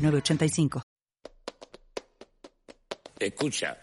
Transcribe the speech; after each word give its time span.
906985. 0.00 0.82
Escucha, 3.18 3.78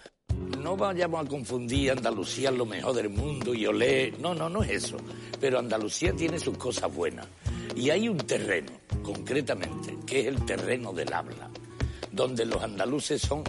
no 0.59 0.75
vayamos 0.75 1.25
a 1.25 1.30
confundir 1.30 1.91
Andalucía 1.91 2.49
lo 2.52 2.66
mejor 2.66 2.95
del 2.95 3.09
mundo 3.09 3.53
y 3.53 3.66
olé. 3.66 4.13
No, 4.20 4.34
no, 4.34 4.49
no 4.49 4.63
es 4.63 4.85
eso. 4.85 4.98
Pero 5.39 5.59
Andalucía 5.59 6.13
tiene 6.13 6.39
sus 6.39 6.58
cosas 6.58 6.94
buenas. 6.94 7.27
Y 7.75 7.91
hay 7.91 8.09
un 8.09 8.17
terreno, 8.17 8.72
concretamente, 9.03 9.98
que 10.05 10.22
es 10.22 10.27
el 10.27 10.44
terreno 10.45 10.91
del 10.91 11.13
habla, 11.13 11.49
donde 12.11 12.45
los 12.45 12.63
andaluces 12.63 13.22
son 13.22 13.44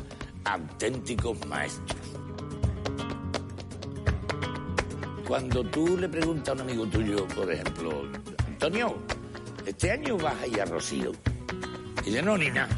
auténticos 0.44 1.46
maestros. 1.46 1.98
Cuando 5.26 5.64
tú 5.64 5.96
le 5.96 6.08
preguntas 6.08 6.48
a 6.48 6.52
un 6.52 6.60
amigo 6.60 6.86
tuyo, 6.86 7.26
por 7.28 7.52
ejemplo, 7.52 8.02
Antonio, 8.46 8.96
este 9.66 9.90
año 9.90 10.16
vas 10.16 10.40
a 10.42 10.46
ir 10.46 10.60
a 10.60 10.64
Rocío. 10.64 11.12
Y 12.02 12.10
dice, 12.10 12.22
no, 12.22 12.36
ni 12.38 12.50
nada. 12.50 12.68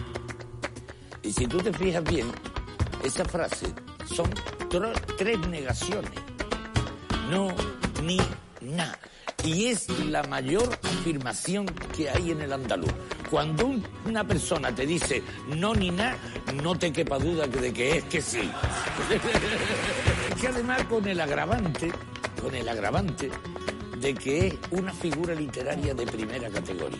Y 1.22 1.32
si 1.32 1.46
tú 1.46 1.58
te 1.58 1.72
fijas 1.72 2.02
bien, 2.04 2.26
esa 3.04 3.24
frase 3.24 3.66
son 4.14 4.30
tres 5.18 5.38
negaciones. 5.48 6.10
No, 7.30 7.48
ni, 8.02 8.18
na. 8.60 8.98
Y 9.44 9.66
es 9.66 9.88
la 10.06 10.22
mayor 10.24 10.68
afirmación 10.82 11.66
que 11.96 12.10
hay 12.10 12.32
en 12.32 12.42
el 12.42 12.52
andaluz. 12.52 12.90
Cuando 13.30 13.66
un- 13.66 13.86
una 14.04 14.24
persona 14.24 14.74
te 14.74 14.84
dice 14.86 15.22
no 15.56 15.72
ni 15.74 15.90
na, 15.90 16.16
no 16.62 16.74
te 16.76 16.92
quepa 16.92 17.18
duda 17.18 17.46
de 17.46 17.72
que 17.72 17.98
es 17.98 18.04
que 18.04 18.20
sí. 18.20 18.50
que 20.40 20.48
además 20.48 20.84
con 20.84 21.06
el 21.06 21.20
agravante, 21.20 21.92
con 22.42 22.54
el 22.54 22.68
agravante 22.68 23.30
de 23.98 24.14
que 24.14 24.48
es 24.48 24.54
una 24.72 24.92
figura 24.92 25.34
literaria 25.34 25.94
de 25.94 26.06
primera 26.06 26.48
categoría. 26.50 26.98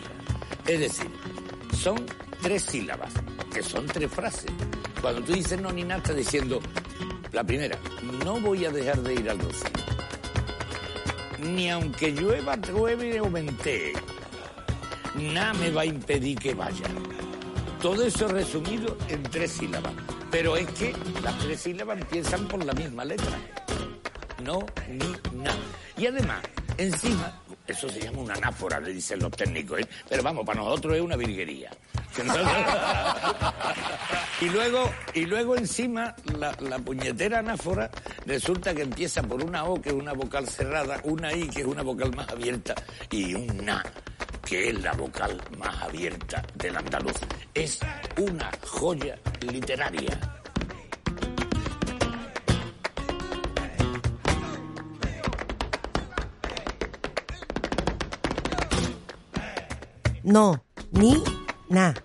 Es 0.65 0.79
decir, 0.79 1.09
son 1.71 2.05
tres 2.41 2.63
sílabas, 2.63 3.13
que 3.53 3.63
son 3.63 3.85
tres 3.85 4.11
frases. 4.11 4.51
Cuando 5.01 5.21
tú 5.23 5.33
dices 5.33 5.59
no 5.59 5.71
ni 5.71 5.83
nada, 5.83 5.97
estás 5.97 6.15
diciendo, 6.15 6.61
la 7.31 7.43
primera, 7.43 7.77
no 8.23 8.39
voy 8.39 8.65
a 8.65 8.71
dejar 8.71 9.01
de 9.01 9.13
ir 9.13 9.29
al 9.29 9.39
rocío. 9.39 9.69
Ni 11.39 11.69
aunque 11.69 12.11
llueva, 12.11 12.55
llueve 12.57 13.19
o 13.19 13.29
ventee, 13.29 13.93
nada 15.15 15.53
me 15.55 15.71
va 15.71 15.81
a 15.81 15.85
impedir 15.85 16.37
que 16.37 16.53
vaya. 16.53 16.85
Todo 17.81 18.03
eso 18.03 18.27
resumido 18.27 18.95
en 19.07 19.23
tres 19.23 19.53
sílabas. 19.53 19.93
Pero 20.29 20.55
es 20.55 20.67
que 20.69 20.93
las 21.23 21.37
tres 21.39 21.61
sílabas 21.61 21.99
empiezan 21.99 22.47
por 22.47 22.63
la 22.63 22.73
misma 22.73 23.03
letra. 23.03 23.37
No, 24.43 24.65
ni, 24.87 25.41
na. 25.43 25.51
Y 25.97 26.05
además, 26.05 26.41
encima, 26.77 27.40
eso 27.71 27.89
se 27.89 27.99
llama 27.99 28.19
una 28.19 28.33
anáfora, 28.35 28.79
le 28.79 28.93
dicen 28.93 29.19
los 29.19 29.31
técnicos, 29.31 29.79
¿eh? 29.79 29.87
pero 30.07 30.23
vamos, 30.23 30.45
para 30.45 30.61
nosotros 30.61 30.95
es 30.95 31.01
una 31.01 31.15
virguería. 31.15 31.71
y 34.41 34.49
luego, 34.49 34.91
y 35.13 35.25
luego 35.25 35.55
encima, 35.55 36.15
la, 36.37 36.55
la 36.59 36.79
puñetera 36.79 37.39
anáfora 37.39 37.89
resulta 38.25 38.73
que 38.73 38.81
empieza 38.81 39.23
por 39.23 39.43
una 39.43 39.63
O, 39.65 39.81
que 39.81 39.89
es 39.89 39.95
una 39.95 40.13
vocal 40.13 40.47
cerrada, 40.47 40.99
una 41.03 41.33
I, 41.33 41.47
que 41.47 41.61
es 41.61 41.67
una 41.67 41.83
vocal 41.83 42.13
más 42.15 42.29
abierta, 42.29 42.75
y 43.09 43.33
un 43.33 43.65
Na, 43.65 43.83
que 44.45 44.69
es 44.69 44.81
la 44.81 44.93
vocal 44.93 45.41
más 45.57 45.81
abierta 45.81 46.43
del 46.55 46.75
andaluz. 46.75 47.15
Es 47.53 47.79
una 48.17 48.51
joya 48.67 49.17
literaria. 49.41 50.40
No, 60.23 60.63
ni, 60.91 61.17
na. 61.69 61.95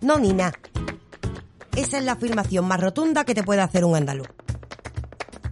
No, 0.00 0.18
ni 0.18 0.32
na. 0.32 0.52
Esa 1.76 1.98
es 1.98 2.04
la 2.04 2.12
afirmación 2.12 2.66
más 2.66 2.80
rotunda 2.80 3.24
que 3.24 3.34
te 3.34 3.42
puede 3.42 3.60
hacer 3.60 3.84
un 3.84 3.96
andaluz. 3.96 4.28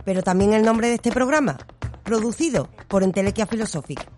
Pero 0.05 0.23
también 0.23 0.55
el 0.55 0.63
nombre 0.63 0.89
de 0.89 0.95
este 0.95 1.13
programa, 1.13 1.59
producido 2.05 2.71
por 2.89 3.03
Entelequia 3.03 3.47
Philosophic. 3.47 4.12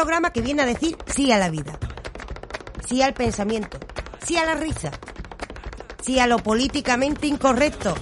Programa 0.00 0.32
que 0.32 0.40
viene 0.40 0.62
a 0.62 0.64
decir 0.64 0.96
sí 1.14 1.30
a 1.30 1.36
la 1.36 1.50
vida, 1.50 1.78
sí 2.88 3.02
al 3.02 3.12
pensamiento, 3.12 3.78
sí 4.24 4.38
a 4.38 4.46
la 4.46 4.54
risa, 4.54 4.90
sí 6.02 6.18
a 6.18 6.26
lo 6.26 6.38
políticamente 6.38 7.26
incorrecto. 7.26 7.94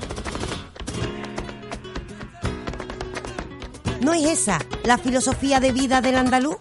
¿No 4.00 4.14
es 4.14 4.26
esa 4.26 4.60
la 4.84 4.97
filosofía 4.97 5.59
de 5.59 5.72
vida 5.72 6.00
del 6.00 6.14
andaluz? 6.14 6.59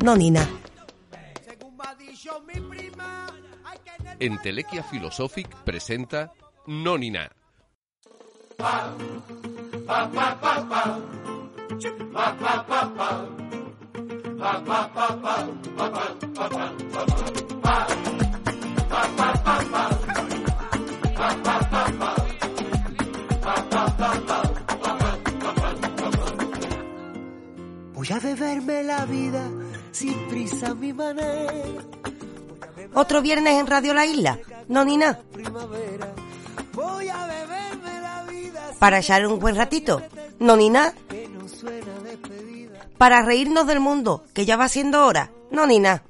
No, 0.00 0.16
Nina. 0.16 0.44
Entelequia 4.18 4.82
Philosophic 4.82 5.54
presenta 5.62 6.32
Nonina. 6.66 7.30
Voy 27.92 28.08
a 28.10 28.18
beberme 28.20 28.82
la 28.82 29.04
vida 29.04 29.50
sin 29.92 30.14
prisa 30.28 30.74
mi 30.74 30.94
manera. 30.94 31.82
Otro 32.94 33.20
viernes 33.20 33.54
en 33.54 33.66
Radio 33.66 33.92
La 33.92 34.06
Isla. 34.06 34.38
No, 34.68 34.82
Nina. 34.82 35.18
Primavera. 35.32 36.14
Voy 36.72 37.08
a 37.08 37.26
beberme 37.26 38.00
la 38.00 38.22
vida 38.22 38.70
Para 38.78 38.98
echar 39.00 39.26
un 39.26 39.38
buen 39.38 39.56
ratito. 39.56 40.00
No, 40.38 40.54
suena 40.56 40.92
despedida. 40.92 41.15
Para 42.98 43.22
reírnos 43.22 43.66
del 43.66 43.80
mundo, 43.80 44.24
que 44.32 44.46
ya 44.46 44.56
va 44.56 44.68
siendo 44.68 45.04
hora. 45.04 45.30
No, 45.50 45.66
Nina. 45.66 46.02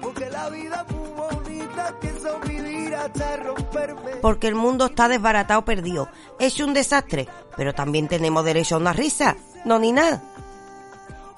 Porque 0.00 0.28
la 0.30 0.48
vida 0.50 0.84
es 0.86 0.94
muy 0.94 1.08
bonita, 1.10 1.94
pienso 2.00 2.40
vivir 2.40 2.94
hasta 2.94 3.36
romperme. 3.36 4.10
Porque 4.20 4.48
el 4.48 4.54
mundo 4.54 4.86
está 4.86 5.08
desbaratado, 5.08 5.64
perdido. 5.64 6.08
Es 6.38 6.60
un 6.60 6.74
desastre. 6.74 7.28
Pero 7.56 7.74
también 7.74 8.08
tenemos 8.08 8.44
derecho 8.44 8.74
a 8.74 8.78
una 8.78 8.92
risa. 8.92 9.36
No, 9.64 9.78
Nina. 9.78 10.22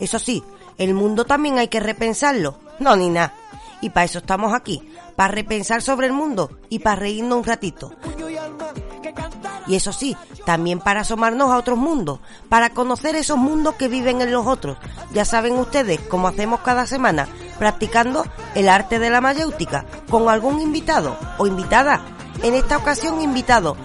Eso 0.01 0.19
sí, 0.19 0.43
el 0.77 0.95
mundo 0.95 1.25
también 1.25 1.59
hay 1.59 1.69
que 1.69 1.81
repensarlo. 1.81 2.59
No, 2.81 2.97
Nina. 2.97 3.33
Y 3.81 3.91
para 3.91 4.05
eso 4.05 4.19
estamos 4.19 4.53
aquí. 4.53 4.93
Para 5.15 5.35
repensar 5.35 5.83
sobre 5.83 6.09
el 6.09 6.13
mundo 6.13 6.59
y 6.69 6.81
para 6.81 6.97
reírnos 6.97 7.39
un 7.39 7.45
ratito. 7.45 7.93
Y 9.69 9.77
eso 9.77 9.93
sí, 9.93 10.17
también 10.47 10.81
para 10.81 11.01
asomarnos 11.01 11.51
a 11.51 11.59
otros 11.59 11.79
mundos, 11.79 12.21
para 12.49 12.71
conocer 12.71 13.15
esos 13.15 13.37
mundos 13.37 13.75
que 13.75 13.89
viven 13.89 14.23
en 14.23 14.33
los 14.33 14.47
otros. 14.47 14.79
Ya 15.13 15.25
saben 15.25 15.59
ustedes, 15.59 16.01
como 16.01 16.27
hacemos 16.27 16.61
cada 16.61 16.87
semana, 16.87 17.29
practicando 17.59 18.25
el 18.55 18.69
arte 18.69 18.99
de 18.99 19.11
la 19.11 19.21
mayéutica, 19.21 19.85
con 20.09 20.29
algún 20.29 20.61
invitado 20.61 21.17
o 21.37 21.47
invitada. 21.47 22.01
En 22.43 22.55
esta 22.55 22.79
ocasión 22.79 23.21
invitado, 23.21 23.77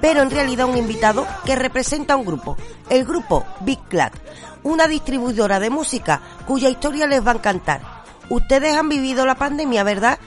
pero 0.00 0.22
en 0.22 0.30
realidad 0.30 0.66
un 0.66 0.76
invitado 0.76 1.26
que 1.44 1.56
representa 1.56 2.16
un 2.16 2.24
grupo, 2.24 2.56
el 2.88 3.04
grupo 3.04 3.44
Big 3.60 3.80
Clat, 3.88 4.14
una 4.62 4.88
distribuidora 4.88 5.60
de 5.60 5.70
música 5.70 6.20
cuya 6.46 6.68
historia 6.68 7.06
les 7.06 7.24
va 7.24 7.32
a 7.32 7.36
encantar. 7.36 7.98
Ustedes 8.28 8.74
han 8.74 8.88
vivido 8.88 9.24
la 9.24 9.36
pandemia, 9.36 9.84
¿verdad? 9.84 10.18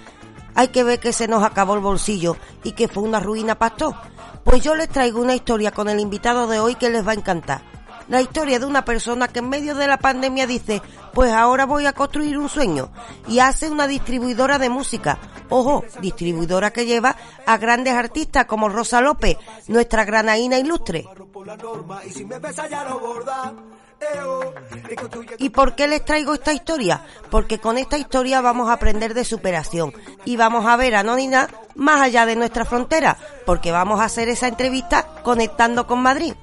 Hay 0.55 0.69
que 0.69 0.83
ver 0.83 0.99
que 0.99 1.13
se 1.13 1.27
nos 1.27 1.43
acabó 1.43 1.75
el 1.75 1.79
bolsillo 1.79 2.37
y 2.63 2.73
que 2.73 2.87
fue 2.87 3.03
una 3.03 3.19
ruina 3.19 3.55
pastor. 3.55 3.95
Pues 4.43 4.61
yo 4.63 4.75
les 4.75 4.89
traigo 4.89 5.21
una 5.21 5.35
historia 5.35 5.71
con 5.71 5.89
el 5.89 5.99
invitado 5.99 6.47
de 6.47 6.59
hoy 6.59 6.75
que 6.75 6.89
les 6.89 7.05
va 7.05 7.11
a 7.11 7.15
encantar. 7.15 7.61
La 8.07 8.21
historia 8.21 8.59
de 8.59 8.65
una 8.65 8.83
persona 8.83 9.27
que 9.29 9.39
en 9.39 9.47
medio 9.47 9.73
de 9.75 9.87
la 9.87 9.97
pandemia 9.97 10.45
dice, 10.45 10.81
pues 11.13 11.31
ahora 11.31 11.65
voy 11.65 11.85
a 11.85 11.93
construir 11.93 12.37
un 12.37 12.49
sueño 12.49 12.89
y 13.27 13.39
hace 13.39 13.69
una 13.69 13.87
distribuidora 13.87 14.57
de 14.57 14.69
música. 14.69 15.17
Ojo, 15.49 15.85
distribuidora 16.01 16.71
que 16.71 16.85
lleva 16.85 17.15
a 17.45 17.57
grandes 17.57 17.93
artistas 17.93 18.45
como 18.45 18.67
Rosa 18.67 18.99
López, 18.99 19.37
nuestra 19.67 20.03
granaína 20.03 20.57
ilustre. 20.57 21.05
¿Y 25.37 25.49
por 25.49 25.75
qué 25.75 25.87
les 25.87 26.03
traigo 26.03 26.33
esta 26.33 26.53
historia? 26.53 27.05
Porque 27.29 27.59
con 27.59 27.77
esta 27.77 27.97
historia 27.97 28.41
vamos 28.41 28.69
a 28.69 28.73
aprender 28.73 29.13
de 29.13 29.25
superación 29.25 29.93
y 30.25 30.37
vamos 30.37 30.65
a 30.65 30.75
ver 30.75 30.95
a 30.95 31.03
Nonina 31.03 31.47
más 31.75 32.01
allá 32.01 32.25
de 32.25 32.35
nuestra 32.35 32.65
frontera, 32.65 33.17
porque 33.45 33.71
vamos 33.71 33.99
a 33.99 34.05
hacer 34.05 34.29
esa 34.29 34.47
entrevista 34.47 35.07
conectando 35.23 35.87
con 35.87 36.01
Madrid. 36.01 36.33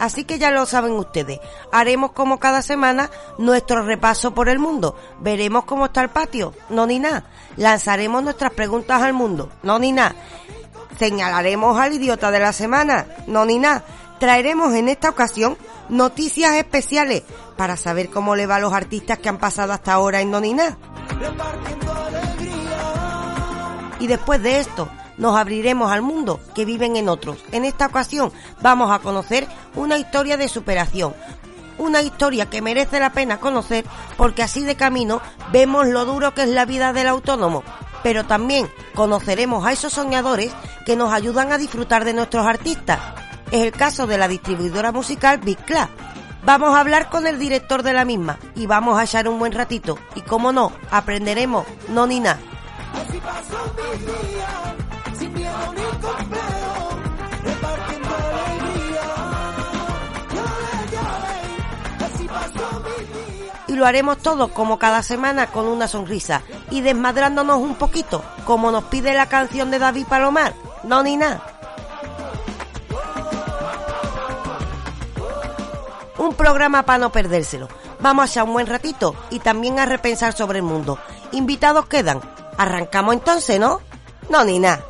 Así 0.00 0.24
que 0.24 0.38
ya 0.38 0.50
lo 0.50 0.64
saben 0.64 0.92
ustedes, 0.92 1.40
haremos 1.70 2.12
como 2.12 2.40
cada 2.40 2.62
semana 2.62 3.10
nuestro 3.36 3.82
repaso 3.82 4.32
por 4.32 4.48
el 4.48 4.58
mundo, 4.58 4.96
veremos 5.20 5.64
cómo 5.64 5.84
está 5.84 6.00
el 6.00 6.08
patio, 6.08 6.54
no 6.70 6.86
ni 6.86 6.98
nada, 6.98 7.24
lanzaremos 7.58 8.22
nuestras 8.22 8.50
preguntas 8.52 9.02
al 9.02 9.12
mundo, 9.12 9.50
no 9.62 9.78
ni 9.78 9.92
nada, 9.92 10.14
señalaremos 10.98 11.78
al 11.78 11.92
idiota 11.92 12.30
de 12.30 12.40
la 12.40 12.54
semana, 12.54 13.08
no 13.26 13.44
ni 13.44 13.58
nada, 13.58 13.84
traeremos 14.18 14.74
en 14.74 14.88
esta 14.88 15.10
ocasión 15.10 15.58
noticias 15.90 16.54
especiales 16.54 17.22
para 17.58 17.76
saber 17.76 18.08
cómo 18.08 18.36
le 18.36 18.46
va 18.46 18.56
a 18.56 18.60
los 18.60 18.72
artistas 18.72 19.18
que 19.18 19.28
han 19.28 19.36
pasado 19.36 19.74
hasta 19.74 19.92
ahora 19.92 20.22
en 20.22 20.30
Nonina. 20.30 20.78
Y 23.98 24.06
después 24.06 24.42
de 24.42 24.60
esto, 24.60 24.88
nos 25.20 25.36
abriremos 25.36 25.92
al 25.92 26.02
mundo 26.02 26.40
que 26.54 26.64
viven 26.64 26.96
en 26.96 27.08
otros. 27.08 27.38
En 27.52 27.64
esta 27.64 27.86
ocasión 27.86 28.32
vamos 28.60 28.90
a 28.90 28.98
conocer 28.98 29.46
una 29.76 29.98
historia 29.98 30.36
de 30.36 30.48
superación. 30.48 31.14
Una 31.78 32.02
historia 32.02 32.50
que 32.50 32.62
merece 32.62 32.98
la 32.98 33.12
pena 33.12 33.38
conocer 33.38 33.84
porque 34.16 34.42
así 34.42 34.64
de 34.64 34.76
camino 34.76 35.20
vemos 35.52 35.86
lo 35.86 36.04
duro 36.06 36.34
que 36.34 36.42
es 36.42 36.48
la 36.48 36.64
vida 36.64 36.92
del 36.92 37.06
autónomo. 37.06 37.62
Pero 38.02 38.24
también 38.24 38.68
conoceremos 38.94 39.66
a 39.66 39.72
esos 39.72 39.92
soñadores 39.92 40.52
que 40.86 40.96
nos 40.96 41.12
ayudan 41.12 41.52
a 41.52 41.58
disfrutar 41.58 42.04
de 42.04 42.14
nuestros 42.14 42.46
artistas. 42.46 42.98
Es 43.50 43.62
el 43.62 43.72
caso 43.72 44.06
de 44.06 44.16
la 44.16 44.26
distribuidora 44.26 44.90
musical 44.90 45.38
Big 45.38 45.58
Club. 45.66 45.88
Vamos 46.44 46.74
a 46.74 46.80
hablar 46.80 47.10
con 47.10 47.26
el 47.26 47.38
director 47.38 47.82
de 47.82 47.92
la 47.92 48.06
misma 48.06 48.38
y 48.54 48.64
vamos 48.66 48.98
a 48.98 49.04
echar 49.04 49.28
un 49.28 49.38
buen 49.38 49.52
ratito. 49.52 49.98
Y 50.14 50.22
como 50.22 50.50
no, 50.50 50.72
aprenderemos 50.90 51.66
no 51.88 52.06
ni 52.06 52.20
nada. 52.20 52.40
Lo 63.80 63.86
haremos 63.86 64.18
todo 64.18 64.48
como 64.48 64.78
cada 64.78 65.02
semana 65.02 65.46
con 65.46 65.66
una 65.66 65.88
sonrisa 65.88 66.42
y 66.70 66.82
desmadrándonos 66.82 67.56
un 67.56 67.76
poquito, 67.76 68.22
como 68.44 68.70
nos 68.70 68.84
pide 68.84 69.14
la 69.14 69.26
canción 69.26 69.70
de 69.70 69.78
David 69.78 70.06
Palomar. 70.06 70.52
No 70.84 71.02
ni 71.02 71.16
nada. 71.16 71.42
Un 76.18 76.34
programa 76.34 76.82
para 76.82 76.98
no 76.98 77.10
perdérselo. 77.10 77.68
Vamos 78.00 78.24
a 78.24 78.26
echar 78.28 78.44
un 78.44 78.52
buen 78.52 78.66
ratito 78.66 79.14
y 79.30 79.38
también 79.38 79.78
a 79.78 79.86
repensar 79.86 80.34
sobre 80.34 80.58
el 80.58 80.64
mundo. 80.64 80.98
Invitados 81.32 81.86
quedan. 81.86 82.20
Arrancamos 82.58 83.14
entonces, 83.14 83.58
¿no? 83.58 83.80
No 84.28 84.44
ni 84.44 84.58
nada. 84.58 84.89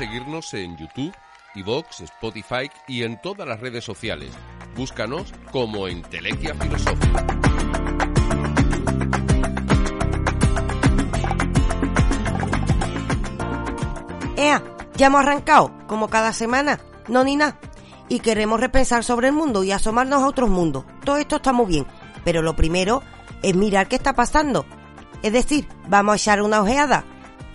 Seguirnos 0.00 0.54
en 0.54 0.78
YouTube, 0.78 1.14
iVoox, 1.56 2.00
Spotify 2.00 2.70
y 2.88 3.02
en 3.02 3.20
todas 3.20 3.46
las 3.46 3.60
redes 3.60 3.84
sociales. 3.84 4.30
Búscanos 4.74 5.34
como 5.52 5.88
Entelequia 5.88 6.54
Filosófica. 6.54 7.26
Ea, 14.38 14.62
ya 14.96 15.06
hemos 15.08 15.20
arrancado, 15.20 15.70
como 15.86 16.08
cada 16.08 16.32
semana, 16.32 16.80
no 17.06 17.22
ni 17.22 17.36
nada. 17.36 17.58
Y 18.08 18.20
queremos 18.20 18.58
repensar 18.58 19.04
sobre 19.04 19.28
el 19.28 19.34
mundo 19.34 19.64
y 19.64 19.72
asomarnos 19.72 20.22
a 20.22 20.28
otros 20.28 20.48
mundos. 20.48 20.86
Todo 21.04 21.18
esto 21.18 21.36
está 21.36 21.52
muy 21.52 21.66
bien, 21.66 21.86
pero 22.24 22.40
lo 22.40 22.56
primero 22.56 23.02
es 23.42 23.54
mirar 23.54 23.86
qué 23.86 23.96
está 23.96 24.14
pasando. 24.14 24.64
Es 25.22 25.34
decir, 25.34 25.68
vamos 25.88 26.14
a 26.14 26.16
echar 26.16 26.40
una 26.40 26.62
ojeada. 26.62 27.04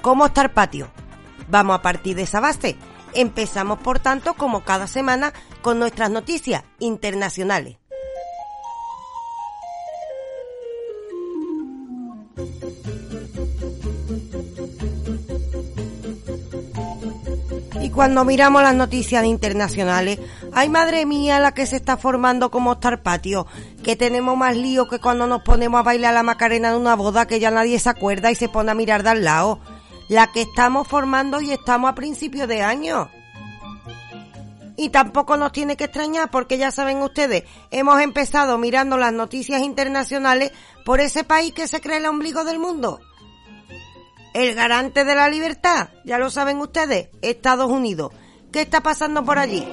¿Cómo 0.03 0.27
está 0.27 0.44
el 0.44 0.51
patio? 0.51 0.94
Vamos 1.47 1.77
a 1.77 1.81
partir 1.81 2.15
de 2.15 2.24
esa 2.24 2.39
base. 2.39 2.75
Empezamos, 3.13 3.80
por 3.80 4.00
tanto, 4.00 4.33
como 4.33 4.63
cada 4.63 4.88
semana, 4.88 5.33
con 5.62 5.80
nuestras 5.80 6.09
noticias 6.09 6.63
internacionales. 6.80 7.77
Y 17.81 17.89
cuando 17.92 18.25
miramos 18.25 18.63
las 18.63 18.74
noticias 18.74 19.24
internacionales, 19.25 20.19
ay 20.51 20.69
madre 20.69 21.06
mía 21.06 21.39
la 21.39 21.53
que 21.53 21.68
se 21.68 21.75
está 21.75 21.97
formando 21.97 22.50
como 22.50 22.74
está 22.74 22.89
el 22.89 23.00
patio, 23.00 23.45
que 23.83 23.95
tenemos 23.95 24.36
más 24.36 24.57
lío 24.57 24.88
que 24.88 25.00
cuando 25.00 25.27
nos 25.27 25.44
ponemos 25.44 25.80
a 25.80 25.83
bailar 25.83 26.15
la 26.15 26.24
macarena 26.24 26.71
en 26.71 26.77
una 26.77 26.95
boda 26.95 27.27
que 27.27 27.39
ya 27.39 27.51
nadie 27.51 27.77
se 27.77 27.89
acuerda 27.89 28.31
y 28.31 28.36
se 28.36 28.50
pone 28.50 28.71
a 28.71 28.74
mirar 28.74 29.03
de 29.03 29.09
al 29.09 29.24
lado. 29.24 29.59
La 30.07 30.31
que 30.31 30.44
estamos 30.44 30.88
formando 30.88 31.42
y 31.42 31.52
estamos 31.52 31.90
a 31.90 31.96
principios 31.96 32.48
de 32.48 32.62
año. 32.62 33.10
Y 34.78 34.90
tampoco 34.90 35.38
nos 35.38 35.52
tiene 35.52 35.78
que 35.78 35.86
extrañar 35.86 36.30
porque 36.30 36.57
ya 36.57 36.69
saben 36.69 37.02
ustedes, 37.02 37.44
hemos 37.72 38.02
empezado 38.02 38.57
mirando 38.57 38.98
las 38.98 39.13
noticias 39.13 39.62
internacionales 39.62 40.52
por 40.84 41.00
ese 41.00 41.24
país 41.24 41.54
que 41.54 41.68
se 41.68 41.80
cree 41.80 41.98
el 41.98 42.06
ombligo 42.06 42.44
del 42.44 42.60
mundo. 42.60 43.00
El 44.34 44.54
garante 44.54 45.06
de 45.06 45.16
la 45.16 45.30
libertad, 45.30 45.90
ya 46.04 46.18
lo 46.18 46.30
saben 46.30 46.60
ustedes, 46.60 47.07
Estados 47.22 47.72
Unidos. 47.72 48.12
¿Qué 48.52 48.62
está 48.62 48.81
pasando 48.81 49.24
por 49.24 49.40
allí? 49.40 49.66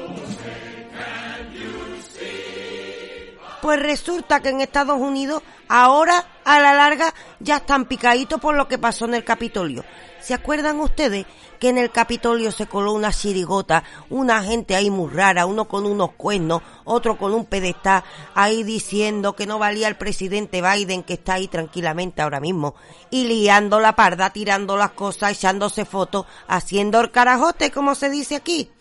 Pues 3.62 3.80
resulta 3.80 4.40
que 4.40 4.48
en 4.48 4.60
Estados 4.60 4.98
Unidos 4.98 5.40
ahora 5.68 6.26
a 6.44 6.58
la 6.58 6.74
larga 6.74 7.14
ya 7.38 7.58
están 7.58 7.84
picaditos 7.84 8.40
por 8.40 8.56
lo 8.56 8.66
que 8.66 8.76
pasó 8.76 9.04
en 9.04 9.14
el 9.14 9.22
Capitolio. 9.22 9.84
¿Se 10.20 10.34
acuerdan 10.34 10.80
ustedes 10.80 11.26
que 11.60 11.68
en 11.68 11.78
el 11.78 11.92
Capitolio 11.92 12.50
se 12.50 12.66
coló 12.66 12.92
una 12.92 13.12
chirigota, 13.12 13.84
una 14.10 14.42
gente 14.42 14.74
ahí 14.74 14.90
muy 14.90 15.10
rara, 15.12 15.46
uno 15.46 15.68
con 15.68 15.86
unos 15.86 16.10
cuernos, 16.14 16.60
otro 16.82 17.16
con 17.16 17.34
un 17.34 17.44
pedestal, 17.44 18.02
ahí 18.34 18.64
diciendo 18.64 19.36
que 19.36 19.46
no 19.46 19.60
valía 19.60 19.86
el 19.86 19.96
presidente 19.96 20.60
Biden 20.60 21.04
que 21.04 21.14
está 21.14 21.34
ahí 21.34 21.46
tranquilamente 21.46 22.20
ahora 22.20 22.40
mismo, 22.40 22.74
y 23.10 23.28
liando 23.28 23.78
la 23.78 23.94
parda, 23.94 24.30
tirando 24.30 24.76
las 24.76 24.90
cosas, 24.90 25.32
echándose 25.32 25.84
fotos, 25.84 26.26
haciendo 26.48 27.00
el 27.00 27.12
carajote, 27.12 27.70
como 27.70 27.94
se 27.94 28.10
dice 28.10 28.34
aquí? 28.34 28.72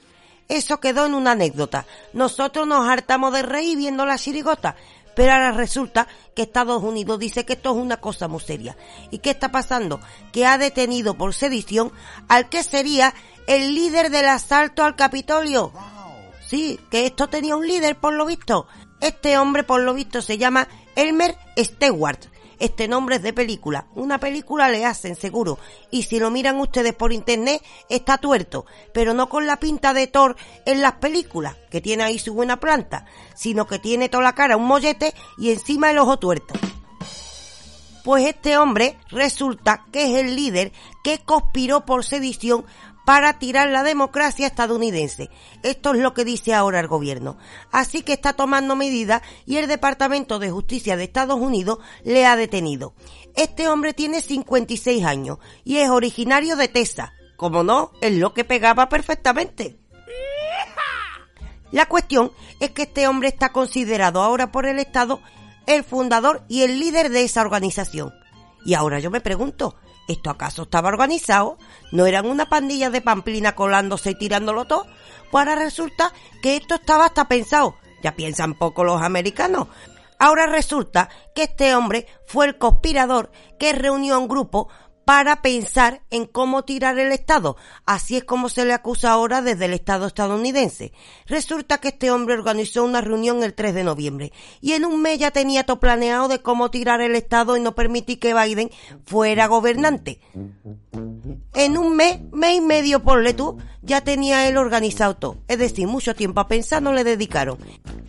Eso 0.51 0.81
quedó 0.81 1.05
en 1.05 1.13
una 1.13 1.31
anécdota. 1.31 1.85
Nosotros 2.11 2.67
nos 2.67 2.85
hartamos 2.85 3.31
de 3.31 3.41
reír 3.41 3.77
viendo 3.77 4.05
la 4.05 4.17
chirigota, 4.17 4.75
pero 5.15 5.31
ahora 5.31 5.53
resulta 5.53 6.09
que 6.35 6.41
Estados 6.41 6.83
Unidos 6.83 7.19
dice 7.19 7.45
que 7.45 7.53
esto 7.53 7.71
es 7.71 7.77
una 7.77 8.01
cosa 8.01 8.27
muy 8.27 8.41
seria. 8.41 8.75
¿Y 9.11 9.19
qué 9.19 9.29
está 9.29 9.49
pasando? 9.49 10.01
Que 10.33 10.45
ha 10.45 10.57
detenido 10.57 11.13
por 11.13 11.33
sedición 11.33 11.93
al 12.27 12.49
que 12.49 12.63
sería 12.63 13.13
el 13.47 13.75
líder 13.75 14.09
del 14.09 14.27
asalto 14.27 14.83
al 14.83 14.97
Capitolio. 14.97 15.71
Sí, 16.45 16.77
que 16.89 17.05
esto 17.05 17.29
tenía 17.29 17.55
un 17.55 17.65
líder 17.65 17.95
por 17.95 18.11
lo 18.11 18.25
visto. 18.25 18.67
Este 18.99 19.37
hombre 19.37 19.63
por 19.63 19.79
lo 19.79 19.93
visto 19.93 20.21
se 20.21 20.37
llama 20.37 20.67
Elmer 20.97 21.37
Stewart. 21.57 22.19
Este 22.61 22.87
nombre 22.87 23.15
es 23.15 23.23
de 23.23 23.33
película. 23.33 23.87
Una 23.95 24.19
película 24.19 24.69
le 24.69 24.85
hacen 24.85 25.15
seguro. 25.15 25.57
Y 25.89 26.03
si 26.03 26.19
lo 26.19 26.29
miran 26.29 26.59
ustedes 26.59 26.93
por 26.93 27.11
internet, 27.11 27.59
está 27.89 28.19
tuerto. 28.19 28.67
Pero 28.93 29.15
no 29.15 29.29
con 29.29 29.47
la 29.47 29.59
pinta 29.59 29.95
de 29.95 30.05
Thor 30.05 30.35
en 30.67 30.79
las 30.79 30.93
películas, 30.93 31.55
que 31.71 31.81
tiene 31.81 32.03
ahí 32.03 32.19
su 32.19 32.35
buena 32.35 32.59
planta, 32.59 33.07
sino 33.33 33.65
que 33.65 33.79
tiene 33.79 34.09
toda 34.09 34.21
la 34.21 34.35
cara 34.35 34.57
un 34.57 34.67
mollete 34.67 35.15
y 35.39 35.49
encima 35.49 35.89
el 35.89 35.97
ojo 35.97 36.19
tuerto. 36.19 36.53
Pues 38.03 38.27
este 38.27 38.55
hombre 38.59 38.95
resulta 39.09 39.87
que 39.91 40.11
es 40.11 40.23
el 40.23 40.35
líder 40.35 40.71
que 41.03 41.17
conspiró 41.17 41.83
por 41.83 42.05
sedición 42.05 42.63
para 43.05 43.39
tirar 43.39 43.69
la 43.69 43.83
democracia 43.83 44.47
estadounidense. 44.47 45.29
Esto 45.63 45.93
es 45.93 45.99
lo 45.99 46.13
que 46.13 46.25
dice 46.25 46.53
ahora 46.53 46.79
el 46.79 46.87
gobierno. 46.87 47.37
Así 47.71 48.03
que 48.03 48.13
está 48.13 48.33
tomando 48.33 48.75
medidas 48.75 49.21
y 49.45 49.57
el 49.57 49.67
Departamento 49.67 50.39
de 50.39 50.51
Justicia 50.51 50.97
de 50.97 51.05
Estados 51.05 51.39
Unidos 51.39 51.79
le 52.03 52.25
ha 52.25 52.35
detenido. 52.35 52.93
Este 53.35 53.67
hombre 53.67 53.93
tiene 53.93 54.21
56 54.21 55.03
años 55.03 55.39
y 55.63 55.77
es 55.77 55.89
originario 55.89 56.55
de 56.55 56.67
Texas. 56.67 57.11
Como 57.37 57.63
no, 57.63 57.91
es 58.01 58.13
lo 58.17 58.33
que 58.33 58.43
pegaba 58.43 58.87
perfectamente. 58.89 59.79
La 61.71 61.87
cuestión 61.87 62.31
es 62.59 62.71
que 62.71 62.83
este 62.83 63.07
hombre 63.07 63.29
está 63.29 63.51
considerado 63.51 64.21
ahora 64.21 64.51
por 64.51 64.65
el 64.65 64.77
Estado 64.77 65.21
el 65.65 65.83
fundador 65.83 66.43
y 66.47 66.63
el 66.63 66.79
líder 66.79 67.09
de 67.09 67.23
esa 67.23 67.41
organización. 67.41 68.13
Y 68.65 68.73
ahora 68.73 68.99
yo 68.99 69.09
me 69.09 69.21
pregunto, 69.21 69.75
¿esto 70.07 70.29
acaso 70.29 70.63
estaba 70.63 70.89
organizado? 70.89 71.57
¿No 71.91 72.05
eran 72.05 72.25
una 72.25 72.49
pandilla 72.49 72.89
de 72.89 73.01
pamplina 73.01 73.55
colándose 73.55 74.11
y 74.11 74.15
tirándolo 74.15 74.65
todo? 74.65 74.85
Pues 75.31 75.47
ahora 75.47 75.55
resulta 75.55 76.13
que 76.41 76.55
esto 76.57 76.75
estaba 76.75 77.05
hasta 77.05 77.27
pensado. 77.27 77.75
Ya 78.03 78.15
piensan 78.15 78.55
poco 78.55 78.83
los 78.83 79.01
americanos. 79.01 79.67
Ahora 80.19 80.45
resulta 80.45 81.09
que 81.33 81.43
este 81.43 81.73
hombre 81.75 82.05
fue 82.25 82.45
el 82.45 82.57
conspirador 82.57 83.31
que 83.57 83.73
reunió 83.73 84.15
a 84.15 84.19
un 84.19 84.27
grupo 84.27 84.69
para 85.05 85.41
pensar 85.41 86.01
en 86.09 86.25
cómo 86.25 86.63
tirar 86.63 86.97
el 86.99 87.11
Estado. 87.11 87.57
Así 87.85 88.17
es 88.17 88.23
como 88.23 88.49
se 88.49 88.65
le 88.65 88.73
acusa 88.73 89.11
ahora 89.11 89.41
desde 89.41 89.65
el 89.65 89.73
Estado 89.73 90.07
estadounidense. 90.07 90.93
Resulta 91.25 91.79
que 91.79 91.89
este 91.89 92.11
hombre 92.11 92.35
organizó 92.35 92.83
una 92.83 93.01
reunión 93.01 93.43
el 93.43 93.53
3 93.53 93.73
de 93.73 93.83
noviembre 93.83 94.31
y 94.61 94.73
en 94.73 94.85
un 94.85 95.01
mes 95.01 95.19
ya 95.19 95.31
tenía 95.31 95.65
todo 95.65 95.79
planeado 95.79 96.27
de 96.27 96.41
cómo 96.41 96.71
tirar 96.71 97.01
el 97.01 97.15
Estado 97.15 97.57
y 97.57 97.61
no 97.61 97.75
permitir 97.75 98.19
que 98.19 98.33
Biden 98.33 98.71
fuera 99.05 99.47
gobernante. 99.47 100.19
En 101.53 101.77
un 101.77 101.95
mes, 101.95 102.19
mes 102.31 102.57
y 102.57 102.61
medio, 102.61 103.03
por 103.03 103.21
tú, 103.33 103.57
ya 103.81 104.01
tenía 104.01 104.47
él 104.47 104.57
organizado 104.57 105.15
todo. 105.15 105.37
Es 105.47 105.59
decir, 105.59 105.87
mucho 105.87 106.15
tiempo 106.15 106.39
a 106.39 106.47
pensar 106.47 106.81
no 106.81 106.93
le 106.93 107.03
dedicaron. 107.03 107.57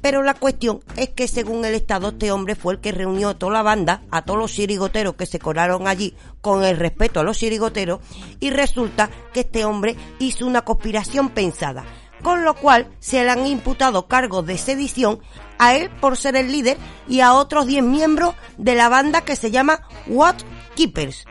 Pero 0.01 0.23
la 0.23 0.35
cuestión 0.35 0.81
es 0.97 1.11
que 1.11 1.29
según 1.29 1.65
el 1.65 1.75
Estado 1.75 2.09
este 2.09 2.33
hombre 2.33 2.55
fue 2.55 2.75
el 2.75 2.81
que 2.81 2.93
reunió 2.93 3.31
a 3.31 3.39
toda 3.39 3.53
la 3.53 3.63
banda, 3.63 4.03
a 4.11 4.23
todos 4.23 4.39
los 4.39 4.53
chirigoteros 4.53 5.15
que 5.15 5.27
se 5.27 5.39
colaron 5.39 5.87
allí 5.87 6.15
con 6.41 6.65
el 6.65 6.77
respeto 6.77 7.21
a 7.21 7.25
los 7.25 7.39
chirigoteros 7.39 8.01
y 8.41 8.51
resulta 8.51 9.11
que 9.33 9.41
este 9.41 9.65
hombre 9.65 9.97
hizo 10.19 10.47
una 10.47 10.63
conspiración 10.63 11.31
pensada, 11.31 11.85
con 12.23 12.45
lo 12.45 12.55
cual 12.55 12.89
se 12.99 13.23
le 13.23 13.31
han 13.31 13.47
imputado 13.47 14.09
cargos 14.09 14.45
de 14.47 14.59
sedición 14.59 15.21
a 15.59 15.77
él 15.77 15.91
por 16.01 16.17
ser 16.17 16.35
el 16.35 16.51
líder 16.51 16.79
y 17.09 17.21
a 17.21 17.35
otros 17.35 17.67
10 17.67 17.85
miembros 17.85 18.35
de 18.59 18.75
la 18.75 18.89
banda 18.89 19.25
que 19.25 19.37
se 19.37 19.51
llama 19.53 19.83
What 20.09 20.37
Keepers. 20.75 21.27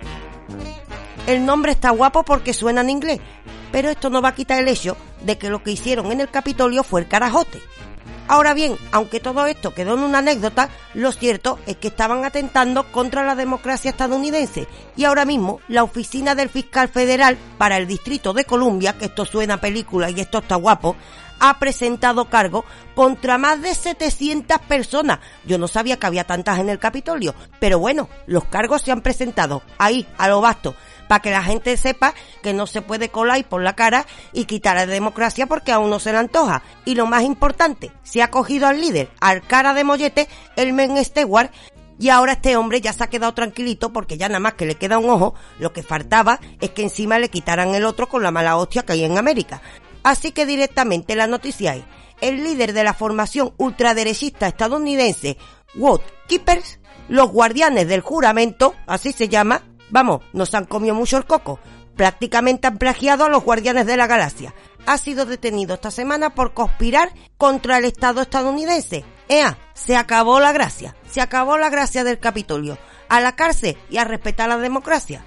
El 1.28 1.46
nombre 1.46 1.72
está 1.72 1.92
guapo 1.92 2.24
porque 2.24 2.54
suena 2.54 2.82
en 2.82 2.90
inglés, 2.90 3.20
pero 3.72 3.90
esto 3.90 4.10
no 4.10 4.22
va 4.22 4.30
a 4.30 4.36
quitar 4.36 4.60
el 4.60 4.68
hecho 4.68 4.98
de 5.22 5.38
que 5.38 5.50
lo 5.50 5.62
que 5.62 5.72
hicieron 5.72 6.12
en 6.12 6.20
el 6.20 6.30
Capitolio 6.30 6.84
fue 6.84 7.02
el 7.02 7.08
carajote. 7.08 7.62
Ahora 8.28 8.54
bien, 8.54 8.76
aunque 8.92 9.20
todo 9.20 9.46
esto 9.46 9.74
quedó 9.74 9.94
en 9.94 10.02
una 10.02 10.20
anécdota, 10.20 10.70
lo 10.94 11.12
cierto 11.12 11.60
es 11.68 11.78
que 11.78 11.90
estaban 11.90 12.26
atentando 12.26 12.92
contra 12.92 13.24
la 13.24 13.36
democracia 13.36 13.92
estadounidense 13.92 14.68
y 14.96 15.04
ahora 15.04 15.26
mismo 15.26 15.60
la 15.68 15.84
oficina 15.84 16.34
del 16.34 16.50
fiscal 16.50 16.88
federal 16.88 17.38
para 17.58 17.78
el 17.78 17.88
Distrito 17.88 18.34
de 18.34 18.46
Columbia, 18.46 18.98
que 18.98 19.06
esto 19.06 19.26
suena 19.26 19.62
película 19.62 20.10
y 20.10 20.22
esto 20.22 20.40
está 20.40 20.56
guapo, 20.56 20.96
ha 21.40 21.60
presentado 21.60 22.26
cargo 22.30 22.66
contra 22.96 23.38
más 23.38 23.62
de 23.62 23.76
700 23.76 24.60
personas. 24.60 25.20
Yo 25.46 25.58
no 25.58 25.68
sabía 25.68 25.98
que 25.98 26.08
había 26.08 26.24
tantas 26.24 26.60
en 26.60 26.70
el 26.70 26.80
Capitolio, 26.80 27.36
pero 27.60 27.80
bueno, 27.80 28.10
los 28.28 28.46
cargos 28.46 28.82
se 28.82 28.92
han 28.92 29.02
presentado 29.02 29.62
ahí, 29.78 30.08
a 30.18 30.28
lo 30.28 30.42
vasto 30.42 30.74
para 31.12 31.22
que 31.22 31.30
la 31.32 31.44
gente 31.44 31.76
sepa 31.76 32.14
que 32.42 32.54
no 32.54 32.66
se 32.68 32.82
puede 32.82 33.10
colar 33.10 33.44
por 33.44 33.62
la 33.62 33.76
cara 33.76 34.06
y 34.32 34.46
quitar 34.46 34.78
la 34.78 34.86
democracia 34.86 35.46
porque 35.46 35.74
aún 35.74 35.90
no 35.90 36.00
se 36.00 36.14
le 36.14 36.20
antoja. 36.20 36.64
Y 36.86 36.96
lo 36.96 37.06
más 37.06 37.24
importante, 37.24 37.92
se 38.02 38.24
ha 38.24 38.32
cogido 38.32 38.66
al 38.66 38.80
líder, 38.80 39.10
al 39.20 39.42
cara 39.42 39.74
de 39.74 39.84
mollete, 39.84 40.30
el 40.56 40.72
Men 40.72 41.04
Stewart, 41.04 41.52
y 42.00 42.08
ahora 42.08 42.32
este 42.32 42.56
hombre 42.56 42.80
ya 42.80 42.94
se 42.94 43.04
ha 43.04 43.10
quedado 43.10 43.34
tranquilito 43.34 43.92
porque 43.92 44.18
ya 44.18 44.30
nada 44.30 44.40
más 44.40 44.54
que 44.54 44.66
le 44.66 44.76
queda 44.76 45.00
un 45.00 45.10
ojo, 45.10 45.36
lo 45.60 45.74
que 45.74 45.84
faltaba 45.84 46.40
es 46.62 46.70
que 46.70 46.84
encima 46.84 47.20
le 47.20 47.28
quitaran 47.28 47.76
el 47.76 47.84
otro 47.84 48.08
con 48.08 48.24
la 48.24 48.32
mala 48.32 48.56
hostia 48.56 48.84
que 48.84 48.94
hay 48.94 49.04
en 49.04 49.18
América. 49.18 49.62
Así 50.04 50.32
que 50.32 50.46
directamente 50.46 51.18
la 51.18 51.28
noticia 51.28 51.76
es, 51.76 51.84
el 52.22 52.42
líder 52.42 52.72
de 52.72 52.86
la 52.86 52.94
formación 52.94 53.54
ultraderechista 53.58 54.48
estadounidense, 54.48 55.36
Wood 55.76 56.00
Keepers, 56.30 56.80
los 57.10 57.30
guardianes 57.30 57.90
del 57.90 58.00
juramento, 58.00 58.76
así 58.88 59.12
se 59.12 59.28
llama, 59.28 59.64
Vamos, 59.92 60.22
nos 60.34 60.54
han 60.56 60.66
comido 60.66 60.96
mucho 60.96 61.18
el 61.18 61.26
coco. 61.26 61.60
Prácticamente 61.96 62.68
han 62.68 62.78
plagiado 62.78 63.26
a 63.26 63.30
los 63.30 63.44
guardianes 63.44 63.86
de 63.86 63.98
la 63.98 64.08
galaxia. 64.08 64.54
Ha 64.86 64.98
sido 64.98 65.26
detenido 65.26 65.76
esta 65.76 65.92
semana 65.92 66.34
por 66.34 66.54
conspirar 66.54 67.14
contra 67.38 67.78
el 67.78 67.86
Estado 67.86 68.22
estadounidense. 68.22 69.06
¡Ea! 69.28 69.58
Se 69.74 69.96
acabó 69.96 70.40
la 70.40 70.52
gracia. 70.52 70.96
Se 71.10 71.22
acabó 71.22 71.58
la 71.58 71.70
gracia 71.70 72.04
del 72.04 72.20
Capitolio. 72.20 72.78
A 73.10 73.20
la 73.20 73.36
cárcel 73.36 73.78
y 73.90 73.98
a 73.98 74.06
respetar 74.06 74.50
la 74.50 74.58
democracia. 74.58 75.24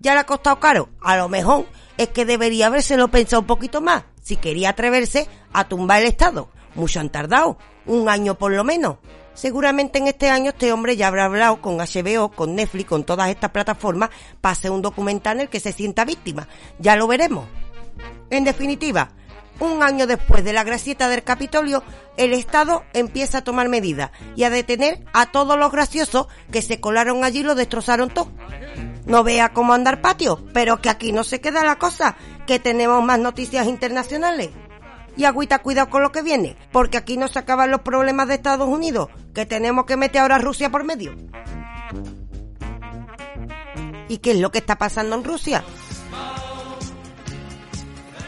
¿Ya 0.00 0.14
le 0.14 0.20
ha 0.20 0.26
costado 0.26 0.60
caro? 0.60 0.90
A 1.00 1.16
lo 1.16 1.28
mejor 1.28 1.66
es 1.96 2.08
que 2.08 2.24
debería 2.24 2.66
habérselo 2.66 3.08
pensado 3.08 3.40
un 3.40 3.46
poquito 3.46 3.80
más. 3.80 4.04
Si 4.22 4.36
quería 4.36 4.70
atreverse 4.70 5.28
a 5.52 5.68
tumbar 5.68 6.02
el 6.02 6.08
Estado. 6.08 6.50
Mucho 6.74 7.00
han 7.00 7.10
tardado. 7.10 7.58
Un 7.86 8.08
año 8.08 8.36
por 8.36 8.52
lo 8.52 8.64
menos. 8.64 8.98
Seguramente 9.38 10.00
en 10.00 10.08
este 10.08 10.30
año 10.30 10.50
este 10.50 10.72
hombre 10.72 10.96
ya 10.96 11.06
habrá 11.06 11.26
hablado 11.26 11.62
con 11.62 11.76
HBO, 11.76 12.28
con 12.28 12.56
Netflix, 12.56 12.88
con 12.88 13.04
todas 13.04 13.28
estas 13.28 13.52
plataformas 13.52 14.10
para 14.40 14.54
hacer 14.54 14.72
un 14.72 14.82
documental 14.82 15.36
en 15.36 15.42
el 15.42 15.48
que 15.48 15.60
se 15.60 15.70
sienta 15.70 16.04
víctima. 16.04 16.48
Ya 16.80 16.96
lo 16.96 17.06
veremos. 17.06 17.46
En 18.30 18.42
definitiva, 18.42 19.12
un 19.60 19.84
año 19.84 20.08
después 20.08 20.42
de 20.42 20.52
la 20.52 20.64
gracieta 20.64 21.08
del 21.08 21.22
Capitolio, 21.22 21.84
el 22.16 22.32
Estado 22.32 22.82
empieza 22.94 23.38
a 23.38 23.44
tomar 23.44 23.68
medidas 23.68 24.10
y 24.34 24.42
a 24.42 24.50
detener 24.50 25.04
a 25.12 25.26
todos 25.26 25.56
los 25.56 25.70
graciosos 25.70 26.26
que 26.50 26.60
se 26.60 26.80
colaron 26.80 27.22
allí 27.22 27.38
y 27.38 27.44
lo 27.44 27.54
destrozaron 27.54 28.10
todo. 28.10 28.32
No 29.06 29.22
vea 29.22 29.52
cómo 29.52 29.72
andar 29.72 30.00
patio, 30.00 30.44
pero 30.52 30.82
que 30.82 30.90
aquí 30.90 31.12
no 31.12 31.22
se 31.22 31.40
queda 31.40 31.64
la 31.64 31.78
cosa, 31.78 32.16
que 32.44 32.58
tenemos 32.58 33.04
más 33.04 33.20
noticias 33.20 33.68
internacionales 33.68 34.50
y 35.18 35.24
agüita 35.24 35.58
cuidado 35.58 35.90
con 35.90 36.00
lo 36.00 36.12
que 36.12 36.22
viene, 36.22 36.56
porque 36.70 36.96
aquí 36.96 37.16
no 37.16 37.26
se 37.26 37.40
acaban 37.40 37.72
los 37.72 37.80
problemas 37.80 38.28
de 38.28 38.34
Estados 38.34 38.68
Unidos, 38.68 39.08
que 39.34 39.44
tenemos 39.44 39.84
que 39.84 39.96
meter 39.96 40.22
ahora 40.22 40.36
a 40.36 40.38
Rusia 40.38 40.70
por 40.70 40.84
medio. 40.84 41.14
¿Y 44.08 44.18
qué 44.18 44.30
es 44.30 44.38
lo 44.38 44.52
que 44.52 44.58
está 44.58 44.78
pasando 44.78 45.16
en 45.16 45.24
Rusia? 45.24 45.64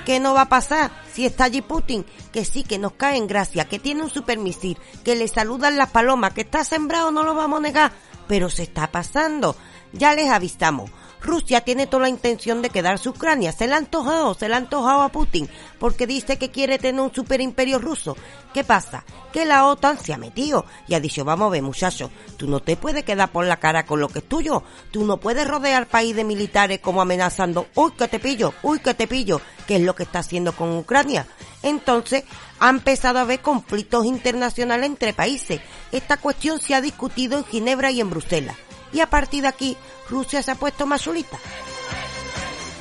¿Qué 0.04 0.18
no 0.18 0.34
va 0.34 0.42
a 0.42 0.48
pasar 0.48 0.90
si 1.12 1.24
está 1.24 1.44
allí 1.44 1.62
Putin? 1.62 2.04
Que 2.32 2.44
sí, 2.44 2.64
que 2.64 2.78
nos 2.78 2.94
cae 2.94 3.16
en 3.16 3.28
gracia, 3.28 3.68
que 3.68 3.78
tiene 3.78 4.02
un 4.02 4.10
supermisil, 4.10 4.76
que 5.04 5.14
le 5.14 5.28
saludan 5.28 5.78
las 5.78 5.90
palomas, 5.90 6.34
que 6.34 6.40
está 6.40 6.64
sembrado, 6.64 7.12
no 7.12 7.22
lo 7.22 7.36
vamos 7.36 7.60
a 7.60 7.62
negar, 7.62 7.92
pero 8.26 8.50
se 8.50 8.64
está 8.64 8.90
pasando. 8.90 9.54
Ya 9.92 10.12
les 10.14 10.28
avisamos. 10.28 10.90
Rusia 11.22 11.60
tiene 11.60 11.86
toda 11.86 12.04
la 12.04 12.08
intención 12.08 12.62
de 12.62 12.70
quedarse 12.70 13.08
Ucrania. 13.08 13.52
Se 13.52 13.66
le 13.66 13.74
ha 13.74 13.78
antojado, 13.78 14.34
se 14.34 14.48
le 14.48 14.54
ha 14.54 14.58
antojado 14.58 15.02
a 15.02 15.10
Putin, 15.10 15.48
porque 15.78 16.06
dice 16.06 16.38
que 16.38 16.50
quiere 16.50 16.78
tener 16.78 17.00
un 17.00 17.12
superimperio 17.12 17.78
ruso. 17.78 18.16
¿Qué 18.54 18.64
pasa? 18.64 19.04
Que 19.32 19.44
la 19.44 19.66
OTAN 19.66 19.98
se 19.98 20.12
ha 20.12 20.18
metido 20.18 20.64
y 20.88 20.94
ha 20.94 21.00
dicho, 21.00 21.24
vamos 21.24 21.46
a 21.46 21.50
ver 21.50 21.62
muchacho, 21.62 22.10
tú 22.36 22.48
no 22.48 22.60
te 22.60 22.76
puedes 22.76 23.04
quedar 23.04 23.30
por 23.30 23.44
la 23.44 23.58
cara 23.58 23.84
con 23.84 24.00
lo 24.00 24.08
que 24.08 24.20
es 24.20 24.28
tuyo. 24.28 24.62
Tú 24.90 25.04
no 25.04 25.18
puedes 25.18 25.46
rodear 25.46 25.86
país 25.86 26.16
de 26.16 26.24
militares 26.24 26.80
como 26.80 27.02
amenazando, 27.02 27.66
uy 27.74 27.92
que 27.92 28.08
te 28.08 28.18
pillo, 28.18 28.54
uy 28.62 28.80
que 28.80 28.94
te 28.94 29.06
pillo, 29.06 29.40
que 29.66 29.76
es 29.76 29.82
lo 29.82 29.94
que 29.94 30.04
está 30.04 30.20
haciendo 30.20 30.52
con 30.52 30.76
Ucrania. 30.76 31.26
Entonces, 31.62 32.24
ha 32.58 32.70
empezado 32.70 33.18
a 33.18 33.22
haber 33.22 33.40
conflictos 33.40 34.06
internacionales 34.06 34.86
entre 34.86 35.12
países. 35.12 35.60
Esta 35.92 36.16
cuestión 36.16 36.58
se 36.58 36.74
ha 36.74 36.80
discutido 36.80 37.38
en 37.38 37.44
Ginebra 37.44 37.90
y 37.90 38.00
en 38.00 38.10
Bruselas 38.10 38.56
y 38.92 39.00
a 39.00 39.08
partir 39.08 39.42
de 39.42 39.48
aquí 39.48 39.76
Rusia 40.08 40.42
se 40.42 40.50
ha 40.50 40.54
puesto 40.54 40.86
más 40.86 41.02
solita. 41.02 41.38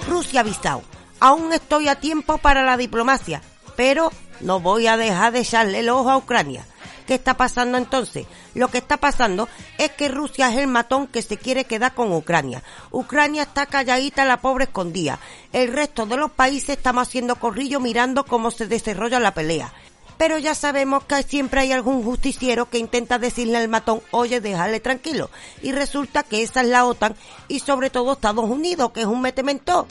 Rusia 0.07 0.39
ha 0.39 0.43
avisado, 0.43 0.83
aún 1.19 1.53
estoy 1.53 1.87
a 1.87 1.99
tiempo 1.99 2.37
para 2.37 2.63
la 2.63 2.77
diplomacia, 2.77 3.41
pero 3.75 4.11
no 4.41 4.59
voy 4.59 4.87
a 4.87 4.97
dejar 4.97 5.33
de 5.33 5.39
echarle 5.39 5.79
el 5.79 5.89
ojo 5.89 6.09
a 6.09 6.17
Ucrania. 6.17 6.65
¿Qué 7.05 7.15
está 7.15 7.35
pasando 7.35 7.79
entonces? 7.79 8.27
Lo 8.53 8.67
que 8.67 8.77
está 8.77 8.97
pasando 8.97 9.49
es 9.79 9.89
que 9.91 10.09
Rusia 10.09 10.49
es 10.49 10.57
el 10.57 10.67
matón 10.67 11.07
que 11.07 11.23
se 11.23 11.37
quiere 11.37 11.65
quedar 11.65 11.95
con 11.95 12.13
Ucrania. 12.13 12.61
Ucrania 12.91 13.43
está 13.43 13.65
calladita, 13.65 14.25
la 14.25 14.41
pobre 14.41 14.65
escondida. 14.65 15.19
El 15.51 15.73
resto 15.73 16.05
de 16.05 16.17
los 16.17 16.29
países 16.29 16.77
estamos 16.77 17.07
haciendo 17.07 17.37
corrillo 17.37 17.79
mirando 17.79 18.25
cómo 18.25 18.51
se 18.51 18.67
desarrolla 18.67 19.19
la 19.19 19.33
pelea 19.33 19.73
pero 20.19 20.38
ya 20.38 20.53
sabemos 20.53 21.05
que 21.05 21.23
siempre 21.23 21.61
hay 21.61 21.71
algún 21.71 22.03
justiciero 22.03 22.69
que 22.69 22.77
intenta 22.77 23.19
decirle 23.19 23.57
al 23.57 23.69
matón, 23.69 24.01
oye, 24.11 24.41
déjale 24.41 24.81
tranquilo. 24.81 25.29
Y 25.61 25.71
resulta 25.71 26.23
que 26.23 26.43
esa 26.43 26.59
es 26.59 26.67
la 26.67 26.85
OTAN 26.85 27.15
y 27.47 27.61
sobre 27.61 27.89
todo 27.89 28.11
Estados 28.11 28.43
Unidos, 28.43 28.91
que 28.91 28.99
es 28.99 29.05
un 29.05 29.21
metemento. 29.21 29.88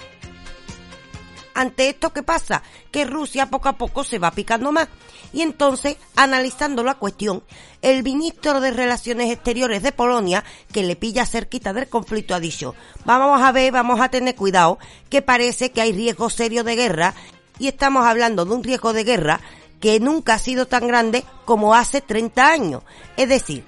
Ante 1.54 1.88
esto, 1.88 2.12
¿qué 2.12 2.22
pasa? 2.22 2.62
Que 2.90 3.06
Rusia 3.06 3.46
poco 3.46 3.70
a 3.70 3.78
poco 3.78 4.04
se 4.04 4.18
va 4.18 4.30
picando 4.30 4.70
más. 4.70 4.88
Y 5.32 5.40
entonces, 5.40 5.96
analizando 6.14 6.84
la 6.84 6.96
cuestión, 6.96 7.42
el 7.80 8.02
ministro 8.02 8.60
de 8.60 8.70
Relaciones 8.70 9.30
Exteriores 9.30 9.82
de 9.82 9.92
Polonia, 9.92 10.44
que 10.70 10.82
le 10.82 10.94
pilla 10.94 11.24
cerquita 11.24 11.72
del 11.72 11.88
conflicto, 11.88 12.34
ha 12.34 12.40
dicho, 12.40 12.74
vamos 13.06 13.40
a 13.40 13.50
ver, 13.50 13.72
vamos 13.72 13.98
a 13.98 14.10
tener 14.10 14.34
cuidado, 14.34 14.78
que 15.08 15.22
parece 15.22 15.72
que 15.72 15.80
hay 15.80 15.92
riesgo 15.92 16.28
serio 16.28 16.64
de 16.64 16.76
guerra, 16.76 17.14
y 17.58 17.68
estamos 17.68 18.06
hablando 18.06 18.44
de 18.44 18.54
un 18.54 18.62
riesgo 18.62 18.92
de 18.92 19.04
guerra 19.04 19.40
que 19.80 20.00
nunca 20.00 20.34
ha 20.34 20.38
sido 20.38 20.66
tan 20.66 20.86
grande 20.86 21.24
como 21.44 21.74
hace 21.74 22.00
30 22.00 22.46
años. 22.46 22.82
Es 23.16 23.28
decir, 23.28 23.64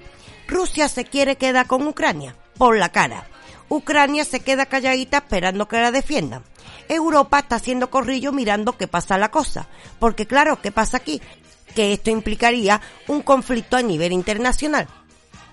Rusia 0.47 0.87
se 0.89 1.05
quiere 1.05 1.37
quedar 1.37 1.67
con 1.67 1.85
Ucrania, 1.87 2.35
por 2.57 2.77
la 2.77 2.89
cara. 2.89 3.27
Ucrania 3.69 4.25
se 4.25 4.41
queda 4.41 4.65
calladita 4.65 5.19
esperando 5.19 5.67
que 5.67 5.77
la 5.77 5.91
defiendan. 5.91 6.43
Europa 6.89 7.39
está 7.39 7.55
haciendo 7.55 7.89
corrillo 7.89 8.33
mirando 8.33 8.77
qué 8.77 8.87
pasa 8.87 9.17
la 9.17 9.31
cosa. 9.31 9.67
Porque 9.97 10.27
claro, 10.27 10.61
¿qué 10.61 10.71
pasa 10.71 10.97
aquí? 10.97 11.21
Que 11.73 11.93
esto 11.93 12.09
implicaría 12.09 12.81
un 13.07 13.21
conflicto 13.21 13.77
a 13.77 13.81
nivel 13.81 14.11
internacional. 14.11 14.87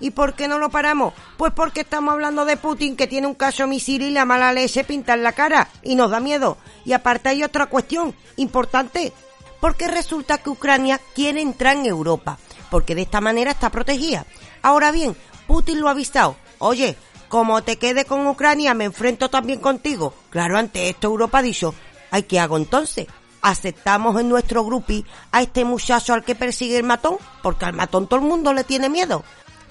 ¿Y 0.01 0.11
por 0.11 0.35
qué 0.35 0.49
no 0.49 0.59
lo 0.59 0.71
paramos? 0.71 1.15
Pues 1.37 1.53
porque 1.53 1.81
estamos 1.81 2.13
hablando 2.13 2.45
de 2.45 2.57
Putin 2.57 2.97
que 2.97 3.07
tiene 3.07 3.27
un 3.27 3.35
caso 3.35 3.67
misil 3.67 4.03
y 4.03 4.11
la 4.11 4.25
mala 4.25 4.53
leche 4.53 4.85
pinta 4.85 5.15
en 5.15 5.23
la 5.23 5.33
cara 5.33 5.69
y 5.83 5.95
nos 5.95 6.11
da 6.11 6.21
miedo. 6.21 6.57
Y 6.85 6.93
aparte 6.93 7.29
hay 7.29 7.43
otra 7.43 7.67
cuestión 7.67 8.15
importante. 8.37 9.13
Porque 9.61 9.89
resulta 9.89 10.39
que 10.39 10.51
Ucrania 10.51 11.01
quiere 11.15 11.41
entrar 11.41 11.77
en 11.77 11.87
Europa. 11.87 12.39
Porque 12.71 12.95
de 12.95 13.03
esta 13.03 13.21
manera 13.21 13.53
está 13.53 13.71
protegida. 13.71 14.27
Ahora 14.63 14.91
bien, 14.91 15.17
Putin 15.47 15.81
lo 15.81 15.89
ha 15.89 15.93
avisado. 15.93 16.37
Oye, 16.59 16.97
como 17.29 17.63
te 17.63 17.77
quede 17.77 18.05
con 18.05 18.27
Ucrania, 18.27 18.75
me 18.75 18.85
enfrento 18.85 19.29
también 19.29 19.61
contigo. 19.61 20.15
Claro, 20.31 20.59
ante 20.59 20.89
esto 20.89 21.09
Europa 21.09 21.39
ha 21.39 21.43
dicho, 21.43 21.75
¿ay 22.11 22.23
qué 22.23 22.41
hago 22.41 22.57
entonces? 22.57 23.07
¿Aceptamos 23.43 24.21
en 24.21 24.29
nuestro 24.29 24.65
grupi 24.65 25.05
a 25.31 25.43
este 25.43 25.65
muchacho 25.65 26.15
al 26.15 26.25
que 26.25 26.35
persigue 26.35 26.77
el 26.77 26.85
matón? 26.85 27.17
Porque 27.43 27.67
al 27.67 27.75
matón 27.75 28.09
todo 28.09 28.21
el 28.21 28.27
mundo 28.27 28.53
le 28.53 28.65
tiene 28.65 28.89
miedo. 28.89 29.25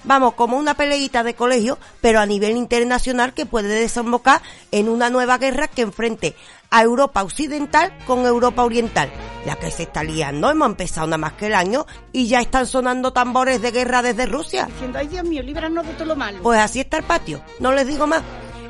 Vamos, 0.04 0.34
como 0.34 0.56
una 0.56 0.74
peleita 0.74 1.24
de 1.24 1.34
colegio, 1.34 1.78
pero 2.00 2.20
a 2.20 2.26
nivel 2.26 2.56
internacional 2.56 3.34
que 3.34 3.46
puede 3.46 3.68
desembocar 3.68 4.40
en 4.70 4.88
una 4.88 5.10
nueva 5.10 5.38
guerra 5.38 5.66
que 5.66 5.82
enfrente 5.82 6.36
a 6.70 6.82
Europa 6.82 7.22
Occidental 7.22 7.92
con 8.06 8.26
Europa 8.26 8.64
Oriental. 8.64 9.10
La 9.46 9.56
que 9.56 9.70
se 9.70 9.84
está 9.84 10.02
liando, 10.02 10.50
hemos 10.50 10.68
empezado 10.68 11.06
nada 11.06 11.18
más 11.18 11.32
que 11.34 11.46
el 11.46 11.54
año 11.54 11.86
y 12.12 12.28
ya 12.28 12.40
están 12.40 12.66
sonando 12.66 13.12
tambores 13.12 13.62
de 13.62 13.70
guerra 13.70 14.02
desde 14.02 14.26
Rusia. 14.26 14.66
Diciendo, 14.66 14.98
ay 14.98 15.08
Dios 15.08 15.24
mío, 15.24 15.42
líbranos 15.42 15.86
de 15.86 15.92
todo 15.94 16.06
lo 16.06 16.16
malo. 16.16 16.40
Pues 16.42 16.60
así 16.60 16.80
está 16.80 16.98
el 16.98 17.04
patio, 17.04 17.40
no 17.60 17.72
les 17.72 17.86
digo 17.86 18.06
más. 18.06 18.22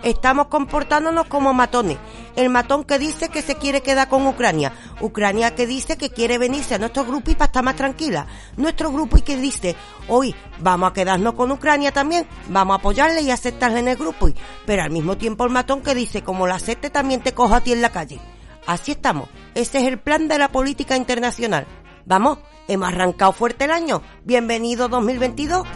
Estamos 0.05 0.47
comportándonos 0.47 1.27
como 1.27 1.53
matones. 1.53 1.99
El 2.39 2.51
matón 2.51 2.85
que 2.85 3.01
dice 3.01 3.31
que 3.31 3.43
se 3.43 3.57
quiere 3.57 3.81
quedar 3.81 4.09
con 4.09 4.25
Ucrania. 4.25 4.73
Ucrania 5.01 5.57
que 5.57 5.67
dice 5.67 5.97
que 5.97 6.11
quiere 6.11 6.39
venirse 6.39 6.77
a 6.77 6.79
nuestro 6.79 7.05
grupo 7.05 7.33
y 7.33 7.35
para 7.35 7.47
estar 7.47 7.65
más 7.65 7.75
tranquila. 7.75 8.29
Nuestro 8.57 8.93
grupo 8.93 9.19
y 9.19 9.23
que 9.23 9.37
dice, 9.37 9.75
hoy 10.07 10.37
vamos 10.61 10.89
a 10.89 10.93
quedarnos 10.93 11.35
con 11.35 11.51
Ucrania 11.51 11.91
también, 11.91 12.29
vamos 12.49 12.75
a 12.75 12.79
apoyarle 12.79 13.23
y 13.23 13.33
aceptarle 13.33 13.81
en 13.81 13.89
el 13.89 13.97
grupo. 13.97 14.31
Pero 14.67 14.85
al 14.85 14.93
mismo 14.93 15.19
tiempo 15.19 15.45
el 15.45 15.51
matón 15.51 15.83
que 15.83 15.97
dice, 15.97 16.23
como 16.23 16.47
la 16.47 16.55
acepte 16.55 16.91
también 16.91 17.23
te 17.23 17.35
cojo 17.35 17.57
a 17.57 17.61
ti 17.61 17.73
en 17.73 17.83
la 17.83 17.91
calle. 17.91 18.21
Así 18.69 18.93
estamos. 18.93 19.29
Ese 19.57 19.79
es 19.79 19.89
el 19.89 19.99
plan 19.99 20.29
de 20.29 20.39
la 20.39 20.53
política 20.53 20.97
internacional. 20.97 21.67
Vamos, 22.07 22.39
hemos 22.69 22.87
arrancado 22.87 23.33
fuerte 23.33 23.65
el 23.65 23.73
año. 23.73 24.01
Bienvenido 24.23 24.89
2022. 24.89 25.67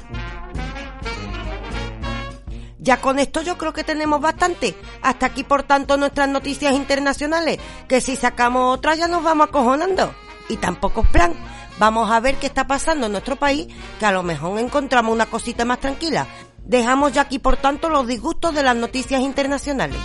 Ya 2.83 3.01
con 3.01 3.21
esto 3.21 3.43
yo 3.43 3.57
creo 3.57 3.73
que 3.73 3.85
tenemos 3.85 4.21
bastante. 4.21 4.75
Hasta 5.03 5.27
aquí, 5.27 5.45
por 5.45 5.63
tanto, 5.63 5.97
nuestras 5.97 6.29
noticias 6.29 6.75
internacionales. 6.75 7.61
Que 7.87 8.01
si 8.01 8.17
sacamos 8.17 8.77
otra 8.77 8.97
ya 8.97 9.07
nos 9.07 9.23
vamos 9.23 9.49
acojonando. 9.49 10.13
Y 10.49 10.57
tampoco 10.57 11.03
es 11.03 11.09
plan. 11.09 11.33
Vamos 11.79 12.11
a 12.11 12.19
ver 12.19 12.35
qué 12.37 12.49
está 12.49 12.67
pasando 12.67 13.07
en 13.07 13.13
nuestro 13.13 13.37
país, 13.37 13.69
que 14.01 14.07
a 14.07 14.11
lo 14.11 14.25
mejor 14.25 14.59
encontramos 14.59 15.15
una 15.15 15.27
cosita 15.27 15.65
más 15.65 15.79
tranquila. 15.79 16.27
Dejamos 16.65 17.13
ya 17.13 17.23
aquí, 17.23 17.39
por 17.39 17.57
tanto, 17.57 17.89
los 17.89 18.07
disgustos 18.07 18.53
de 18.53 18.65
las 18.65 18.75
noticias 18.75 19.21
internacionales. 19.21 19.99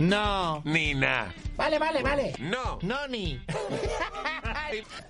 No. 0.00 0.60
Nina. 0.64 1.32
Vale, 1.56 1.78
vale, 1.78 2.02
vale. 2.02 2.32
No. 2.38 2.78
No, 2.82 3.06
ni. 3.08 3.40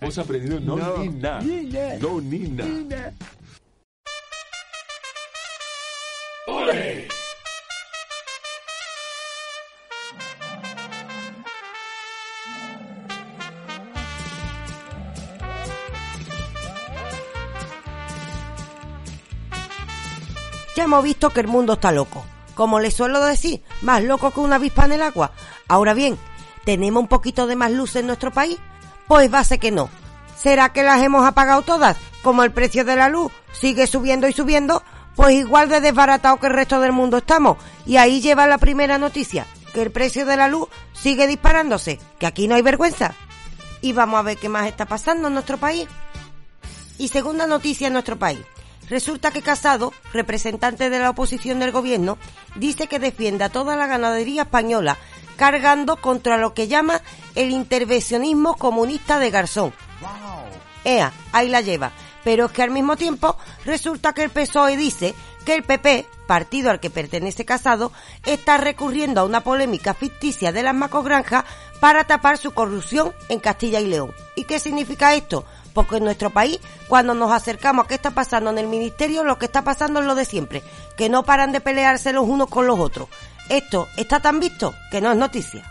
Hemos 0.00 0.18
aprendido 0.18 0.60
no, 0.60 0.98
Nina. 0.98 1.40
No 2.00 2.20
Nina. 2.20 3.12
Ya 20.74 20.84
hemos 20.84 21.04
visto 21.04 21.30
que 21.30 21.40
el 21.40 21.48
mundo 21.48 21.74
está 21.74 21.92
loco. 21.92 22.24
Como 22.54 22.80
les 22.80 22.94
suelo 22.94 23.24
decir, 23.24 23.62
más 23.82 24.02
loco 24.02 24.30
que 24.30 24.40
una 24.40 24.56
avispa 24.56 24.86
en 24.86 24.92
el 24.92 25.02
agua. 25.02 25.32
Ahora 25.68 25.94
bien, 25.94 26.18
¿tenemos 26.64 27.02
un 27.02 27.08
poquito 27.08 27.46
de 27.46 27.56
más 27.56 27.70
luz 27.70 27.96
en 27.96 28.06
nuestro 28.06 28.30
país? 28.30 28.58
Pues 29.08 29.30
ser 29.46 29.58
que 29.58 29.70
no. 29.70 29.90
¿Será 30.36 30.72
que 30.72 30.82
las 30.82 31.02
hemos 31.02 31.26
apagado 31.26 31.62
todas? 31.62 31.96
Como 32.22 32.44
el 32.44 32.52
precio 32.52 32.84
de 32.84 32.96
la 32.96 33.08
luz 33.08 33.30
sigue 33.52 33.86
subiendo 33.86 34.28
y 34.28 34.32
subiendo, 34.32 34.82
pues 35.14 35.34
igual 35.34 35.68
de 35.68 35.80
desbaratado 35.80 36.38
que 36.38 36.46
el 36.46 36.54
resto 36.54 36.80
del 36.80 36.92
mundo 36.92 37.18
estamos. 37.18 37.58
Y 37.86 37.96
ahí 37.96 38.20
lleva 38.20 38.46
la 38.46 38.58
primera 38.58 38.98
noticia, 38.98 39.46
que 39.72 39.82
el 39.82 39.90
precio 39.90 40.26
de 40.26 40.36
la 40.36 40.48
luz 40.48 40.68
sigue 40.92 41.26
disparándose, 41.26 42.00
que 42.18 42.26
aquí 42.26 42.48
no 42.48 42.54
hay 42.54 42.62
vergüenza. 42.62 43.14
Y 43.80 43.92
vamos 43.92 44.18
a 44.18 44.22
ver 44.22 44.36
qué 44.36 44.48
más 44.48 44.66
está 44.66 44.86
pasando 44.86 45.28
en 45.28 45.34
nuestro 45.34 45.58
país. 45.58 45.88
Y 46.98 47.08
segunda 47.08 47.46
noticia 47.46 47.88
en 47.88 47.92
nuestro 47.92 48.18
país. 48.18 48.40
Resulta 48.88 49.30
que 49.30 49.42
Casado, 49.42 49.92
representante 50.12 50.90
de 50.90 50.98
la 50.98 51.10
oposición 51.10 51.58
del 51.60 51.72
gobierno, 51.72 52.18
dice 52.56 52.88
que 52.88 52.98
defiende 52.98 53.44
a 53.44 53.48
toda 53.48 53.76
la 53.76 53.86
ganadería 53.86 54.42
española, 54.42 54.98
cargando 55.42 55.96
contra 55.96 56.36
lo 56.36 56.54
que 56.54 56.68
llama 56.68 57.00
el 57.34 57.50
intervencionismo 57.50 58.54
comunista 58.54 59.18
de 59.18 59.32
Garzón. 59.32 59.74
Ea, 60.84 61.12
ahí 61.32 61.48
la 61.48 61.60
lleva. 61.60 61.90
Pero 62.22 62.46
es 62.46 62.52
que 62.52 62.62
al 62.62 62.70
mismo 62.70 62.94
tiempo 62.94 63.36
resulta 63.64 64.12
que 64.12 64.22
el 64.22 64.30
PSOE 64.30 64.76
dice 64.76 65.16
que 65.44 65.54
el 65.54 65.64
PP, 65.64 66.06
partido 66.28 66.70
al 66.70 66.78
que 66.78 66.90
pertenece 66.90 67.44
Casado, 67.44 67.90
está 68.24 68.56
recurriendo 68.56 69.20
a 69.20 69.24
una 69.24 69.40
polémica 69.40 69.94
ficticia 69.94 70.52
de 70.52 70.62
las 70.62 70.76
macogranjas 70.76 71.44
para 71.80 72.04
tapar 72.04 72.38
su 72.38 72.52
corrupción 72.52 73.12
en 73.28 73.40
Castilla 73.40 73.80
y 73.80 73.88
León. 73.88 74.12
¿Y 74.36 74.44
qué 74.44 74.60
significa 74.60 75.16
esto? 75.16 75.44
Porque 75.74 75.96
en 75.96 76.04
nuestro 76.04 76.30
país, 76.30 76.60
cuando 76.86 77.14
nos 77.14 77.32
acercamos 77.32 77.86
a 77.86 77.88
qué 77.88 77.94
está 77.94 78.12
pasando 78.12 78.50
en 78.50 78.58
el 78.58 78.68
ministerio, 78.68 79.24
lo 79.24 79.40
que 79.40 79.46
está 79.46 79.64
pasando 79.64 79.98
es 79.98 80.06
lo 80.06 80.14
de 80.14 80.24
siempre, 80.24 80.62
que 80.96 81.08
no 81.08 81.24
paran 81.24 81.50
de 81.50 81.60
pelearse 81.60 82.12
los 82.12 82.28
unos 82.28 82.48
con 82.48 82.68
los 82.68 82.78
otros. 82.78 83.08
Esto 83.52 83.90
está 83.98 84.18
tan 84.18 84.40
visto 84.40 84.74
que 84.90 85.02
no 85.02 85.12
es 85.12 85.18
noticia. 85.18 85.62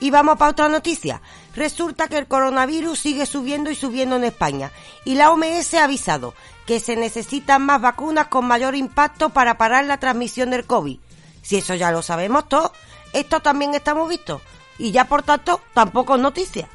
Y 0.00 0.10
vamos 0.10 0.38
para 0.38 0.52
otra 0.52 0.70
noticia. 0.70 1.20
Resulta 1.54 2.08
que 2.08 2.16
el 2.16 2.26
coronavirus 2.26 2.98
sigue 2.98 3.26
subiendo 3.26 3.70
y 3.70 3.74
subiendo 3.74 4.16
en 4.16 4.24
España. 4.24 4.70
Y 5.04 5.16
la 5.16 5.30
OMS 5.30 5.74
ha 5.74 5.84
avisado 5.84 6.32
que 6.64 6.80
se 6.80 6.96
necesitan 6.96 7.66
más 7.66 7.82
vacunas 7.82 8.28
con 8.28 8.46
mayor 8.46 8.74
impacto 8.74 9.28
para 9.28 9.58
parar 9.58 9.84
la 9.84 10.00
transmisión 10.00 10.48
del 10.48 10.64
COVID. 10.64 10.98
Si 11.42 11.56
eso 11.56 11.74
ya 11.74 11.92
lo 11.92 12.00
sabemos 12.00 12.48
todos, 12.48 12.70
esto 13.12 13.40
también 13.40 13.74
estamos 13.74 14.08
vistos. 14.08 14.40
Y 14.78 14.90
ya 14.90 15.04
por 15.04 15.22
tanto, 15.22 15.60
tampoco 15.74 16.14
es 16.14 16.22
noticia. 16.22 16.66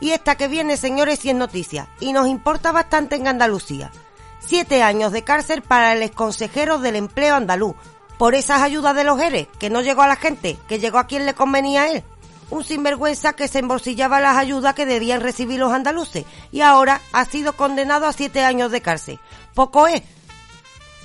Y 0.00 0.12
esta 0.12 0.34
que 0.34 0.48
viene, 0.48 0.76
señores, 0.76 1.20
sí 1.20 1.30
es 1.30 1.36
noticia. 1.36 1.88
Y 2.00 2.12
nos 2.12 2.26
importa 2.26 2.72
bastante 2.72 3.16
en 3.16 3.28
Andalucía. 3.28 3.92
Siete 4.40 4.82
años 4.82 5.12
de 5.12 5.22
cárcel 5.22 5.62
para 5.62 5.92
el 5.92 6.02
exconsejero 6.02 6.78
del 6.78 6.96
empleo 6.96 7.34
andaluz. 7.34 7.76
Por 8.18 8.34
esas 8.34 8.62
ayudas 8.62 8.94
de 8.96 9.04
los 9.04 9.20
ERE, 9.20 9.48
que 9.58 9.70
no 9.70 9.80
llegó 9.80 10.02
a 10.02 10.08
la 10.08 10.16
gente, 10.16 10.58
que 10.68 10.78
llegó 10.78 10.98
a 10.98 11.06
quien 11.06 11.26
le 11.26 11.34
convenía 11.34 11.82
a 11.82 11.90
él. 11.90 12.04
Un 12.50 12.64
sinvergüenza 12.64 13.34
que 13.34 13.48
se 13.48 13.60
embolsillaba 13.60 14.20
las 14.20 14.36
ayudas 14.36 14.74
que 14.74 14.86
debían 14.86 15.20
recibir 15.20 15.60
los 15.60 15.72
andaluces. 15.72 16.24
Y 16.50 16.62
ahora 16.62 17.00
ha 17.12 17.24
sido 17.26 17.52
condenado 17.52 18.06
a 18.06 18.12
siete 18.12 18.42
años 18.42 18.72
de 18.72 18.80
cárcel. 18.80 19.20
Poco 19.54 19.86
es. 19.86 20.02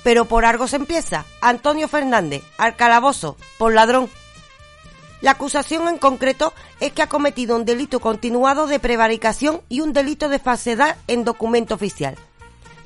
Pero 0.02 0.24
por 0.24 0.44
algo 0.44 0.66
se 0.66 0.76
empieza. 0.76 1.24
Antonio 1.40 1.88
Fernández, 1.88 2.42
al 2.58 2.76
calabozo, 2.76 3.36
por 3.58 3.74
ladrón. 3.74 4.10
La 5.22 5.32
acusación 5.32 5.88
en 5.88 5.98
concreto 5.98 6.52
es 6.80 6.92
que 6.92 7.02
ha 7.02 7.08
cometido 7.08 7.56
un 7.56 7.64
delito 7.64 8.00
continuado 8.00 8.66
de 8.66 8.78
prevaricación 8.78 9.62
y 9.68 9.80
un 9.80 9.92
delito 9.92 10.28
de 10.28 10.38
falsedad 10.38 10.96
en 11.06 11.24
documento 11.24 11.74
oficial. 11.74 12.16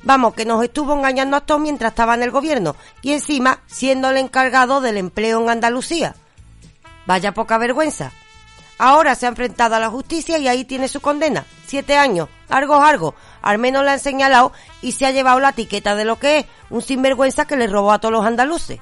Vamos, 0.03 0.33
que 0.33 0.45
nos 0.45 0.63
estuvo 0.63 0.93
engañando 0.93 1.37
a 1.37 1.41
todos 1.41 1.61
mientras 1.61 1.91
estaba 1.91 2.15
en 2.15 2.23
el 2.23 2.31
gobierno 2.31 2.75
y 3.01 3.11
encima 3.11 3.59
siendo 3.67 4.09
el 4.09 4.17
encargado 4.17 4.81
del 4.81 4.97
empleo 4.97 5.41
en 5.41 5.49
Andalucía. 5.49 6.15
Vaya 7.05 7.33
poca 7.33 7.57
vergüenza. 7.57 8.11
Ahora 8.77 9.13
se 9.13 9.27
ha 9.27 9.29
enfrentado 9.29 9.75
a 9.75 9.79
la 9.79 9.89
justicia 9.89 10.39
y 10.39 10.47
ahí 10.47 10.65
tiene 10.65 10.87
su 10.87 11.01
condena. 11.01 11.45
Siete 11.67 11.97
años. 11.97 12.29
Algo 12.49 12.81
algo. 12.81 13.13
Al 13.43 13.59
menos 13.59 13.85
la 13.85 13.93
han 13.93 13.99
señalado 13.99 14.53
y 14.81 14.93
se 14.93 15.05
ha 15.05 15.11
llevado 15.11 15.39
la 15.39 15.49
etiqueta 15.49 15.95
de 15.95 16.03
lo 16.03 16.17
que 16.17 16.39
es. 16.39 16.45
Un 16.71 16.81
sinvergüenza 16.81 17.45
que 17.45 17.57
le 17.57 17.67
robó 17.67 17.91
a 17.91 17.99
todos 17.99 18.13
los 18.13 18.25
andaluces. 18.25 18.79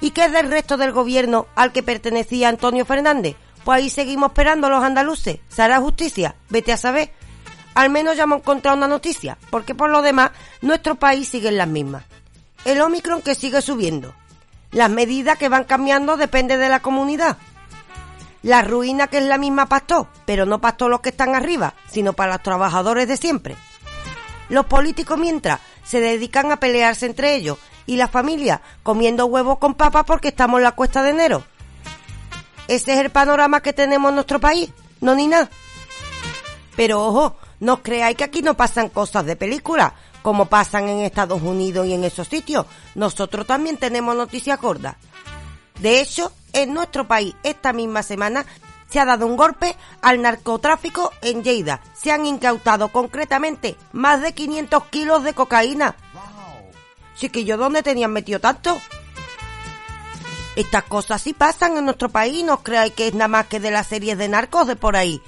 ¿Y 0.00 0.10
qué 0.10 0.26
es 0.26 0.32
del 0.32 0.50
resto 0.50 0.76
del 0.76 0.92
gobierno 0.92 1.46
al 1.54 1.72
que 1.72 1.82
pertenecía 1.82 2.48
Antonio 2.48 2.84
Fernández? 2.84 3.36
Pues 3.64 3.78
ahí 3.78 3.90
seguimos 3.90 4.30
esperando 4.30 4.68
los 4.68 4.84
andaluces. 4.84 5.40
¿Se 5.48 5.62
hará 5.62 5.80
justicia? 5.80 6.36
Vete 6.50 6.72
a 6.72 6.76
saber. 6.76 7.12
Al 7.74 7.90
menos 7.90 8.16
ya 8.16 8.24
hemos 8.24 8.38
encontrado 8.38 8.76
una 8.76 8.88
noticia, 8.88 9.36
porque 9.50 9.74
por 9.74 9.90
lo 9.90 10.02
demás 10.02 10.30
nuestro 10.62 10.94
país 10.94 11.28
sigue 11.28 11.48
en 11.48 11.58
las 11.58 11.68
mismas. 11.68 12.04
El 12.64 12.80
Omicron 12.80 13.22
que 13.22 13.34
sigue 13.34 13.60
subiendo. 13.60 14.14
Las 14.70 14.90
medidas 14.90 15.38
que 15.38 15.48
van 15.48 15.64
cambiando 15.64 16.16
depende 16.16 16.56
de 16.56 16.68
la 16.68 16.80
comunidad. 16.80 17.38
La 18.42 18.62
ruina 18.62 19.08
que 19.08 19.18
es 19.18 19.24
la 19.24 19.38
misma 19.38 19.66
pastó, 19.66 20.08
pero 20.24 20.46
no 20.46 20.60
pastó 20.60 20.88
los 20.88 21.00
que 21.00 21.08
están 21.08 21.34
arriba, 21.34 21.74
sino 21.90 22.12
para 22.12 22.34
los 22.34 22.42
trabajadores 22.42 23.08
de 23.08 23.16
siempre. 23.16 23.56
Los 24.48 24.66
políticos 24.66 25.18
mientras 25.18 25.60
se 25.84 26.00
dedican 26.00 26.52
a 26.52 26.60
pelearse 26.60 27.06
entre 27.06 27.34
ellos 27.34 27.58
y 27.86 27.96
la 27.96 28.08
familia 28.08 28.62
comiendo 28.82 29.26
huevos 29.26 29.58
con 29.58 29.74
papas 29.74 30.04
porque 30.06 30.28
estamos 30.28 30.58
en 30.58 30.64
la 30.64 30.72
cuesta 30.72 31.02
de 31.02 31.10
enero. 31.10 31.44
Ese 32.68 32.94
es 32.94 32.98
el 32.98 33.10
panorama 33.10 33.60
que 33.60 33.72
tenemos 33.72 34.08
en 34.08 34.16
nuestro 34.16 34.40
país, 34.40 34.70
no 35.00 35.14
ni 35.14 35.28
nada. 35.28 35.48
Pero 36.76 37.04
ojo, 37.04 37.36
no 37.60 37.74
os 37.74 37.80
creáis 37.80 38.16
que 38.16 38.24
aquí 38.24 38.42
no 38.42 38.54
pasan 38.54 38.88
cosas 38.88 39.24
de 39.24 39.36
película, 39.36 39.94
como 40.22 40.46
pasan 40.46 40.88
en 40.88 41.00
Estados 41.00 41.40
Unidos 41.42 41.86
y 41.86 41.94
en 41.94 42.04
esos 42.04 42.28
sitios. 42.28 42.66
Nosotros 42.94 43.46
también 43.46 43.76
tenemos 43.76 44.16
noticias 44.16 44.60
gordas. 44.60 44.96
De 45.80 46.00
hecho, 46.00 46.32
en 46.52 46.74
nuestro 46.74 47.06
país 47.06 47.34
esta 47.42 47.72
misma 47.72 48.02
semana 48.02 48.44
se 48.90 49.00
ha 49.00 49.04
dado 49.04 49.26
un 49.26 49.36
golpe 49.36 49.76
al 50.02 50.22
narcotráfico 50.22 51.12
en 51.22 51.42
Lleida. 51.42 51.80
Se 51.94 52.12
han 52.12 52.26
incautado 52.26 52.88
concretamente 52.88 53.76
más 53.92 54.22
de 54.22 54.32
500 54.32 54.84
kilos 54.86 55.24
de 55.24 55.34
cocaína. 55.34 55.96
Chiquillo, 57.16 57.56
¿dónde 57.56 57.82
tenían 57.82 58.12
metido 58.12 58.40
tanto? 58.40 58.78
Estas 60.54 60.84
cosas 60.84 61.20
sí 61.20 61.34
pasan 61.34 61.76
en 61.76 61.84
nuestro 61.84 62.08
país, 62.08 62.44
no 62.44 62.54
os 62.54 62.62
creáis 62.62 62.92
que 62.94 63.08
es 63.08 63.14
nada 63.14 63.28
más 63.28 63.46
que 63.46 63.60
de 63.60 63.70
las 63.70 63.86
series 63.86 64.16
de 64.16 64.28
narcos 64.28 64.66
de 64.66 64.76
por 64.76 64.96
ahí. 64.96 65.20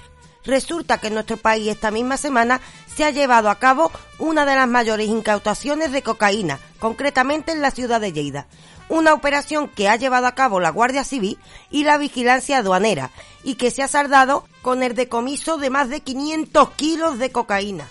Resulta 0.44 0.98
que 0.98 1.08
en 1.08 1.14
nuestro 1.14 1.36
país 1.36 1.68
esta 1.68 1.90
misma 1.90 2.16
semana 2.16 2.62
se 2.94 3.04
ha 3.04 3.10
llevado 3.10 3.50
a 3.50 3.58
cabo 3.58 3.92
una 4.18 4.46
de 4.46 4.56
las 4.56 4.66
mayores 4.66 5.08
incautaciones 5.08 5.92
de 5.92 6.02
cocaína, 6.02 6.58
concretamente 6.78 7.52
en 7.52 7.60
la 7.60 7.70
ciudad 7.70 8.00
de 8.00 8.12
Lleida. 8.12 8.46
Una 8.88 9.12
operación 9.12 9.68
que 9.68 9.88
ha 9.88 9.96
llevado 9.96 10.26
a 10.26 10.34
cabo 10.34 10.60
la 10.60 10.70
Guardia 10.70 11.04
Civil 11.04 11.38
y 11.70 11.84
la 11.84 11.98
Vigilancia 11.98 12.58
Aduanera 12.58 13.10
y 13.44 13.56
que 13.56 13.70
se 13.70 13.82
ha 13.82 13.88
saldado 13.88 14.46
con 14.62 14.82
el 14.82 14.94
decomiso 14.94 15.58
de 15.58 15.70
más 15.70 15.88
de 15.90 16.00
500 16.00 16.70
kilos 16.70 17.18
de 17.18 17.30
cocaína. 17.30 17.88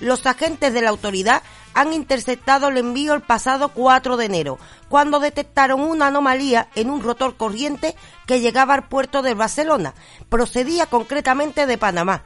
Los 0.00 0.26
agentes 0.26 0.72
de 0.72 0.82
la 0.82 0.90
autoridad 0.90 1.42
han 1.74 1.92
interceptado 1.92 2.68
el 2.68 2.78
envío 2.78 3.14
el 3.14 3.22
pasado 3.22 3.68
4 3.68 4.16
de 4.16 4.24
enero, 4.24 4.58
cuando 4.88 5.20
detectaron 5.20 5.80
una 5.80 6.08
anomalía 6.08 6.68
en 6.74 6.90
un 6.90 7.02
rotor 7.02 7.36
corriente 7.36 7.94
que 8.26 8.40
llegaba 8.40 8.74
al 8.74 8.88
puerto 8.88 9.22
de 9.22 9.34
Barcelona. 9.34 9.94
Procedía 10.28 10.86
concretamente 10.86 11.66
de 11.66 11.78
Panamá. 11.78 12.24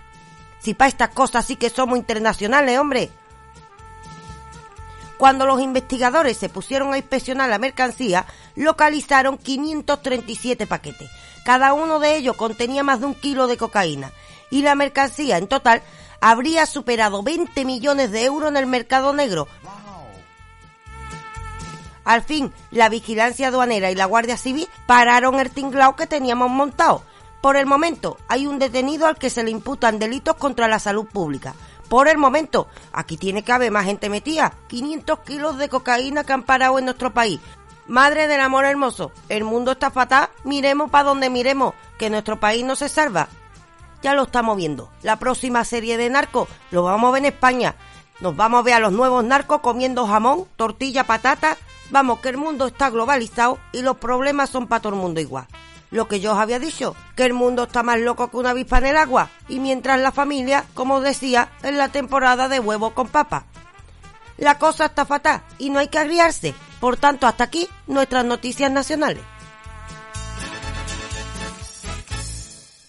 Si 0.58 0.74
para 0.74 0.88
estas 0.88 1.10
cosas 1.10 1.44
sí 1.44 1.56
que 1.56 1.70
somos 1.70 1.98
internacionales, 1.98 2.78
hombre. 2.78 3.10
Cuando 5.18 5.46
los 5.46 5.60
investigadores 5.60 6.36
se 6.36 6.48
pusieron 6.48 6.92
a 6.92 6.98
inspeccionar 6.98 7.48
la 7.48 7.58
mercancía, 7.58 8.26
localizaron 8.54 9.38
537 9.38 10.66
paquetes. 10.66 11.10
Cada 11.44 11.72
uno 11.72 11.98
de 11.98 12.16
ellos 12.16 12.36
contenía 12.36 12.82
más 12.82 13.00
de 13.00 13.06
un 13.06 13.14
kilo 13.14 13.46
de 13.46 13.56
cocaína. 13.56 14.12
Y 14.50 14.62
la 14.62 14.74
mercancía 14.74 15.38
en 15.38 15.46
total 15.46 15.82
habría 16.20 16.66
superado 16.66 17.22
20 17.22 17.64
millones 17.64 18.10
de 18.10 18.24
euros 18.24 18.50
en 18.50 18.56
el 18.56 18.66
mercado 18.66 19.12
negro. 19.12 19.48
Al 22.04 22.22
fin, 22.22 22.52
la 22.70 22.88
vigilancia 22.88 23.48
aduanera 23.48 23.90
y 23.90 23.96
la 23.96 24.04
Guardia 24.04 24.36
Civil 24.36 24.68
pararon 24.86 25.40
el 25.40 25.50
tinglao 25.50 25.96
que 25.96 26.06
teníamos 26.06 26.50
montado. 26.50 27.02
Por 27.40 27.56
el 27.56 27.66
momento, 27.66 28.16
hay 28.28 28.46
un 28.46 28.58
detenido 28.58 29.06
al 29.06 29.18
que 29.18 29.30
se 29.30 29.42
le 29.42 29.50
imputan 29.50 29.98
delitos 29.98 30.36
contra 30.36 30.68
la 30.68 30.78
salud 30.78 31.06
pública. 31.06 31.54
Por 31.88 32.08
el 32.08 32.18
momento, 32.18 32.68
aquí 32.92 33.16
tiene 33.16 33.42
que 33.42 33.52
haber 33.52 33.70
más 33.70 33.84
gente 33.84 34.08
metida. 34.08 34.54
500 34.68 35.20
kilos 35.20 35.58
de 35.58 35.68
cocaína 35.68 36.24
que 36.24 36.32
han 36.32 36.42
parado 36.42 36.78
en 36.78 36.86
nuestro 36.86 37.12
país. 37.12 37.40
Madre 37.86 38.26
del 38.26 38.40
amor 38.40 38.64
hermoso, 38.64 39.12
el 39.28 39.44
mundo 39.44 39.72
está 39.72 39.90
fatal, 39.90 40.30
miremos 40.42 40.90
para 40.90 41.04
donde 41.04 41.30
miremos, 41.30 41.74
que 41.98 42.10
nuestro 42.10 42.40
país 42.40 42.64
no 42.64 42.74
se 42.74 42.88
salva 42.88 43.28
ya 44.06 44.14
lo 44.14 44.22
estamos 44.22 44.56
viendo. 44.56 44.88
La 45.02 45.16
próxima 45.16 45.64
serie 45.64 45.96
de 45.96 46.10
narcos 46.10 46.48
lo 46.70 46.84
vamos 46.84 47.08
a 47.08 47.12
ver 47.14 47.24
en 47.24 47.34
España. 47.34 47.74
Nos 48.20 48.36
vamos 48.36 48.60
a 48.60 48.62
ver 48.62 48.74
a 48.74 48.78
los 48.78 48.92
nuevos 48.92 49.24
narcos 49.24 49.60
comiendo 49.60 50.06
jamón, 50.06 50.44
tortilla, 50.54 51.04
patata. 51.04 51.56
Vamos, 51.90 52.20
que 52.20 52.28
el 52.28 52.36
mundo 52.36 52.66
está 52.66 52.88
globalizado 52.90 53.58
y 53.72 53.82
los 53.82 53.96
problemas 53.96 54.50
son 54.50 54.68
para 54.68 54.80
todo 54.80 54.94
el 54.94 55.00
mundo 55.00 55.20
igual. 55.20 55.48
Lo 55.90 56.08
que 56.08 56.20
yo 56.20 56.32
os 56.32 56.38
había 56.38 56.58
dicho, 56.58 56.96
que 57.14 57.24
el 57.24 57.32
mundo 57.32 57.64
está 57.64 57.82
más 57.82 58.00
loco 58.00 58.30
que 58.30 58.36
una 58.36 58.50
avispa 58.50 58.78
en 58.78 58.86
el 58.86 58.96
agua. 58.96 59.30
Y 59.48 59.60
mientras 59.60 60.00
la 60.00 60.12
familia, 60.12 60.64
como 60.74 61.00
decía, 61.00 61.50
en 61.62 61.78
la 61.78 61.88
temporada 61.88 62.48
de 62.48 62.60
huevo 62.60 62.94
con 62.94 63.08
papa. 63.08 63.46
La 64.36 64.58
cosa 64.58 64.86
está 64.86 65.06
fatal 65.06 65.42
y 65.58 65.70
no 65.70 65.78
hay 65.78 65.88
que 65.88 65.98
agriarse. 65.98 66.54
Por 66.80 66.96
tanto, 66.96 67.26
hasta 67.26 67.44
aquí 67.44 67.68
nuestras 67.86 68.24
noticias 68.24 68.70
nacionales. 68.70 69.22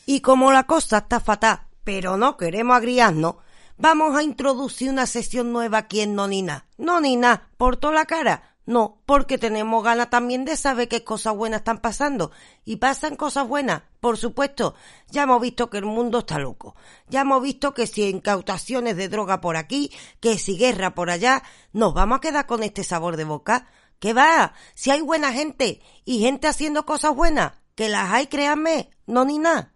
Y 0.05 0.21
como 0.21 0.51
la 0.51 0.63
cosa 0.63 0.99
está 0.99 1.19
fatal, 1.19 1.62
pero 1.83 2.17
no 2.17 2.38
queremos 2.38 2.75
agriarnos, 2.77 3.36
vamos 3.77 4.15
a 4.15 4.23
introducir 4.23 4.89
una 4.89 5.05
sesión 5.05 5.51
nueva 5.51 5.79
aquí 5.79 6.01
en 6.01 6.15
Nonina. 6.15 6.65
Nonina, 6.77 7.49
por 7.57 7.77
toda 7.77 7.93
la 7.93 8.05
cara. 8.05 8.56
No, 8.67 9.01
porque 9.06 9.38
tenemos 9.38 9.82
ganas 9.82 10.10
también 10.10 10.43
de 10.43 10.58
saber 10.58 10.89
qué 10.89 11.06
cosas 11.06 11.34
buenas 11.34 11.62
están 11.62 11.80
pasando. 11.80 12.32
Y 12.65 12.75
pasan 12.75 13.15
cosas 13.15 13.47
buenas, 13.47 13.84
por 14.01 14.17
supuesto. 14.17 14.75
Ya 15.10 15.23
hemos 15.23 15.41
visto 15.41 15.69
que 15.69 15.77
el 15.77 15.86
mundo 15.86 16.19
está 16.19 16.38
loco. 16.38 16.75
Ya 17.08 17.21
hemos 17.21 17.41
visto 17.41 17.73
que 17.73 17.88
si 17.88 18.03
incautaciones 18.10 18.97
de 18.97 19.08
droga 19.08 19.39
por 19.39 19.56
aquí, 19.56 19.89
que 20.19 20.38
si 20.38 20.58
guerra 20.58 20.93
por 20.93 21.10
allá, 21.10 21.43
nos 21.71 21.93
vamos 21.93 22.17
a 22.17 22.21
quedar 22.21 22.45
con 22.45 22.62
este 22.62 22.84
sabor 22.84 23.15
de 23.15 23.23
boca. 23.23 23.67
¿Qué 23.99 24.12
va? 24.12 24.53
Si 24.75 24.91
hay 24.91 24.99
buena 24.99 25.32
gente 25.32 25.82
y 26.03 26.19
gente 26.19 26.49
haciendo 26.49 26.86
cosas 26.86 27.15
buenas, 27.15 27.53
que 27.73 27.88
las 27.88 28.12
hay, 28.12 28.27
créanme, 28.27 28.89
no 29.06 29.23
ni 29.23 29.39
nada 29.39 29.73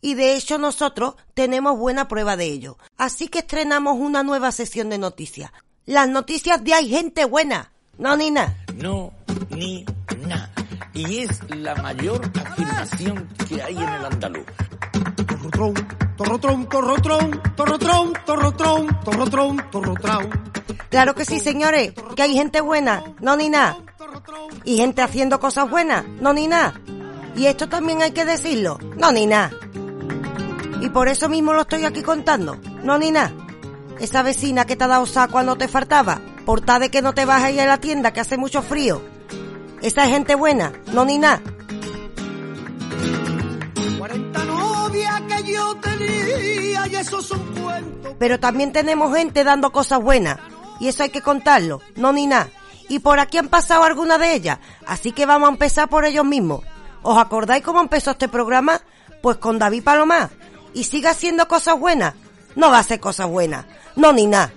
y 0.00 0.14
de 0.14 0.36
hecho 0.36 0.58
nosotros 0.58 1.16
tenemos 1.34 1.76
buena 1.76 2.06
prueba 2.06 2.36
de 2.36 2.44
ello. 2.44 2.78
Así 2.96 3.26
que 3.26 3.40
estrenamos 3.40 3.96
una 3.98 4.22
nueva 4.22 4.52
sesión 4.52 4.90
de 4.90 4.98
noticias. 4.98 5.50
Las 5.86 6.08
noticias 6.08 6.62
de 6.62 6.74
hay 6.74 6.88
gente 6.88 7.24
buena. 7.24 7.72
No, 7.98 8.16
ni 8.16 8.30
nada. 8.30 8.56
No, 8.76 9.12
ni 9.50 9.84
nada. 10.26 10.50
Y 10.94 11.18
es 11.18 11.40
la 11.50 11.74
mayor 11.76 12.20
afirmación 12.46 13.28
que 13.48 13.60
hay 13.60 13.76
en 13.76 13.88
el 13.88 14.04
andaluz. 14.04 14.46
Torrotrón, 15.36 15.74
torrotrón, 16.16 16.68
torrotrón, 16.68 17.42
torrotrón, 17.56 18.12
torrotrón, 18.24 19.00
torrotrón, 19.04 19.70
torrotrón. 19.70 20.30
Claro 20.90 21.14
que 21.14 21.24
sí, 21.24 21.40
señores, 21.40 21.92
que 22.14 22.22
hay 22.22 22.34
gente 22.34 22.60
buena, 22.60 23.02
no 23.20 23.36
ni 23.36 23.48
nada. 23.48 23.78
Y 24.64 24.76
gente 24.76 25.02
haciendo 25.02 25.40
cosas 25.40 25.68
buenas, 25.68 26.04
no 26.20 26.32
ni 26.32 26.46
nada. 26.46 26.80
Y 27.36 27.46
esto 27.46 27.68
también 27.68 28.02
hay 28.02 28.12
que 28.12 28.24
decirlo, 28.24 28.78
no 28.96 29.10
ni 29.10 29.26
nada. 29.26 29.50
Y 30.80 30.88
por 30.90 31.08
eso 31.08 31.28
mismo 31.28 31.52
lo 31.52 31.62
estoy 31.62 31.84
aquí 31.84 32.02
contando. 32.02 32.56
No 32.84 32.96
ni 32.96 33.10
nada. 33.10 33.32
Esa 34.00 34.22
vecina 34.22 34.64
que 34.64 34.76
te 34.76 34.84
ha 34.84 34.88
dado 34.88 35.06
sa 35.06 35.28
cuando 35.28 35.56
te 35.56 35.68
faltaba, 35.68 36.20
por 36.46 36.60
tal 36.60 36.80
de 36.80 36.90
que 36.90 37.02
no 37.02 37.14
te 37.14 37.24
vas 37.24 37.42
a 37.42 37.50
ir 37.50 37.60
a 37.60 37.66
la 37.66 37.78
tienda 37.78 38.12
que 38.12 38.20
hace 38.20 38.36
mucho 38.36 38.62
frío. 38.62 39.02
Esa 39.82 40.04
es 40.04 40.10
gente 40.10 40.34
buena, 40.34 40.72
no 40.92 41.04
ni 41.04 41.18
nada. 41.18 41.42
40 43.98 44.44
novias 44.44 45.20
que 45.22 45.52
yo 45.52 45.76
tenía 45.76 46.86
y 46.86 46.96
esos 46.96 47.26
son 47.26 47.40
cuentos. 47.54 48.14
Pero 48.18 48.40
también 48.40 48.72
tenemos 48.72 49.14
gente 49.14 49.44
dando 49.44 49.70
cosas 49.70 50.00
buenas. 50.00 50.38
Y 50.80 50.88
eso 50.88 51.02
hay 51.02 51.10
que 51.10 51.22
contarlo, 51.22 51.80
no 51.96 52.12
ni 52.12 52.26
nada. 52.26 52.48
Y 52.88 53.00
por 53.00 53.18
aquí 53.18 53.38
han 53.38 53.48
pasado 53.48 53.84
algunas 53.84 54.18
de 54.18 54.34
ellas. 54.34 54.58
Así 54.86 55.12
que 55.12 55.26
vamos 55.26 55.48
a 55.48 55.52
empezar 55.52 55.88
por 55.88 56.04
ellos 56.04 56.24
mismos. 56.24 56.62
¿Os 57.02 57.18
acordáis 57.18 57.64
cómo 57.64 57.80
empezó 57.80 58.12
este 58.12 58.28
programa? 58.28 58.80
Pues 59.22 59.38
con 59.38 59.58
David 59.58 59.82
Palomar 59.82 60.30
y 60.74 60.84
siga 60.84 61.10
haciendo 61.10 61.48
cosas 61.48 61.78
buenas, 61.78 62.14
no 62.54 62.70
va 62.70 62.78
a 62.78 62.80
hacer 62.80 63.00
cosas 63.00 63.28
buenas, 63.28 63.66
no 63.98 64.12
ni 64.12 64.26
nada. 64.26 64.52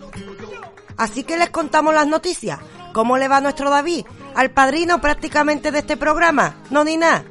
Así 0.98 1.24
que 1.24 1.36
les 1.36 1.50
contamos 1.50 1.94
las 1.94 2.08
noticias. 2.08 2.60
¿Cómo 2.94 3.18
le 3.18 3.28
va 3.28 3.42
nuestro 3.42 3.70
David? 3.70 4.06
Al 4.36 4.52
padrino 4.52 5.02
prácticamente 5.02 5.72
de 5.72 5.80
este 5.80 5.98
programa, 5.98 6.56
no 6.70 6.84
ni 6.84 6.96
nada. 6.96 7.26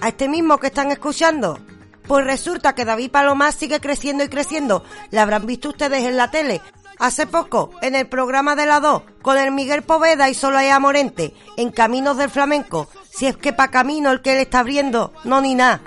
A 0.00 0.08
este 0.08 0.28
mismo 0.28 0.58
que 0.58 0.68
están 0.68 0.90
escuchando. 0.90 1.60
Pues 2.08 2.24
resulta 2.24 2.74
que 2.74 2.84
David 2.84 3.10
Palomar 3.10 3.52
sigue 3.52 3.80
creciendo 3.80 4.24
y 4.24 4.28
creciendo. 4.28 4.82
Le 5.10 5.20
habrán 5.20 5.46
visto 5.46 5.68
ustedes 5.68 6.04
en 6.04 6.16
la 6.16 6.30
tele. 6.30 6.60
Hace 6.98 7.26
poco, 7.26 7.70
en 7.82 7.96
el 7.96 8.06
programa 8.06 8.56
de 8.56 8.66
la 8.66 8.80
2, 8.80 9.02
con 9.22 9.36
el 9.36 9.50
Miguel 9.50 9.82
Poveda 9.82 10.30
y 10.30 10.34
Solo 10.34 10.58
Morente, 10.80 11.34
en 11.56 11.70
Caminos 11.70 12.16
del 12.16 12.30
Flamenco, 12.30 12.88
Si 13.10 13.26
es 13.26 13.36
que 13.36 13.52
pa' 13.52 13.68
camino 13.68 14.10
el 14.10 14.22
que 14.22 14.34
le 14.34 14.42
está 14.42 14.60
abriendo, 14.60 15.12
no 15.24 15.42
ni 15.42 15.54
nada. 15.54 15.82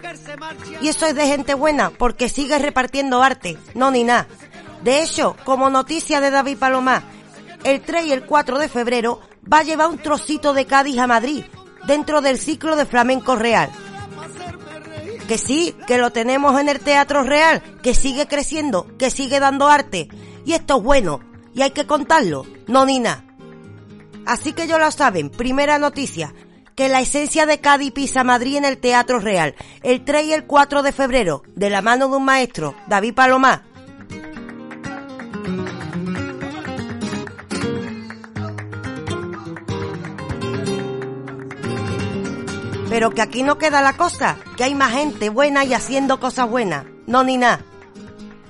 Y 0.82 0.90
eso 0.90 1.08
es 1.08 1.16
de 1.16 1.26
gente 1.26 1.56
buena, 1.56 1.90
porque 1.90 2.30
sigue 2.30 2.60
repartiendo 2.60 3.24
arte, 3.24 3.58
no 3.74 3.90
ni 3.90 4.04
nada. 4.04 4.28
De 4.86 5.02
hecho, 5.02 5.36
como 5.44 5.72
noticia 5.72 6.22
de 6.22 6.30
David 6.30 6.60
Palomá, 6.60 7.02
el 7.64 7.82
3 7.82 8.06
y 8.06 8.12
el 8.12 8.24
4 8.24 8.60
de 8.60 8.70
febrero 8.70 9.20
va 9.52 9.58
a 9.58 9.64
llevar 9.64 9.90
un 9.90 9.98
trocito 9.98 10.54
de 10.54 10.68
Cádiz 10.68 11.00
a 11.00 11.08
Madrid, 11.08 11.44
dentro 11.88 12.22
del 12.22 12.38
ciclo 12.38 12.76
de 12.76 12.86
flamenco 12.86 13.36
real. 13.36 13.72
Que 15.28 15.40
sí, 15.40 15.76
que 15.88 15.98
lo 15.98 16.12
tenemos 16.12 16.62
en 16.62 16.70
el 16.70 16.82
Teatro 16.82 17.24
Real, 17.24 17.64
que 17.82 17.96
sigue 17.96 18.28
creciendo, 18.28 18.86
que 19.00 19.10
sigue 19.10 19.40
dando 19.40 19.70
arte. 19.70 20.08
Y 20.46 20.54
esto 20.54 20.78
es 20.78 20.84
bueno, 20.84 21.20
y 21.56 21.64
hay 21.64 21.72
que 21.72 21.88
contarlo, 21.88 22.46
no 22.68 22.86
ni 22.86 23.00
nada. 23.00 23.26
Así 24.28 24.54
que 24.54 24.68
ya 24.68 24.78
lo 24.78 24.92
saben, 24.92 25.32
primera 25.32 25.80
noticia, 25.80 26.32
que 26.76 26.90
la 26.90 27.02
esencia 27.02 27.48
de 27.48 27.60
Cádiz 27.60 27.92
pisa 27.92 28.24
Madrid 28.24 28.58
en 28.58 28.66
el 28.66 28.78
Teatro 28.78 29.18
Real, 29.18 29.56
el 29.82 30.06
3 30.06 30.26
y 30.28 30.34
el 30.34 30.46
4 30.46 30.84
de 30.84 30.92
febrero, 30.92 31.42
de 31.56 31.72
la 31.72 31.82
mano 31.82 32.08
de 32.08 32.18
un 32.18 32.26
maestro, 32.26 32.76
David 32.86 33.16
Palomá. 33.16 33.64
Pero 42.96 43.12
que 43.12 43.22
aquí 43.22 43.44
no 43.44 43.58
queda 43.58 43.82
la 43.82 43.98
cosa, 43.98 44.38
que 44.56 44.64
hay 44.64 44.74
más 44.74 44.94
gente 44.94 45.28
buena 45.28 45.66
y 45.66 45.74
haciendo 45.74 46.18
cosas 46.22 46.50
buenas, 46.50 46.86
no 47.08 47.26
ni 47.26 47.36
nada. 47.36 47.60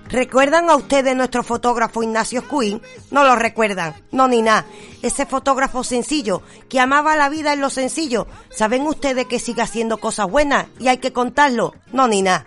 ¿Recuerdan 0.07 0.69
a 0.69 0.75
ustedes 0.75 1.15
nuestro 1.15 1.41
fotógrafo 1.41 2.03
Ignacio 2.03 2.47
Quinn? 2.47 2.79
No 3.09 3.23
lo 3.23 3.35
recuerdan, 3.35 3.95
no 4.11 4.27
ni 4.27 4.43
nada. 4.43 4.67
Ese 5.01 5.25
fotógrafo 5.25 5.83
sencillo, 5.83 6.43
que 6.69 6.79
amaba 6.79 7.15
la 7.15 7.27
vida 7.29 7.53
en 7.53 7.59
lo 7.59 7.71
sencillo. 7.71 8.27
¿Saben 8.51 8.83
ustedes 8.83 9.25
que 9.25 9.39
sigue 9.39 9.63
haciendo 9.63 9.97
cosas 9.97 10.29
buenas 10.29 10.67
y 10.79 10.89
hay 10.89 10.99
que 10.99 11.11
contarlo? 11.11 11.73
No 11.91 12.07
ni 12.07 12.21
nada. 12.21 12.45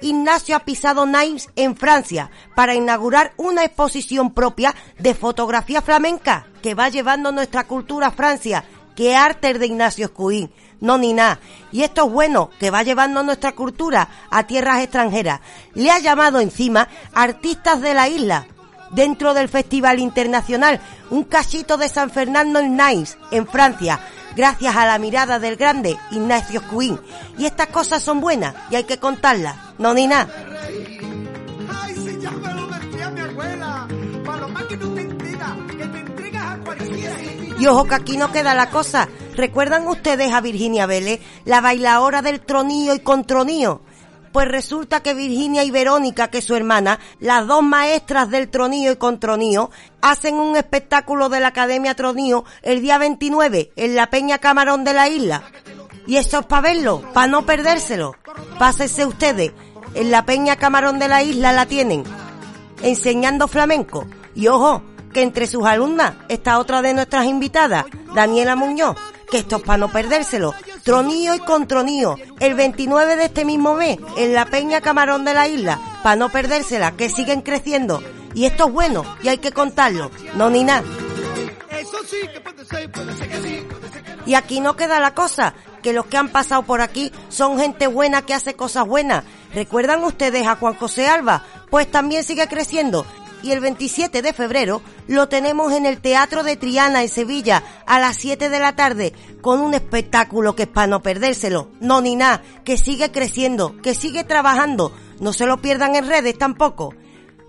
Ignacio 0.00 0.56
ha 0.56 0.60
pisado 0.60 1.04
Nimes 1.04 1.50
en 1.56 1.76
Francia 1.76 2.30
para 2.56 2.74
inaugurar 2.74 3.34
una 3.36 3.66
exposición 3.66 4.32
propia 4.32 4.74
de 4.98 5.12
fotografía 5.12 5.82
flamenca 5.82 6.46
que 6.62 6.72
va 6.72 6.88
llevando 6.88 7.32
nuestra 7.32 7.64
cultura 7.64 8.06
a 8.06 8.12
Francia. 8.12 8.64
¡Qué 8.96 9.14
arte 9.14 9.52
de 9.52 9.66
Ignacio 9.66 10.14
Quinn! 10.14 10.50
No 10.80 10.98
ni 10.98 11.12
nada. 11.12 11.38
Y 11.72 11.82
esto 11.82 12.06
es 12.06 12.12
bueno, 12.12 12.50
que 12.58 12.70
va 12.70 12.82
llevando 12.82 13.22
nuestra 13.22 13.52
cultura 13.52 14.08
a 14.30 14.46
tierras 14.46 14.82
extranjeras. 14.82 15.40
Le 15.74 15.90
ha 15.90 15.98
llamado 15.98 16.40
encima 16.40 16.88
artistas 17.14 17.80
de 17.80 17.94
la 17.94 18.08
isla. 18.08 18.46
Dentro 18.90 19.34
del 19.34 19.50
Festival 19.50 19.98
Internacional, 19.98 20.80
un 21.10 21.24
cachito 21.24 21.76
de 21.76 21.90
San 21.90 22.10
Fernando 22.10 22.58
en 22.58 22.74
Nice, 22.74 23.18
en 23.30 23.46
Francia, 23.46 24.00
gracias 24.34 24.74
a 24.76 24.86
la 24.86 24.98
mirada 24.98 25.38
del 25.38 25.56
grande 25.56 25.98
Ignacio 26.10 26.62
Quinn. 26.70 26.98
Y 27.36 27.44
estas 27.44 27.66
cosas 27.66 28.02
son 28.02 28.20
buenas 28.20 28.54
y 28.70 28.76
hay 28.76 28.84
que 28.84 28.98
contarlas, 28.98 29.56
no 29.76 29.92
ni 29.92 30.06
nada. 30.06 30.28
Y 37.58 37.66
ojo 37.66 37.84
que 37.84 37.94
aquí 37.96 38.16
no 38.16 38.30
queda 38.30 38.54
la 38.54 38.70
cosa. 38.70 39.08
¿Recuerdan 39.34 39.88
ustedes 39.88 40.32
a 40.32 40.40
Virginia 40.40 40.86
Vélez, 40.86 41.20
la 41.44 41.60
bailadora 41.60 42.22
del 42.22 42.40
tronío 42.40 42.94
y 42.94 43.00
contronío? 43.00 43.80
Pues 44.32 44.46
resulta 44.46 45.02
que 45.02 45.14
Virginia 45.14 45.64
y 45.64 45.72
Verónica, 45.72 46.28
que 46.28 46.38
es 46.38 46.44
su 46.44 46.54
hermana, 46.54 47.00
las 47.18 47.46
dos 47.48 47.62
maestras 47.64 48.30
del 48.30 48.48
tronío 48.48 48.92
y 48.92 48.96
contronío, 48.96 49.70
hacen 50.00 50.36
un 50.36 50.56
espectáculo 50.56 51.28
de 51.28 51.40
la 51.40 51.48
Academia 51.48 51.96
Tronío 51.96 52.44
el 52.62 52.80
día 52.80 52.98
29 52.98 53.72
en 53.74 53.96
la 53.96 54.10
Peña 54.10 54.38
Camarón 54.38 54.84
de 54.84 54.92
la 54.92 55.08
isla. 55.08 55.42
Y 56.06 56.16
eso 56.16 56.40
es 56.40 56.46
para 56.46 56.62
verlo, 56.62 57.02
para 57.12 57.26
no 57.26 57.44
perdérselo. 57.44 58.14
Pásense 58.58 59.04
ustedes. 59.04 59.52
En 59.94 60.10
la 60.12 60.24
Peña 60.24 60.54
Camarón 60.56 60.98
de 60.98 61.08
la 61.08 61.22
isla 61.24 61.52
la 61.52 61.66
tienen. 61.66 62.04
Enseñando 62.82 63.48
flamenco. 63.48 64.06
Y 64.34 64.46
ojo, 64.46 64.82
que 65.12 65.22
entre 65.22 65.46
sus 65.46 65.64
alumnas 65.66 66.14
está 66.28 66.58
otra 66.58 66.82
de 66.82 66.94
nuestras 66.94 67.26
invitadas, 67.26 67.84
Daniela 68.14 68.56
Muñoz, 68.56 68.96
que 69.30 69.38
esto 69.38 69.56
es 69.56 69.62
para 69.62 69.78
no 69.78 69.88
perdérselo. 69.88 70.54
Tronío 70.82 71.34
y 71.34 71.40
contronío, 71.40 72.16
el 72.40 72.54
29 72.54 73.16
de 73.16 73.24
este 73.26 73.44
mismo 73.44 73.74
mes, 73.74 73.98
en 74.16 74.34
la 74.34 74.46
Peña 74.46 74.80
Camarón 74.80 75.24
de 75.24 75.34
la 75.34 75.48
isla, 75.48 75.78
para 76.02 76.16
no 76.16 76.28
perdérsela, 76.30 76.92
que 76.92 77.08
siguen 77.08 77.42
creciendo. 77.42 78.02
Y 78.34 78.46
esto 78.46 78.66
es 78.66 78.72
bueno, 78.72 79.04
y 79.22 79.28
hay 79.28 79.38
que 79.38 79.52
contarlo, 79.52 80.10
no 80.34 80.50
ni 80.50 80.64
nada. 80.64 80.84
Y 84.26 84.34
aquí 84.34 84.60
no 84.60 84.76
queda 84.76 85.00
la 85.00 85.14
cosa, 85.14 85.54
que 85.82 85.92
los 85.92 86.06
que 86.06 86.16
han 86.16 86.28
pasado 86.28 86.62
por 86.62 86.80
aquí 86.80 87.12
son 87.28 87.58
gente 87.58 87.86
buena 87.86 88.22
que 88.22 88.34
hace 88.34 88.54
cosas 88.54 88.86
buenas. 88.86 89.24
¿Recuerdan 89.54 90.04
ustedes 90.04 90.46
a 90.46 90.56
Juan 90.56 90.74
José 90.74 91.08
Alba? 91.08 91.44
Pues 91.70 91.90
también 91.90 92.24
sigue 92.24 92.46
creciendo. 92.46 93.06
Y 93.42 93.52
el 93.52 93.60
27 93.60 94.22
de 94.22 94.32
febrero 94.32 94.82
lo 95.06 95.28
tenemos 95.28 95.72
en 95.72 95.86
el 95.86 96.00
Teatro 96.00 96.42
de 96.42 96.56
Triana 96.56 97.02
en 97.02 97.08
Sevilla 97.08 97.62
a 97.86 98.00
las 98.00 98.16
7 98.16 98.48
de 98.48 98.58
la 98.58 98.74
tarde 98.74 99.12
con 99.40 99.60
un 99.60 99.74
espectáculo 99.74 100.56
que 100.56 100.64
es 100.64 100.68
para 100.68 100.86
no 100.86 101.02
perdérselo. 101.02 101.70
No 101.80 102.00
ni 102.00 102.16
nada, 102.16 102.42
que 102.64 102.76
sigue 102.76 103.12
creciendo, 103.12 103.76
que 103.80 103.94
sigue 103.94 104.24
trabajando. 104.24 104.92
No 105.20 105.32
se 105.32 105.46
lo 105.46 105.58
pierdan 105.58 105.94
en 105.94 106.06
redes 106.06 106.36
tampoco. 106.36 106.94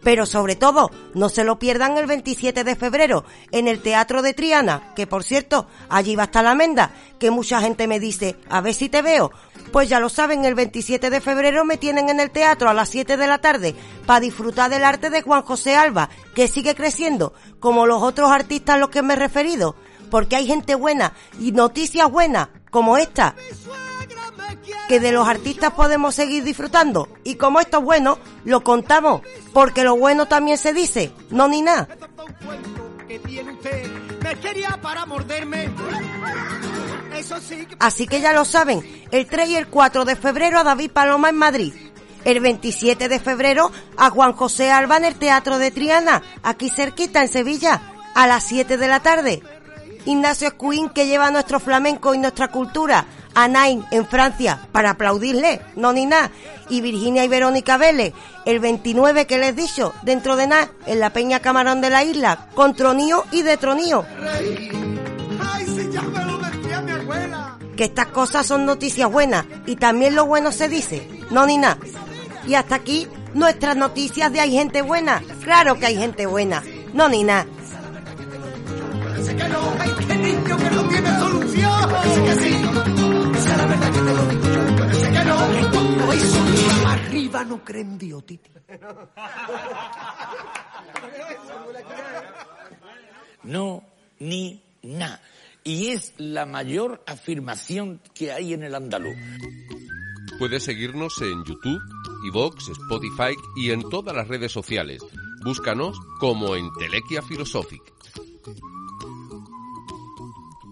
Pero 0.03 0.25
sobre 0.25 0.55
todo, 0.55 0.91
no 1.13 1.29
se 1.29 1.43
lo 1.43 1.59
pierdan 1.59 1.97
el 1.97 2.05
27 2.05 2.63
de 2.63 2.75
febrero 2.75 3.25
en 3.51 3.67
el 3.67 3.81
Teatro 3.81 4.21
de 4.21 4.33
Triana, 4.33 4.93
que 4.95 5.07
por 5.07 5.23
cierto, 5.23 5.67
allí 5.89 6.15
va 6.15 6.23
a 6.23 6.25
estar 6.25 6.43
la 6.43 6.55
menda, 6.55 6.91
que 7.19 7.31
mucha 7.31 7.61
gente 7.61 7.87
me 7.87 7.99
dice, 7.99 8.37
a 8.49 8.61
ver 8.61 8.73
si 8.73 8.89
te 8.89 9.01
veo. 9.01 9.31
Pues 9.71 9.89
ya 9.89 9.99
lo 9.99 10.09
saben, 10.09 10.45
el 10.45 10.55
27 10.55 11.09
de 11.09 11.21
febrero 11.21 11.63
me 11.63 11.77
tienen 11.77 12.09
en 12.09 12.19
el 12.19 12.31
teatro 12.31 12.69
a 12.69 12.73
las 12.73 12.89
7 12.89 13.17
de 13.17 13.27
la 13.27 13.39
tarde 13.39 13.75
para 14.05 14.21
disfrutar 14.21 14.69
del 14.69 14.83
arte 14.83 15.09
de 15.09 15.21
Juan 15.21 15.43
José 15.43 15.75
Alba, 15.75 16.09
que 16.33 16.47
sigue 16.47 16.73
creciendo, 16.73 17.33
como 17.59 17.85
los 17.85 18.01
otros 18.01 18.31
artistas 18.31 18.75
a 18.75 18.79
los 18.79 18.89
que 18.89 19.03
me 19.03 19.13
he 19.13 19.17
referido, 19.17 19.75
porque 20.09 20.35
hay 20.35 20.47
gente 20.47 20.75
buena 20.75 21.13
y 21.39 21.51
noticias 21.51 22.09
buenas, 22.09 22.49
como 22.71 22.97
esta, 22.97 23.35
que 24.87 24.99
de 24.99 25.11
los 25.11 25.27
artistas 25.27 25.73
podemos 25.73 26.15
seguir 26.15 26.43
disfrutando. 26.43 27.09
Y 27.23 27.35
como 27.35 27.59
esto 27.59 27.79
es 27.79 27.83
bueno, 27.83 28.19
lo 28.45 28.63
contamos, 28.63 29.21
porque 29.53 29.83
lo 29.83 29.95
bueno 29.95 30.27
también 30.27 30.57
se 30.57 30.73
dice, 30.73 31.11
no 31.29 31.47
ni 31.47 31.61
nada. 31.61 31.87
Así 37.79 38.07
que 38.07 38.21
ya 38.21 38.33
lo 38.33 38.45
saben, 38.45 39.05
el 39.11 39.27
3 39.27 39.49
y 39.49 39.55
el 39.55 39.67
4 39.67 40.05
de 40.05 40.15
febrero 40.15 40.59
a 40.59 40.63
David 40.63 40.91
Paloma 40.91 41.29
en 41.29 41.35
Madrid. 41.35 41.73
El 42.25 42.41
27 42.41 43.07
de 43.07 43.19
febrero 43.19 43.71
a 43.97 44.09
Juan 44.09 44.33
José 44.33 44.71
Alba 44.71 44.97
en 44.97 45.05
el 45.05 45.15
Teatro 45.15 45.57
de 45.57 45.71
Triana, 45.71 46.21
aquí 46.43 46.69
cerquita 46.69 47.21
en 47.21 47.29
Sevilla, 47.29 47.81
a 48.13 48.27
las 48.27 48.43
7 48.43 48.77
de 48.77 48.87
la 48.87 48.99
tarde. 48.99 49.41
Ignacio 50.05 50.47
Escuín 50.49 50.89
que 50.89 51.07
lleva 51.07 51.31
nuestro 51.31 51.59
flamenco 51.59 52.13
y 52.13 52.17
nuestra 52.17 52.49
cultura 52.49 53.05
a 53.43 53.47
Nain 53.47 53.85
en 53.91 54.05
Francia 54.05 54.67
para 54.71 54.91
aplaudirle, 54.91 55.61
no 55.75 55.93
ni 55.93 56.05
nada. 56.05 56.31
Y 56.69 56.81
Virginia 56.81 57.23
y 57.23 57.27
Verónica 57.27 57.77
Vélez, 57.77 58.13
el 58.45 58.59
29 58.59 59.25
que 59.27 59.37
les 59.37 59.49
he 59.49 59.53
dicho, 59.53 59.93
dentro 60.03 60.35
de 60.35 60.47
nada, 60.47 60.71
en 60.85 60.99
la 60.99 61.11
Peña 61.11 61.39
Camarón 61.39 61.81
de 61.81 61.89
la 61.89 62.03
isla, 62.03 62.49
con 62.53 62.75
tronío 62.75 63.23
y 63.31 63.41
de 63.43 63.57
tronío. 63.57 64.05
Ay, 65.39 65.65
si 65.65 65.91
ya 65.91 66.01
me 66.01 66.25
lo 66.25 66.37
decía 66.37 66.81
mi 66.81 66.91
abuela. 66.91 67.57
que 67.75 67.85
estas 67.85 68.07
cosas 68.07 68.45
son 68.45 68.65
noticias 68.65 69.09
buenas 69.09 69.45
y 69.65 69.77
también 69.77 70.15
lo 70.15 70.25
bueno 70.25 70.51
se 70.51 70.67
dice, 70.67 71.07
no 71.31 71.45
ni 71.45 71.57
nada. 71.57 71.77
Y 72.45 72.55
hasta 72.55 72.75
aquí 72.75 73.07
nuestras 73.33 73.77
noticias 73.77 74.31
de 74.33 74.41
hay 74.41 74.51
gente 74.51 74.81
buena. 74.81 75.21
Claro 75.43 75.79
que 75.79 75.85
hay 75.85 75.95
gente 75.95 76.25
buena, 76.25 76.61
no 76.93 77.07
ni 77.07 77.23
nada. 77.23 77.45
Parece 79.03 79.35
que 79.35 79.49
no. 79.49 79.59
Ay, 79.79 79.91
qué 80.07 80.15
niño 80.15 80.57
que 80.57 80.69
no 80.71 80.83
tiene 80.89 81.19
solución. 81.19 81.89
Parece 81.89 82.23
que 82.23 82.35
sí. 82.35 83.08
Esa 83.73 83.73
es 83.73 83.79
la 83.79 83.79
verdad 83.79 83.91
que 83.91 83.99
te 83.99 84.13
lo 84.13 84.25
digo 84.25 84.43
yo. 84.43 84.75
Parece 84.75 85.11
que 85.11 85.25
no. 85.25 86.13
Eso 86.13 86.87
arriba 86.87 87.43
no 87.43 87.63
creen 87.63 87.97
Dios, 87.97 88.25
Titi. 88.25 88.51
No, 93.43 93.83
ni 94.19 94.61
nada. 94.83 95.21
Y 95.63 95.87
es 95.89 96.13
la 96.17 96.45
mayor 96.45 97.03
afirmación 97.05 98.01
que 98.13 98.31
hay 98.31 98.53
en 98.53 98.63
el 98.63 98.75
andaluz. 98.75 99.15
Puedes 100.37 100.63
seguirnos 100.63 101.21
en 101.21 101.43
YouTube, 101.43 101.81
iVoox, 102.27 102.69
Spotify 102.69 103.35
y 103.57 103.71
en 103.71 103.87
todas 103.89 104.15
las 104.15 104.27
redes 104.27 104.51
sociales. 104.51 105.01
Búscanos 105.43 105.99
como 106.19 106.55
Entelequia 106.55 107.21
Philosophic. 107.21 107.81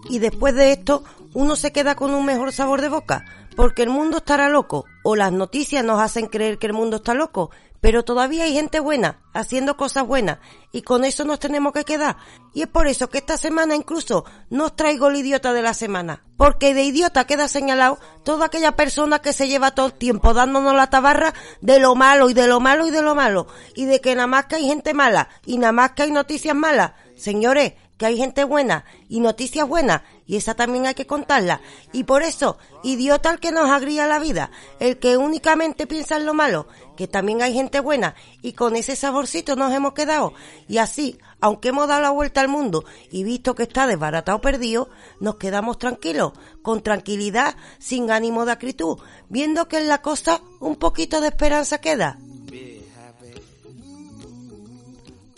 Y 0.08 0.18
después 0.18 0.54
de 0.54 0.72
esto, 0.72 1.04
uno 1.34 1.56
se 1.56 1.72
queda 1.72 1.94
con 1.94 2.14
un 2.14 2.24
mejor 2.24 2.52
sabor 2.52 2.80
de 2.80 2.88
boca, 2.88 3.24
porque 3.56 3.82
el 3.82 3.90
mundo 3.90 4.18
estará 4.18 4.48
loco, 4.48 4.84
o 5.02 5.16
las 5.16 5.32
noticias 5.32 5.84
nos 5.84 6.00
hacen 6.00 6.26
creer 6.26 6.58
que 6.58 6.66
el 6.66 6.72
mundo 6.72 6.96
está 6.96 7.14
loco, 7.14 7.50
Pero 7.80 8.04
todavía 8.04 8.44
hay 8.44 8.54
gente 8.54 8.80
buena, 8.80 9.20
haciendo 9.32 9.76
cosas 9.76 10.04
buenas, 10.04 10.38
y 10.72 10.82
con 10.82 11.04
eso 11.04 11.24
nos 11.24 11.38
tenemos 11.38 11.72
que 11.72 11.84
quedar. 11.84 12.16
Y 12.52 12.62
es 12.62 12.68
por 12.68 12.88
eso 12.88 13.08
que 13.08 13.18
esta 13.18 13.36
semana 13.36 13.76
incluso 13.76 14.24
nos 14.50 14.74
traigo 14.74 15.08
el 15.08 15.16
idiota 15.16 15.52
de 15.52 15.62
la 15.62 15.74
semana. 15.74 16.24
Porque 16.36 16.74
de 16.74 16.82
idiota 16.82 17.24
queda 17.24 17.46
señalado 17.46 17.98
toda 18.24 18.46
aquella 18.46 18.74
persona 18.74 19.20
que 19.20 19.32
se 19.32 19.46
lleva 19.46 19.70
todo 19.70 19.86
el 19.86 19.92
tiempo 19.92 20.34
dándonos 20.34 20.74
la 20.74 20.90
tabarra 20.90 21.34
de 21.60 21.78
lo 21.78 21.94
malo 21.94 22.30
y 22.30 22.34
de 22.34 22.48
lo 22.48 22.58
malo 22.58 22.86
y 22.86 22.90
de 22.90 23.02
lo 23.02 23.14
malo. 23.14 23.46
Y 23.76 23.84
de 23.84 24.00
que 24.00 24.16
nada 24.16 24.26
más 24.26 24.46
que 24.46 24.56
hay 24.56 24.66
gente 24.66 24.92
mala 24.92 25.28
y 25.46 25.58
nada 25.58 25.72
más 25.72 25.92
que 25.92 26.02
hay 26.02 26.10
noticias 26.10 26.56
malas. 26.56 26.92
Señores, 27.16 27.74
que 27.98 28.06
hay 28.06 28.16
gente 28.16 28.44
buena 28.44 28.84
y 29.08 29.20
noticias 29.20 29.68
buenas 29.68 30.02
y 30.26 30.36
esa 30.36 30.54
también 30.54 30.86
hay 30.86 30.94
que 30.94 31.06
contarla. 31.06 31.60
Y 31.92 32.04
por 32.04 32.22
eso, 32.22 32.58
idiota 32.82 33.30
el 33.30 33.40
que 33.40 33.50
nos 33.50 33.68
agría 33.68 34.06
la 34.06 34.18
vida, 34.18 34.50
el 34.78 34.98
que 34.98 35.16
únicamente 35.16 35.86
piensa 35.86 36.16
en 36.16 36.24
lo 36.24 36.32
malo, 36.32 36.68
que 36.96 37.08
también 37.08 37.42
hay 37.42 37.52
gente 37.52 37.80
buena 37.80 38.14
y 38.40 38.52
con 38.52 38.76
ese 38.76 38.94
saborcito 38.94 39.56
nos 39.56 39.72
hemos 39.72 39.94
quedado. 39.94 40.32
Y 40.68 40.78
así, 40.78 41.18
aunque 41.40 41.68
hemos 41.68 41.88
dado 41.88 42.02
la 42.02 42.10
vuelta 42.10 42.40
al 42.40 42.48
mundo 42.48 42.84
y 43.10 43.24
visto 43.24 43.54
que 43.54 43.64
está 43.64 43.86
desbaratado 43.86 44.40
perdido, 44.40 44.88
nos 45.18 45.36
quedamos 45.36 45.78
tranquilos, 45.78 46.32
con 46.62 46.82
tranquilidad, 46.82 47.56
sin 47.78 48.10
ánimo 48.10 48.44
de 48.44 48.52
acritud, 48.52 48.98
viendo 49.28 49.66
que 49.66 49.78
en 49.78 49.88
la 49.88 50.02
cosa 50.02 50.40
un 50.60 50.76
poquito 50.76 51.20
de 51.20 51.28
esperanza 51.28 51.80
queda. 51.80 52.18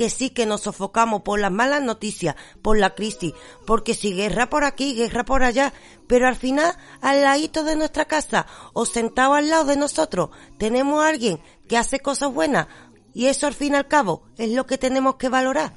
Que 0.01 0.09
sí 0.09 0.31
que 0.31 0.47
nos 0.47 0.63
sofocamos 0.63 1.21
por 1.21 1.39
las 1.39 1.53
malas 1.53 1.83
noticias, 1.83 2.35
por 2.63 2.79
la 2.79 2.95
crisis, 2.95 3.35
porque 3.67 3.93
si 3.93 4.15
guerra 4.15 4.49
por 4.49 4.65
aquí, 4.65 4.95
guerra 4.95 5.27
por 5.27 5.43
allá, 5.43 5.75
pero 6.07 6.27
al 6.27 6.37
final, 6.37 6.75
al 7.03 7.21
ladito 7.21 7.65
de 7.65 7.77
nuestra 7.77 8.07
casa 8.07 8.47
o 8.73 8.87
sentado 8.87 9.35
al 9.35 9.51
lado 9.51 9.67
de 9.67 9.77
nosotros, 9.77 10.31
tenemos 10.57 11.05
a 11.05 11.09
alguien 11.09 11.39
que 11.69 11.77
hace 11.77 12.01
cosas 12.01 12.33
buenas 12.33 12.67
y 13.13 13.27
eso 13.27 13.47
al 13.47 13.53
fin 13.53 13.75
y 13.75 13.77
al 13.77 13.89
cabo 13.89 14.23
es 14.39 14.51
lo 14.53 14.65
que 14.65 14.79
tenemos 14.79 15.17
que 15.17 15.29
valorar. 15.29 15.75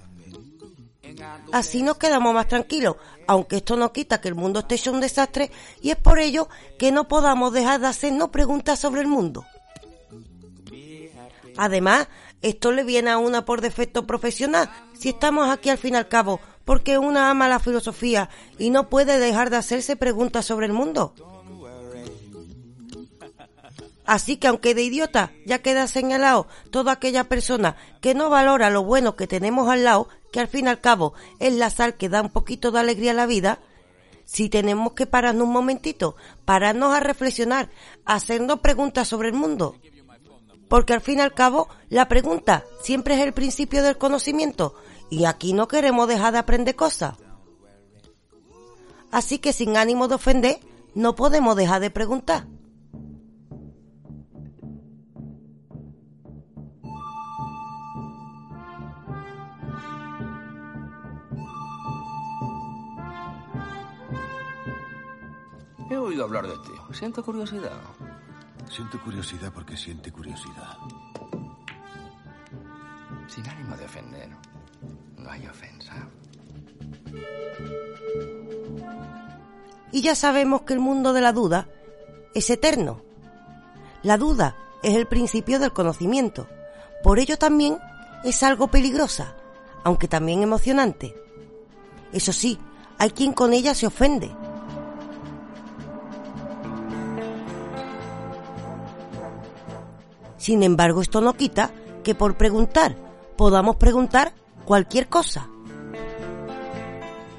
Así 1.51 1.83
nos 1.83 1.97
quedamos 1.97 2.33
más 2.33 2.47
tranquilos, 2.47 2.95
aunque 3.27 3.57
esto 3.57 3.75
no 3.75 3.91
quita 3.91 4.21
que 4.21 4.29
el 4.29 4.35
mundo 4.35 4.61
esté 4.61 4.75
hecho 4.75 4.93
un 4.93 5.01
desastre 5.01 5.51
y 5.81 5.89
es 5.89 5.97
por 5.97 6.19
ello 6.19 6.47
que 6.79 6.93
no 6.93 7.09
podamos 7.09 7.51
dejar 7.51 7.81
de 7.81 7.87
hacernos 7.87 8.29
preguntas 8.29 8.79
sobre 8.79 9.01
el 9.01 9.07
mundo. 9.07 9.45
Además, 11.57 12.07
esto 12.43 12.71
le 12.73 12.83
viene 12.83 13.09
a 13.09 13.17
una 13.17 13.45
por 13.45 13.61
defecto 13.61 14.05
profesional, 14.05 14.69
si 14.93 15.09
estamos 15.09 15.49
aquí 15.49 15.69
al 15.69 15.77
fin 15.77 15.93
y 15.93 15.97
al 15.97 16.09
cabo, 16.09 16.41
porque 16.65 16.97
una 16.97 17.29
ama 17.29 17.47
la 17.47 17.59
filosofía 17.59 18.29
y 18.59 18.69
no 18.69 18.89
puede 18.89 19.17
dejar 19.17 19.49
de 19.49 19.57
hacerse 19.57 19.95
preguntas 19.95 20.45
sobre 20.45 20.65
el 20.67 20.73
mundo. 20.73 21.13
Así 24.05 24.35
que 24.35 24.47
aunque 24.47 24.75
de 24.75 24.83
idiota 24.83 25.31
ya 25.45 25.59
queda 25.59 25.87
señalado 25.87 26.47
toda 26.69 26.91
aquella 26.91 27.23
persona 27.23 27.77
que 28.01 28.13
no 28.13 28.29
valora 28.29 28.69
lo 28.69 28.83
bueno 28.83 29.15
que 29.15 29.27
tenemos 29.27 29.69
al 29.69 29.85
lado, 29.85 30.09
que 30.33 30.41
al 30.41 30.49
fin 30.49 30.65
y 30.65 30.69
al 30.69 30.81
cabo 30.81 31.13
es 31.39 31.53
la 31.53 31.69
sal 31.69 31.95
que 31.95 32.09
da 32.09 32.21
un 32.21 32.29
poquito 32.29 32.71
de 32.71 32.79
alegría 32.79 33.11
a 33.11 33.15
la 33.15 33.25
vida, 33.25 33.59
si 34.25 34.49
tenemos 34.49 34.93
que 34.93 35.05
pararnos 35.05 35.47
un 35.47 35.53
momentito, 35.53 36.17
pararnos 36.43 36.93
a 36.93 36.99
reflexionar, 36.99 37.69
hacernos 38.03 38.59
preguntas 38.59 39.07
sobre 39.07 39.29
el 39.29 39.33
mundo, 39.33 39.77
porque 40.73 40.93
al 40.93 41.01
fin 41.01 41.19
y 41.19 41.21
al 41.21 41.35
cabo 41.35 41.69
la 41.89 42.07
pregunta 42.07 42.63
siempre 42.81 43.13
es 43.13 43.21
el 43.21 43.31
principio 43.31 43.83
del 43.83 43.99
conocimiento 43.99 44.73
y 45.07 45.25
aquí 45.25 45.53
no 45.53 45.67
queremos 45.67 46.07
dejar 46.07 46.33
de 46.33 46.39
aprender 46.39 46.75
cosas. 46.75 47.13
Así 49.11 49.37
que 49.37 49.53
sin 49.53 49.77
ánimo 49.77 50.07
de 50.07 50.15
ofender, 50.15 50.59
no 50.95 51.13
podemos 51.13 51.55
dejar 51.55 51.79
de 51.79 51.91
preguntar. 51.91 52.47
He 65.91 65.97
oído 65.97 66.23
hablar 66.23 66.47
de 66.47 66.57
ti. 66.57 66.71
Siento 66.93 67.23
curiosidad. 67.23 67.77
Siento 68.73 68.99
curiosidad 68.99 69.53
porque 69.53 69.77
siente 69.77 70.11
curiosidad. 70.11 70.77
Sin 73.27 73.47
ánimo 73.47 73.77
de 73.77 73.85
ofender. 73.85 74.29
No 75.15 75.29
hay 75.29 75.45
ofensa. 75.45 75.93
Y 79.91 80.01
ya 80.01 80.15
sabemos 80.15 80.63
que 80.63 80.73
el 80.73 80.79
mundo 80.79 81.13
de 81.13 81.21
la 81.21 81.33
duda 81.33 81.67
es 82.33 82.49
eterno. 82.49 83.03
La 84.01 84.17
duda 84.17 84.55
es 84.81 84.95
el 84.95 85.05
principio 85.05 85.59
del 85.59 85.71
conocimiento. 85.71 86.47
Por 87.03 87.19
ello 87.19 87.37
también 87.37 87.77
es 88.23 88.41
algo 88.41 88.69
peligrosa, 88.69 89.35
aunque 89.83 90.07
también 90.07 90.41
emocionante. 90.41 91.13
Eso 92.11 92.33
sí, 92.33 92.57
hay 92.97 93.11
quien 93.11 93.33
con 93.33 93.53
ella 93.53 93.75
se 93.75 93.85
ofende. 93.85 94.35
Sin 100.43 100.61
embargo, 100.61 101.01
esto 101.01 101.21
no 101.21 101.35
quita 101.35 101.71
que 102.03 102.15
por 102.15 102.35
preguntar 102.35 102.97
podamos 103.37 103.77
preguntar 103.77 104.33
cualquier 104.65 105.07
cosa. 105.07 105.47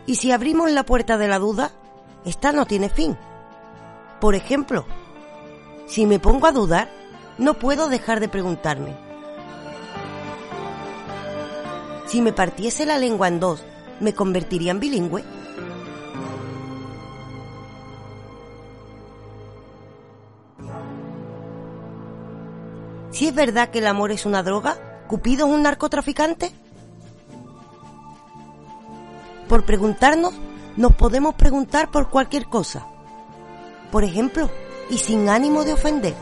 Y 0.06 0.14
si 0.14 0.32
abrimos 0.32 0.72
la 0.72 0.86
puerta 0.86 1.18
de 1.18 1.28
la 1.28 1.38
duda, 1.38 1.70
esta 2.24 2.52
no 2.52 2.64
tiene 2.64 2.88
fin. 2.88 3.18
Por 4.22 4.34
ejemplo, 4.34 4.86
si 5.86 6.06
me 6.06 6.18
pongo 6.18 6.46
a 6.46 6.52
dudar, 6.52 6.88
no 7.36 7.58
puedo 7.58 7.90
dejar 7.90 8.20
de 8.20 8.30
preguntarme. 8.30 8.96
Si 12.06 12.22
me 12.22 12.32
partiese 12.32 12.86
la 12.86 12.96
lengua 12.96 13.28
en 13.28 13.38
dos, 13.38 13.62
¿me 14.00 14.14
convertiría 14.14 14.70
en 14.70 14.80
bilingüe? 14.80 15.22
Si 23.14 23.28
es 23.28 23.34
verdad 23.34 23.70
que 23.70 23.78
el 23.78 23.86
amor 23.86 24.10
es 24.10 24.26
una 24.26 24.42
droga, 24.42 24.76
¿Cupido 25.06 25.46
es 25.46 25.52
un 25.52 25.62
narcotraficante? 25.62 26.50
Por 29.48 29.64
preguntarnos, 29.64 30.34
nos 30.76 30.94
podemos 30.96 31.36
preguntar 31.36 31.92
por 31.92 32.10
cualquier 32.10 32.46
cosa. 32.46 32.84
Por 33.92 34.02
ejemplo, 34.02 34.50
y 34.90 34.98
sin 34.98 35.28
ánimo 35.28 35.62
de 35.62 35.74
ofender. 35.74 36.14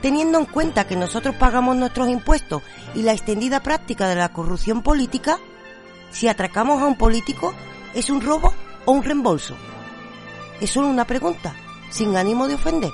Teniendo 0.00 0.38
en 0.38 0.46
cuenta 0.46 0.86
que 0.86 0.96
nosotros 0.96 1.34
pagamos 1.34 1.76
nuestros 1.76 2.08
impuestos 2.08 2.62
y 2.94 3.02
la 3.02 3.12
extendida 3.12 3.60
práctica 3.60 4.08
de 4.08 4.14
la 4.14 4.32
corrupción 4.32 4.82
política, 4.82 5.38
si 6.10 6.28
atracamos 6.28 6.80
a 6.80 6.86
un 6.86 6.96
político, 6.96 7.52
¿es 7.92 8.08
un 8.08 8.22
robo 8.22 8.54
o 8.84 8.92
un 8.92 9.02
reembolso? 9.02 9.54
Es 10.60 10.70
solo 10.70 10.88
una 10.88 11.04
pregunta, 11.04 11.54
sin 11.90 12.16
ánimo 12.16 12.48
de 12.48 12.54
ofender. 12.54 12.90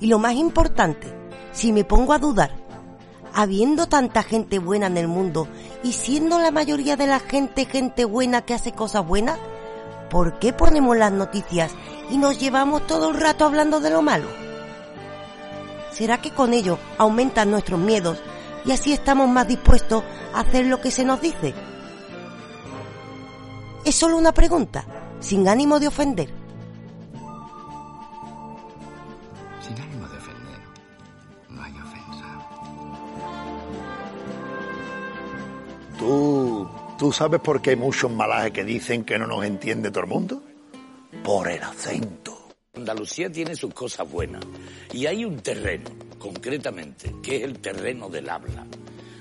Y 0.00 0.06
lo 0.06 0.18
más 0.18 0.34
importante, 0.34 1.12
si 1.52 1.72
me 1.72 1.84
pongo 1.84 2.12
a 2.12 2.18
dudar, 2.18 2.52
habiendo 3.34 3.86
tanta 3.86 4.22
gente 4.22 4.58
buena 4.58 4.86
en 4.86 4.96
el 4.96 5.08
mundo 5.08 5.48
y 5.82 5.92
siendo 5.92 6.38
la 6.38 6.50
mayoría 6.50 6.96
de 6.96 7.06
la 7.06 7.20
gente 7.20 7.66
gente 7.66 8.04
buena 8.04 8.42
que 8.42 8.54
hace 8.54 8.72
cosas 8.72 9.06
buenas, 9.06 9.38
¿por 10.10 10.38
qué 10.38 10.52
ponemos 10.52 10.96
las 10.96 11.12
noticias 11.12 11.72
y 12.10 12.18
nos 12.18 12.38
llevamos 12.38 12.86
todo 12.86 13.10
el 13.10 13.20
rato 13.20 13.44
hablando 13.44 13.80
de 13.80 13.90
lo 13.90 14.02
malo? 14.02 14.47
¿Será 15.98 16.20
que 16.20 16.30
con 16.30 16.54
ello 16.54 16.78
aumentan 16.96 17.50
nuestros 17.50 17.80
miedos 17.80 18.22
y 18.64 18.70
así 18.70 18.92
estamos 18.92 19.28
más 19.28 19.48
dispuestos 19.48 20.04
a 20.32 20.40
hacer 20.42 20.66
lo 20.66 20.80
que 20.80 20.92
se 20.92 21.04
nos 21.04 21.20
dice? 21.20 21.52
Es 23.84 23.96
solo 23.96 24.16
una 24.16 24.30
pregunta, 24.30 24.84
sin 25.18 25.48
ánimo 25.48 25.80
de 25.80 25.88
ofender. 25.88 26.28
Sin 29.60 29.76
ánimo 29.76 30.06
de 30.06 30.18
ofender. 30.18 30.60
No 31.48 31.62
hay 31.64 31.72
ofensa. 31.72 32.26
¿Tú, 35.98 36.68
¿Tú 36.96 37.12
sabes 37.12 37.40
por 37.40 37.60
qué 37.60 37.70
hay 37.70 37.76
muchos 37.76 38.08
malajes 38.08 38.52
que 38.52 38.62
dicen 38.62 39.02
que 39.02 39.18
no 39.18 39.26
nos 39.26 39.44
entiende 39.44 39.90
todo 39.90 40.04
el 40.04 40.10
mundo? 40.10 40.42
Por 41.24 41.48
el 41.48 41.60
acento. 41.60 42.37
Andalucía 42.78 43.30
tiene 43.30 43.54
sus 43.54 43.74
cosas 43.74 44.10
buenas 44.10 44.42
y 44.92 45.06
hay 45.06 45.24
un 45.24 45.40
terreno, 45.40 45.90
concretamente, 46.18 47.14
que 47.22 47.36
es 47.36 47.42
el 47.42 47.58
terreno 47.58 48.08
del 48.08 48.28
habla, 48.28 48.66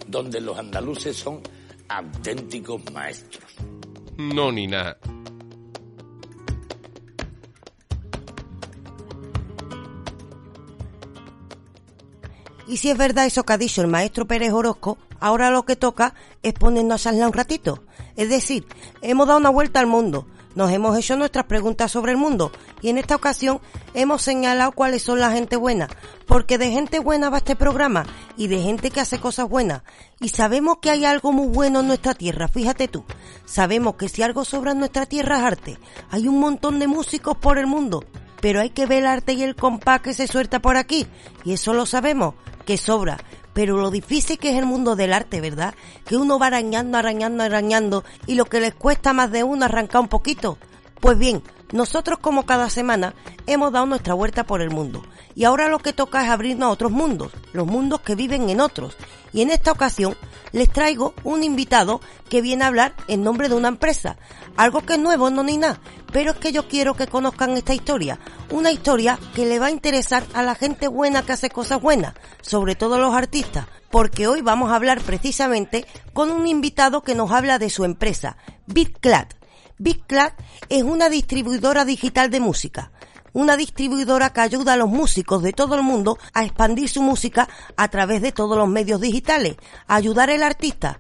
donde 0.08 0.40
los 0.40 0.58
andaluces 0.58 1.18
son 1.18 1.42
auténticos 1.90 2.82
maestros. 2.92 3.52
No, 4.18 4.52
ni 4.52 4.68
nada. 4.68 4.98
Y 12.68 12.78
si 12.78 12.90
es 12.90 12.98
verdad 12.98 13.26
eso 13.26 13.44
que 13.44 13.54
ha 13.54 13.58
dicho 13.58 13.82
el 13.82 13.88
maestro 13.88 14.28
Pérez 14.28 14.52
Orozco, 14.52 14.98
ahora 15.20 15.50
lo 15.50 15.64
que 15.64 15.78
toca 15.78 16.14
es 16.44 16.54
ponernos 16.54 17.02
a 17.02 17.12
charlar 17.12 17.28
un 17.28 17.34
ratito. 17.34 17.84
Es 18.18 18.30
decir, 18.30 18.68
hemos 19.02 19.28
dado 19.28 19.40
una 19.40 19.50
vuelta 19.50 19.80
al 19.80 19.88
mundo, 19.88 20.28
nos 20.58 20.72
hemos 20.72 20.98
hecho 20.98 21.16
nuestras 21.16 21.46
preguntas 21.46 21.92
sobre 21.92 22.14
el 22.14 22.18
mundo 22.18 22.52
y 22.82 22.90
en 22.90 22.98
esta 22.98 23.16
ocasión 23.16 23.62
hemos 23.94 24.24
señalado 24.24 24.72
cuáles 24.72 25.04
son 25.04 25.20
la 25.20 25.32
gente 25.32 25.56
buena, 25.56 25.88
porque 26.26 26.58
de 26.58 26.72
gente 26.72 26.98
buena 26.98 27.30
va 27.30 27.38
este 27.38 27.56
programa 27.56 28.08
y 28.38 28.48
de 28.48 28.60
gente 28.60 28.90
que 28.90 29.00
hace 29.00 29.20
cosas 29.20 29.48
buenas. 29.48 29.84
Y 30.20 30.30
sabemos 30.30 30.80
que 30.82 30.90
hay 30.90 31.06
algo 31.06 31.32
muy 31.32 31.48
bueno 31.50 31.82
en 31.82 31.88
nuestra 31.88 32.16
tierra, 32.16 32.48
fíjate 32.48 32.88
tú. 32.88 33.06
Sabemos 33.46 33.98
que 33.98 34.10
si 34.10 34.24
algo 34.24 34.44
sobra 34.46 34.72
en 34.72 34.80
nuestra 34.80 35.06
tierra 35.06 35.38
es 35.38 35.44
arte. 35.44 35.78
Hay 36.10 36.28
un 36.28 36.40
montón 36.40 36.80
de 36.80 36.88
músicos 36.88 37.38
por 37.38 37.60
el 37.60 37.68
mundo, 37.68 38.04
pero 38.42 38.60
hay 38.60 38.72
que 38.72 38.88
ver 38.88 39.04
el 39.04 39.08
arte 39.08 39.34
y 39.34 39.44
el 39.44 39.56
compás 39.56 40.02
que 40.02 40.16
se 40.16 40.26
suelta 40.26 40.60
por 40.60 40.76
aquí. 40.76 41.06
Y 41.46 41.54
eso 41.54 41.76
lo 41.76 41.86
sabemos, 41.86 42.34
que 42.66 42.80
sobra 42.80 43.20
pero 43.58 43.78
lo 43.78 43.90
difícil 43.90 44.38
que 44.38 44.52
es 44.52 44.56
el 44.56 44.68
mundo 44.68 44.96
del 44.96 45.12
arte, 45.12 45.42
¿verdad? 45.42 45.74
Que 46.06 46.16
uno 46.16 46.38
va 46.38 46.46
arañando, 46.46 46.96
arañando, 46.96 47.44
arañando 47.44 48.04
y 48.28 48.36
lo 48.36 48.46
que 48.46 48.60
les 48.60 48.76
cuesta 48.76 49.14
más 49.14 49.32
de 49.32 49.44
uno 49.44 49.66
arrancar 49.66 50.02
un 50.02 50.10
poquito. 50.10 50.60
Pues 51.00 51.18
bien, 51.18 51.42
nosotros 51.72 52.20
como 52.20 52.46
cada 52.46 52.70
semana 52.70 53.16
hemos 53.48 53.72
dado 53.72 53.88
nuestra 53.88 54.14
vuelta 54.14 54.44
por 54.44 54.62
el 54.62 54.70
mundo 54.70 55.02
y 55.34 55.46
ahora 55.46 55.70
lo 55.70 55.80
que 55.80 55.92
toca 55.92 56.24
es 56.24 56.30
abrirnos 56.30 56.68
a 56.68 56.72
otros 56.72 56.92
mundos, 56.92 57.32
los 57.52 57.66
mundos 57.66 58.02
que 58.02 58.14
viven 58.14 58.48
en 58.52 58.62
otros. 58.62 58.96
Y 59.38 59.44
en 59.44 59.52
esta 59.52 59.72
ocasión 59.72 60.18
les 60.52 60.68
traigo 60.68 61.14
un 61.24 61.44
invitado 61.44 62.02
que 62.28 62.42
viene 62.42 62.64
a 62.64 62.68
hablar 62.70 62.96
en 63.08 63.22
nombre 63.22 63.50
de 63.50 63.54
una 63.54 63.68
empresa, 63.68 64.18
algo 64.56 64.84
que 64.84 64.94
es 64.94 65.00
nuevo, 65.00 65.30
no 65.30 65.44
ni 65.44 65.58
nada, 65.58 65.80
pero 66.12 66.32
es 66.32 66.38
que 66.38 66.52
yo 66.52 66.68
quiero 66.68 66.96
que 66.96 67.06
conozcan 67.06 67.52
esta 67.52 67.76
historia, 67.76 68.18
una 68.50 68.72
historia 68.72 69.20
que 69.36 69.46
le 69.46 69.60
va 69.60 69.68
a 69.68 69.72
interesar 69.72 70.26
a 70.34 70.42
la 70.42 70.56
gente 70.56 70.88
buena 70.88 71.22
que 71.22 71.34
hace 71.34 71.52
cosas 71.52 71.80
buenas, 71.80 72.16
sobre 72.42 72.74
todo 72.74 72.98
los 72.98 73.14
artistas, 73.14 73.68
porque 73.92 74.28
hoy 74.28 74.42
vamos 74.42 74.72
a 74.72 74.76
hablar 74.76 75.02
precisamente 75.02 75.86
con 76.14 76.32
un 76.32 76.48
invitado 76.48 77.04
que 77.04 77.14
nos 77.14 77.32
habla 77.32 77.60
de 77.60 77.70
su 77.70 77.86
empresa, 77.86 78.38
BitClad. 78.66 79.28
BitClad 79.78 80.32
es 80.70 80.82
una 80.82 81.10
distribuidora 81.10 81.86
digital 81.86 82.32
de 82.32 82.40
música, 82.40 82.92
una 83.38 83.56
distribuidora 83.56 84.32
que 84.32 84.42
ayuda 84.42 84.74
a 84.74 84.78
los 84.78 84.90
músicos 84.90 85.44
de 85.44 85.54
todo 85.54 85.76
el 85.76 85.84
mundo 85.84 86.18
a 86.34 86.44
expandir 86.44 86.90
su 86.90 87.04
música 87.04 87.48
a 87.76 87.88
través 87.88 88.24
de 88.24 88.32
todos 88.32 88.58
los 88.58 88.68
medios 88.68 89.00
digitales, 89.00 89.58
a 89.86 89.94
ayudar 89.94 90.32
al 90.32 90.42
artista. 90.42 91.00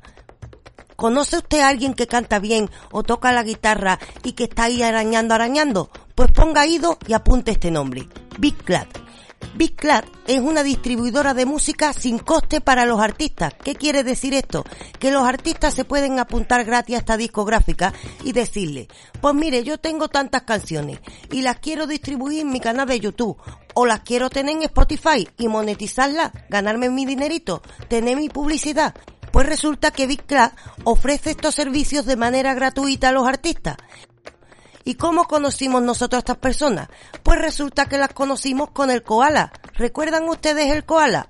¿Conoce 0.95 1.37
usted 1.37 1.61
a 1.61 1.69
alguien 1.69 1.95
que 1.95 2.05
canta 2.05 2.37
bien 2.37 2.69
o 2.91 3.01
toca 3.01 3.31
la 3.31 3.41
guitarra 3.41 3.97
y 4.23 4.33
que 4.33 4.43
está 4.43 4.65
ahí 4.65 4.83
arañando, 4.83 5.33
arañando? 5.33 5.89
Pues 6.13 6.31
ponga 6.31 6.67
ido 6.67 6.99
y 7.07 7.13
apunte 7.13 7.49
este 7.49 7.71
nombre. 7.71 8.07
Big 8.37 8.55
Clad. 8.57 9.06
Big 9.55 9.75
Clad 9.75 10.05
es 10.27 10.39
una 10.39 10.61
distribuidora 10.61 11.33
de 11.33 11.45
música 11.45 11.91
sin 11.93 12.19
coste 12.19 12.61
para 12.61 12.85
los 12.85 12.99
artistas. 12.99 13.53
¿Qué 13.63 13.75
quiere 13.75 14.03
decir 14.03 14.33
esto? 14.33 14.63
Que 14.99 15.09
los 15.09 15.27
artistas 15.27 15.73
se 15.73 15.85
pueden 15.85 16.19
apuntar 16.19 16.63
gratis 16.63 16.95
a 16.95 16.99
esta 16.99 17.17
discográfica 17.17 17.91
y 18.23 18.33
decirle, 18.33 18.87
pues 19.19 19.33
mire, 19.33 19.63
yo 19.63 19.79
tengo 19.79 20.09
tantas 20.09 20.43
canciones 20.43 20.99
y 21.31 21.41
las 21.41 21.57
quiero 21.59 21.87
distribuir 21.87 22.41
en 22.41 22.51
mi 22.51 22.59
canal 22.59 22.87
de 22.87 22.99
YouTube 22.99 23.37
o 23.73 23.85
las 23.85 24.01
quiero 24.01 24.29
tener 24.29 24.55
en 24.55 24.63
Spotify 24.63 25.27
y 25.37 25.47
monetizarlas, 25.47 26.31
ganarme 26.49 26.89
mi 26.89 27.05
dinerito, 27.05 27.61
tener 27.87 28.15
mi 28.15 28.29
publicidad. 28.29 28.93
Pues 29.31 29.45
resulta 29.45 29.91
que 29.91 30.07
Big 30.07 30.23
Clad 30.25 30.51
ofrece 30.83 31.31
estos 31.31 31.53
servicios 31.53 32.05
de 32.05 32.15
manera 32.15 32.53
gratuita 32.53 33.09
a 33.09 33.11
los 33.11 33.27
artistas. 33.27 33.77
¿Y 34.87 34.95
cómo 34.95 35.25
conocimos 35.25 35.81
nosotros 35.81 36.19
a 36.19 36.19
estas 36.19 36.37
personas? 36.37 36.87
Pues 37.21 37.41
resulta 37.41 37.89
que 37.89 37.97
las 37.97 38.13
conocimos 38.13 38.71
con 38.71 38.89
el 38.89 39.03
koala. 39.03 39.51
¿Recuerdan 39.73 40.29
ustedes 40.29 40.73
el 40.73 40.85
koala? 40.85 41.27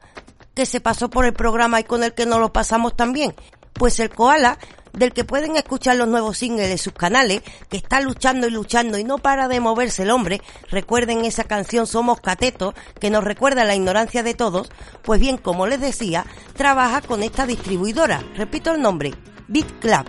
Que 0.53 0.67
se 0.67 0.79
pasó 0.79 1.09
por 1.09 1.25
el 1.25 1.33
programa 1.33 1.79
y 1.79 1.83
con 1.83 2.03
el 2.03 2.13
que 2.13 2.27
nos 2.27 2.39
lo 2.39 2.53
pasamos 2.53 2.95
también. 2.95 3.33
Pues 3.73 3.99
el 3.99 4.11
koala, 4.11 4.59
del 4.93 5.11
que 5.11 5.23
pueden 5.23 5.55
escuchar 5.55 5.95
los 5.95 6.07
nuevos 6.07 6.37
singles 6.37 6.69
de 6.69 6.77
sus 6.77 6.93
canales, 6.93 7.41
que 7.67 7.77
está 7.77 7.99
luchando 7.99 8.45
y 8.45 8.51
luchando 8.51 8.99
y 8.99 9.03
no 9.03 9.17
para 9.17 9.47
de 9.47 9.59
moverse 9.59 10.03
el 10.03 10.11
hombre, 10.11 10.39
recuerden 10.69 11.25
esa 11.25 11.45
canción 11.45 11.87
Somos 11.87 12.21
Catetos, 12.21 12.75
que 12.99 13.09
nos 13.09 13.23
recuerda 13.23 13.65
la 13.65 13.73
ignorancia 13.73 14.21
de 14.21 14.35
todos, 14.35 14.69
pues 15.01 15.19
bien, 15.19 15.39
como 15.39 15.65
les 15.65 15.81
decía, 15.81 16.27
trabaja 16.55 17.01
con 17.01 17.23
esta 17.23 17.47
distribuidora, 17.47 18.23
repito 18.35 18.71
el 18.75 18.83
nombre, 18.83 19.15
Beat 19.47 19.79
Club 19.79 20.05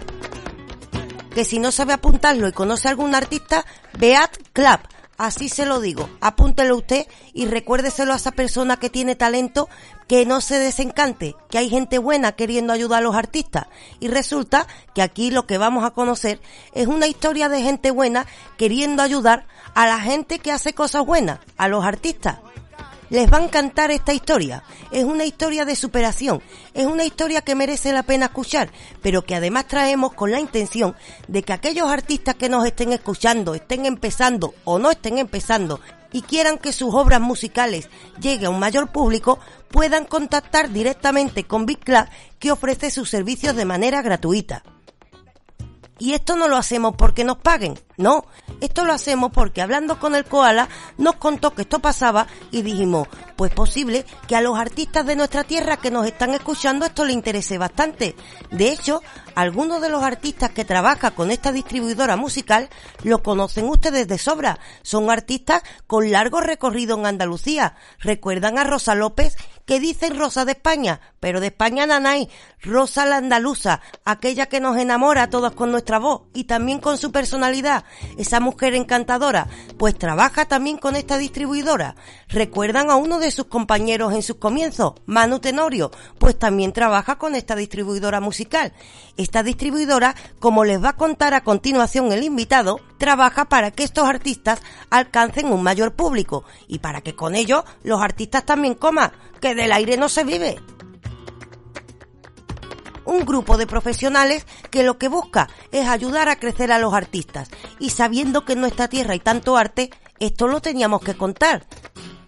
que 1.35 1.45
si 1.45 1.59
no 1.59 1.73
sabe 1.73 1.93
apuntarlo 1.93 2.49
y 2.49 2.53
conoce 2.53 2.89
a 2.89 2.91
algún 2.91 3.15
artista, 3.15 3.65
Beat 3.99 4.37
Club. 4.53 4.81
Así 5.19 5.49
se 5.49 5.67
lo 5.67 5.81
digo, 5.81 6.09
apúntelo 6.21 6.77
usted 6.77 7.09
y 7.33 7.47
recuérdeselo 7.47 8.13
a 8.13 8.17
esa 8.17 8.31
persona 8.31 8.77
que 8.77 8.89
tiene 8.89 9.17
talento, 9.17 9.69
que 10.07 10.25
no 10.25 10.41
se 10.41 10.61
desencante, 10.61 11.35
que 11.51 11.59
hay 11.59 11.69
gente 11.69 11.99
buena 11.99 12.33
queriendo 12.33 12.73
ayudar 12.73 13.01
a 13.01 13.03
los 13.03 13.17
artistas. 13.17 13.67
Y 13.99 14.07
resulta 14.07 14.69
que 14.95 15.03
aquí 15.03 15.33
lo 15.33 15.45
que 15.45 15.59
vamos 15.59 15.85
a 15.85 15.91
conocer 15.91 16.41
es 16.73 16.87
una 16.87 17.09
historia 17.09 17.49
de 17.49 17.63
gente 17.63 17.91
buena 17.91 18.27
queriendo 18.57 19.03
ayudar 19.03 19.49
a 19.75 19.89
la 19.89 19.99
gente 19.99 20.39
que 20.39 20.53
hace 20.53 20.73
cosas 20.73 21.05
buenas, 21.05 21.41
a 21.57 21.67
los 21.67 21.85
artistas 21.85 22.39
les 23.11 23.33
va 23.33 23.39
a 23.39 23.45
encantar 23.45 23.91
esta 23.91 24.13
historia. 24.13 24.63
Es 24.91 25.05
una 25.05 25.25
historia 25.25 25.65
de 25.65 25.77
superación, 25.77 26.43
es 26.75 26.87
una 26.87 27.05
historia 27.05 27.43
que 27.43 27.55
merece 27.55 27.93
la 27.93 28.03
pena 28.03 28.27
escuchar, 28.27 28.71
pero 29.03 29.25
que 29.25 29.35
además 29.35 29.67
traemos 29.67 30.15
con 30.15 30.31
la 30.31 30.41
intención 30.41 30.95
de 31.27 31.43
que 31.43 31.53
aquellos 31.53 31.89
artistas 31.89 32.35
que 32.35 32.49
nos 32.49 32.67
estén 32.67 32.93
escuchando, 32.93 33.55
estén 33.55 33.87
empezando 33.87 34.55
o 34.65 34.79
no 34.79 34.91
estén 34.91 35.19
empezando 35.19 35.81
y 36.13 36.23
quieran 36.23 36.59
que 36.59 36.73
sus 36.73 36.95
obras 36.95 37.21
musicales 37.21 37.89
lleguen 38.21 38.47
a 38.47 38.51
un 38.51 38.59
mayor 38.59 38.91
público, 38.91 39.39
puedan 39.71 40.05
contactar 40.05 40.71
directamente 40.71 41.45
con 41.45 41.67
Big 41.67 41.81
Club 41.81 42.07
que 42.39 42.51
ofrece 42.51 42.91
sus 42.91 43.11
servicios 43.11 43.55
de 43.57 43.65
manera 43.65 44.01
gratuita. 44.03 44.63
Y 45.99 46.15
esto 46.15 46.37
no 46.37 46.49
lo 46.49 46.57
hacemos 46.57 46.95
porque 46.97 47.25
nos 47.25 47.39
paguen, 47.39 47.79
no. 47.97 48.25
Esto 48.61 48.85
lo 48.85 48.93
hacemos 48.93 49.33
porque 49.33 49.63
hablando 49.63 49.99
con 49.99 50.15
el 50.15 50.25
koala 50.25 50.69
nos 50.97 51.17
contó 51.17 51.55
que 51.55 51.63
esto 51.63 51.81
pasaba 51.81 52.27
y 52.51 52.63
dijimos, 52.63 53.09
pues 53.37 53.53
posible 53.53 54.05
que 54.27 54.37
a 54.37 54.41
los 54.41 54.59
artistas 54.59 55.07
de 55.07 55.17
nuestra 55.17 55.45
tierra 55.45 55.77
que 55.77 55.91
nos 55.91 56.07
están 56.07 56.35
escuchando 56.35 56.87
esto 56.87 57.05
le 57.05 57.13
interese 57.13 57.59
bastante. 57.59 58.15
De 58.51 58.71
hecho, 58.71 59.03
algunos 59.35 59.81
de 59.81 59.89
los 59.89 60.03
artistas 60.03 60.51
que 60.51 60.65
trabajan 60.65 61.13
con 61.13 61.31
esta 61.31 61.53
distribuidora 61.53 62.17
musical 62.17 62.69
lo 63.05 63.23
conocen 63.23 63.67
ustedes 63.67 64.09
de 64.09 64.19
sobra. 64.19 64.59
Son 64.83 65.11
artistas 65.11 65.63
con 65.87 66.11
largo 66.11 66.41
recorrido 66.41 66.99
en 66.99 67.07
Andalucía. 67.07 67.77
Recuerdan 67.99 68.59
a 68.59 68.65
Rosa 68.65 68.95
López 68.95 69.37
que 69.69 69.81
dicen 69.81 70.19
Rosa 70.19 70.47
de 70.47 70.53
España, 70.53 70.99
pero 71.21 71.41
de 71.41 71.49
España 71.49 71.85
nanay, 71.85 72.31
Rosa 72.63 73.05
la 73.05 73.19
andaluza, 73.19 73.83
aquella 74.07 74.47
que 74.47 74.61
nos 74.61 74.79
enamora 74.79 75.25
a 75.25 75.31
todos 75.31 75.53
con 75.53 75.71
nuestra 75.71 75.99
voz 75.99 76.23
y 76.33 76.45
también 76.45 76.81
con 76.81 76.97
su 76.97 77.13
personalidad, 77.13 77.85
esa 78.17 78.41
mujer 78.41 78.75
encantadora, 78.75 79.47
pues 79.77 79.95
trabaja 79.99 80.47
también 80.47 80.79
con 80.79 80.97
esta 80.97 81.19
distribuidora. 81.19 81.97
Recuerdan 82.29 82.89
a 82.89 82.97
uno 82.97 83.19
de 83.19 83.31
sus 83.31 83.45
compañeros 83.45 84.15
en 84.15 84.23
sus 84.23 84.37
comienzos, 84.37 84.95
Manu 85.05 85.39
Tenorio, 85.39 85.91
pues 86.19 86.39
también 86.39 86.73
trabaja 86.73 87.19
con 87.19 87.35
esta 87.35 87.55
distribuidora 87.55 88.21
musical. 88.21 88.73
Esta 89.19 89.43
distribuidora, 89.43 90.15
como 90.39 90.65
les 90.65 90.83
va 90.83 90.91
a 90.91 90.97
contar 90.97 91.35
a 91.35 91.45
continuación 91.45 92.11
el 92.11 92.23
invitado, 92.23 92.81
trabaja 92.99 93.47
para 93.47 93.71
que 93.71 93.85
estos 93.85 94.09
artistas 94.09 94.61
alcancen 94.91 95.53
un 95.53 95.63
mayor 95.63 95.95
público 95.95 96.45
y 96.67 96.81
para 96.81 97.01
que 97.01 97.15
con 97.15 97.35
ello 97.35 97.65
los 97.83 98.03
artistas 98.03 98.45
también 98.45 98.75
coman, 98.75 99.13
que 99.41 99.55
del 99.55 99.73
aire 99.73 99.97
no 99.97 100.09
se 100.09 100.25
vive 100.25 100.59
un 103.09 103.25
grupo 103.25 103.57
de 103.57 103.67
profesionales 103.67 104.47
que 104.71 104.83
lo 104.83 104.99
que 104.99 105.09
busca 105.09 105.49
es 105.73 105.89
ayudar 105.89 106.29
a 106.29 106.39
crecer 106.39 106.71
a 106.71 106.79
los 106.79 106.93
artistas. 106.93 107.49
Y 107.79 107.91
sabiendo 107.91 108.45
que 108.45 108.53
en 108.53 108.61
nuestra 108.61 108.89
tierra 108.89 109.15
hay 109.15 109.21
tanto 109.21 109.57
arte, 109.57 109.91
esto 110.21 110.47
lo 110.47 110.61
teníamos 110.61 111.01
que 111.01 111.17
contar. 111.17 111.67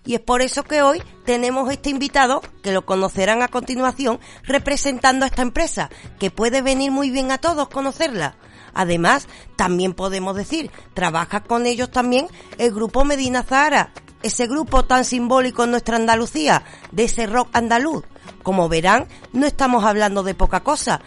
Y 0.06 0.14
es 0.14 0.20
por 0.20 0.40
eso 0.40 0.64
que 0.64 0.80
hoy 0.80 1.02
tenemos 1.26 1.70
este 1.70 1.90
invitado, 1.90 2.40
que 2.62 2.72
lo 2.72 2.86
conocerán 2.86 3.42
a 3.42 3.48
continuación, 3.48 4.18
representando 4.44 5.24
a 5.24 5.28
esta 5.28 5.42
empresa, 5.42 5.90
que 6.18 6.30
puede 6.30 6.62
venir 6.62 6.90
muy 6.90 7.10
bien 7.10 7.30
a 7.30 7.38
todos 7.38 7.68
conocerla. 7.68 8.36
Además, 8.74 9.28
también 9.56 9.94
podemos 9.94 10.36
decir, 10.36 10.70
trabaja 10.94 11.42
con 11.42 11.66
ellos 11.66 11.90
también 11.90 12.26
el 12.58 12.72
grupo 12.72 13.04
Medina 13.04 13.42
Zahara, 13.42 13.92
ese 14.22 14.46
grupo 14.46 14.84
tan 14.84 15.04
simbólico 15.04 15.64
en 15.64 15.70
nuestra 15.70 15.96
Andalucía, 15.96 16.64
de 16.92 17.04
ese 17.04 17.26
rock 17.26 17.48
andaluz. 17.52 18.04
Como 18.42 18.68
verán, 18.68 19.06
no 19.32 19.46
estamos 19.46 19.84
hablando 19.84 20.22
de 20.22 20.34
poca 20.34 20.60
cosa, 20.60 21.00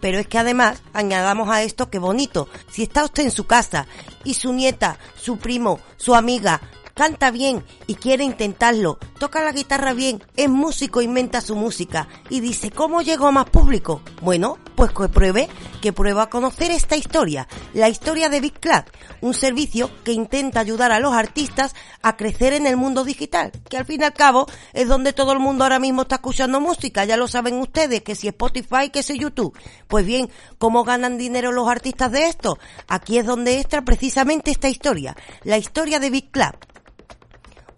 pero 0.00 0.18
es 0.18 0.26
que 0.26 0.38
además 0.38 0.82
añadamos 0.92 1.48
a 1.48 1.62
esto 1.62 1.90
que 1.90 1.98
bonito, 1.98 2.48
si 2.70 2.82
está 2.82 3.04
usted 3.04 3.24
en 3.24 3.30
su 3.30 3.46
casa 3.46 3.86
y 4.24 4.34
su 4.34 4.52
nieta, 4.52 4.98
su 5.14 5.38
primo, 5.38 5.78
su 5.96 6.14
amiga 6.14 6.60
canta 7.00 7.30
bien 7.30 7.64
y 7.86 7.94
quiere 7.94 8.24
intentarlo, 8.24 8.98
toca 9.18 9.42
la 9.42 9.52
guitarra 9.52 9.94
bien, 9.94 10.22
es 10.36 10.50
músico, 10.50 11.00
inventa 11.00 11.40
su 11.40 11.56
música 11.56 12.08
y 12.28 12.40
dice, 12.40 12.70
¿cómo 12.70 13.00
llego 13.00 13.26
a 13.26 13.30
más 13.30 13.48
público? 13.48 14.02
Bueno, 14.20 14.58
pues 14.74 14.92
que 14.92 15.08
pruebe, 15.08 15.48
que 15.80 15.94
prueba 15.94 16.24
a 16.24 16.28
conocer 16.28 16.70
esta 16.70 16.96
historia, 16.96 17.48
la 17.72 17.88
historia 17.88 18.28
de 18.28 18.42
Big 18.42 18.60
Club, 18.60 18.84
un 19.22 19.32
servicio 19.32 19.90
que 20.04 20.12
intenta 20.12 20.60
ayudar 20.60 20.92
a 20.92 21.00
los 21.00 21.14
artistas 21.14 21.74
a 22.02 22.18
crecer 22.18 22.52
en 22.52 22.66
el 22.66 22.76
mundo 22.76 23.02
digital, 23.02 23.50
que 23.70 23.78
al 23.78 23.86
fin 23.86 24.02
y 24.02 24.04
al 24.04 24.12
cabo 24.12 24.46
es 24.74 24.86
donde 24.86 25.14
todo 25.14 25.32
el 25.32 25.38
mundo 25.38 25.64
ahora 25.64 25.78
mismo 25.78 26.02
está 26.02 26.16
escuchando 26.16 26.60
música, 26.60 27.06
ya 27.06 27.16
lo 27.16 27.28
saben 27.28 27.54
ustedes, 27.60 28.02
que 28.02 28.14
si 28.14 28.28
Spotify, 28.28 28.90
que 28.92 29.02
si 29.02 29.18
YouTube. 29.18 29.58
Pues 29.88 30.04
bien, 30.04 30.28
¿cómo 30.58 30.84
ganan 30.84 31.16
dinero 31.16 31.50
los 31.50 31.66
artistas 31.66 32.12
de 32.12 32.26
esto? 32.26 32.58
Aquí 32.88 33.16
es 33.16 33.24
donde 33.24 33.58
entra 33.58 33.86
precisamente 33.86 34.50
esta 34.50 34.68
historia, 34.68 35.16
la 35.44 35.56
historia 35.56 35.98
de 35.98 36.10
Big 36.10 36.30
Club 36.30 36.58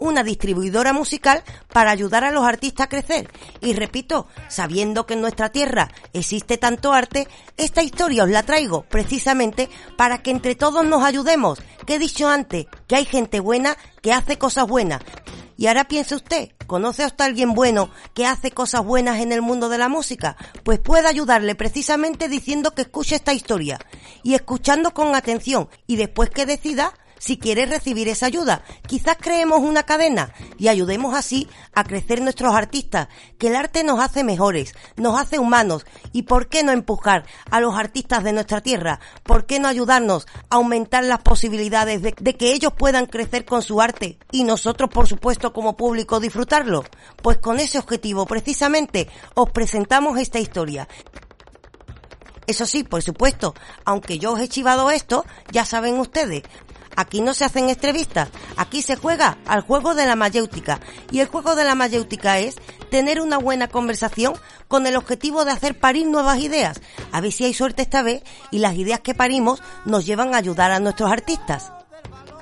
una 0.02 0.24
distribuidora 0.24 0.92
musical 0.92 1.42
para 1.72 1.92
ayudar 1.92 2.24
a 2.24 2.30
los 2.30 2.44
artistas 2.44 2.86
a 2.86 2.88
crecer. 2.88 3.30
Y 3.60 3.72
repito, 3.72 4.26
sabiendo 4.48 5.06
que 5.06 5.14
en 5.14 5.20
nuestra 5.20 5.50
tierra 5.50 5.90
existe 6.12 6.58
tanto 6.58 6.92
arte, 6.92 7.28
esta 7.56 7.82
historia 7.82 8.24
os 8.24 8.30
la 8.30 8.42
traigo 8.42 8.82
precisamente 8.82 9.70
para 9.96 10.22
que 10.22 10.30
entre 10.32 10.56
todos 10.56 10.84
nos 10.84 11.04
ayudemos. 11.04 11.60
Que 11.86 11.94
he 11.94 11.98
dicho 11.98 12.28
antes, 12.28 12.66
que 12.86 12.96
hay 12.96 13.04
gente 13.04 13.40
buena 13.40 13.76
que 14.02 14.12
hace 14.12 14.38
cosas 14.38 14.66
buenas. 14.66 15.00
Y 15.56 15.68
ahora 15.68 15.86
piense 15.86 16.16
usted, 16.16 16.50
¿conoce 16.66 17.04
a 17.04 17.06
usted 17.06 17.22
a 17.22 17.26
alguien 17.28 17.54
bueno 17.54 17.90
que 18.14 18.26
hace 18.26 18.50
cosas 18.50 18.84
buenas 18.84 19.20
en 19.20 19.30
el 19.30 19.42
mundo 19.42 19.68
de 19.68 19.78
la 19.78 19.88
música? 19.88 20.36
Pues 20.64 20.80
puede 20.80 21.06
ayudarle 21.06 21.54
precisamente 21.54 22.28
diciendo 22.28 22.74
que 22.74 22.82
escuche 22.82 23.14
esta 23.14 23.32
historia 23.32 23.78
y 24.24 24.34
escuchando 24.34 24.92
con 24.92 25.14
atención 25.14 25.68
y 25.86 25.96
después 25.96 26.30
que 26.30 26.46
decida 26.46 26.94
si 27.22 27.38
quieres 27.38 27.70
recibir 27.70 28.08
esa 28.08 28.26
ayuda. 28.26 28.64
Quizás 28.88 29.16
creemos 29.20 29.60
una 29.60 29.84
cadena 29.84 30.34
y 30.58 30.66
ayudemos 30.66 31.14
así 31.14 31.48
a 31.72 31.84
crecer 31.84 32.20
nuestros 32.20 32.52
artistas, 32.52 33.06
que 33.38 33.46
el 33.46 33.54
arte 33.54 33.84
nos 33.84 34.00
hace 34.00 34.24
mejores, 34.24 34.74
nos 34.96 35.20
hace 35.20 35.38
humanos. 35.38 35.86
¿Y 36.10 36.22
por 36.22 36.48
qué 36.48 36.64
no 36.64 36.72
empujar 36.72 37.24
a 37.48 37.60
los 37.60 37.76
artistas 37.76 38.24
de 38.24 38.32
nuestra 38.32 38.60
tierra? 38.60 38.98
¿Por 39.22 39.46
qué 39.46 39.60
no 39.60 39.68
ayudarnos 39.68 40.26
a 40.50 40.56
aumentar 40.56 41.04
las 41.04 41.20
posibilidades 41.20 42.02
de, 42.02 42.12
de 42.18 42.36
que 42.36 42.54
ellos 42.54 42.72
puedan 42.76 43.06
crecer 43.06 43.44
con 43.44 43.62
su 43.62 43.80
arte 43.80 44.18
y 44.32 44.42
nosotros, 44.42 44.90
por 44.90 45.06
supuesto, 45.06 45.52
como 45.52 45.76
público, 45.76 46.18
disfrutarlo? 46.18 46.82
Pues 47.22 47.38
con 47.38 47.60
ese 47.60 47.78
objetivo, 47.78 48.26
precisamente, 48.26 49.08
os 49.34 49.48
presentamos 49.50 50.18
esta 50.18 50.40
historia. 50.40 50.88
Eso 52.48 52.66
sí, 52.66 52.82
por 52.82 53.02
supuesto, 53.02 53.54
aunque 53.84 54.18
yo 54.18 54.32
os 54.32 54.40
he 54.40 54.48
chivado 54.48 54.90
esto, 54.90 55.24
ya 55.52 55.64
saben 55.64 56.00
ustedes, 56.00 56.42
Aquí 56.96 57.20
no 57.20 57.34
se 57.34 57.44
hacen 57.44 57.68
entrevistas, 57.68 58.28
aquí 58.56 58.82
se 58.82 58.96
juega 58.96 59.38
al 59.46 59.62
juego 59.62 59.94
de 59.94 60.06
la 60.06 60.16
mayéutica. 60.16 60.80
Y 61.10 61.20
el 61.20 61.28
juego 61.28 61.54
de 61.54 61.64
la 61.64 61.74
mayéutica 61.74 62.38
es 62.38 62.56
tener 62.90 63.20
una 63.20 63.38
buena 63.38 63.68
conversación 63.68 64.34
con 64.68 64.86
el 64.86 64.96
objetivo 64.96 65.44
de 65.44 65.52
hacer 65.52 65.78
parir 65.78 66.06
nuevas 66.06 66.38
ideas. 66.40 66.80
A 67.10 67.20
ver 67.20 67.32
si 67.32 67.44
hay 67.44 67.54
suerte 67.54 67.82
esta 67.82 68.02
vez 68.02 68.22
y 68.50 68.58
las 68.58 68.74
ideas 68.74 69.00
que 69.00 69.14
parimos 69.14 69.62
nos 69.84 70.04
llevan 70.04 70.34
a 70.34 70.38
ayudar 70.38 70.70
a 70.70 70.80
nuestros 70.80 71.10
artistas. 71.10 71.72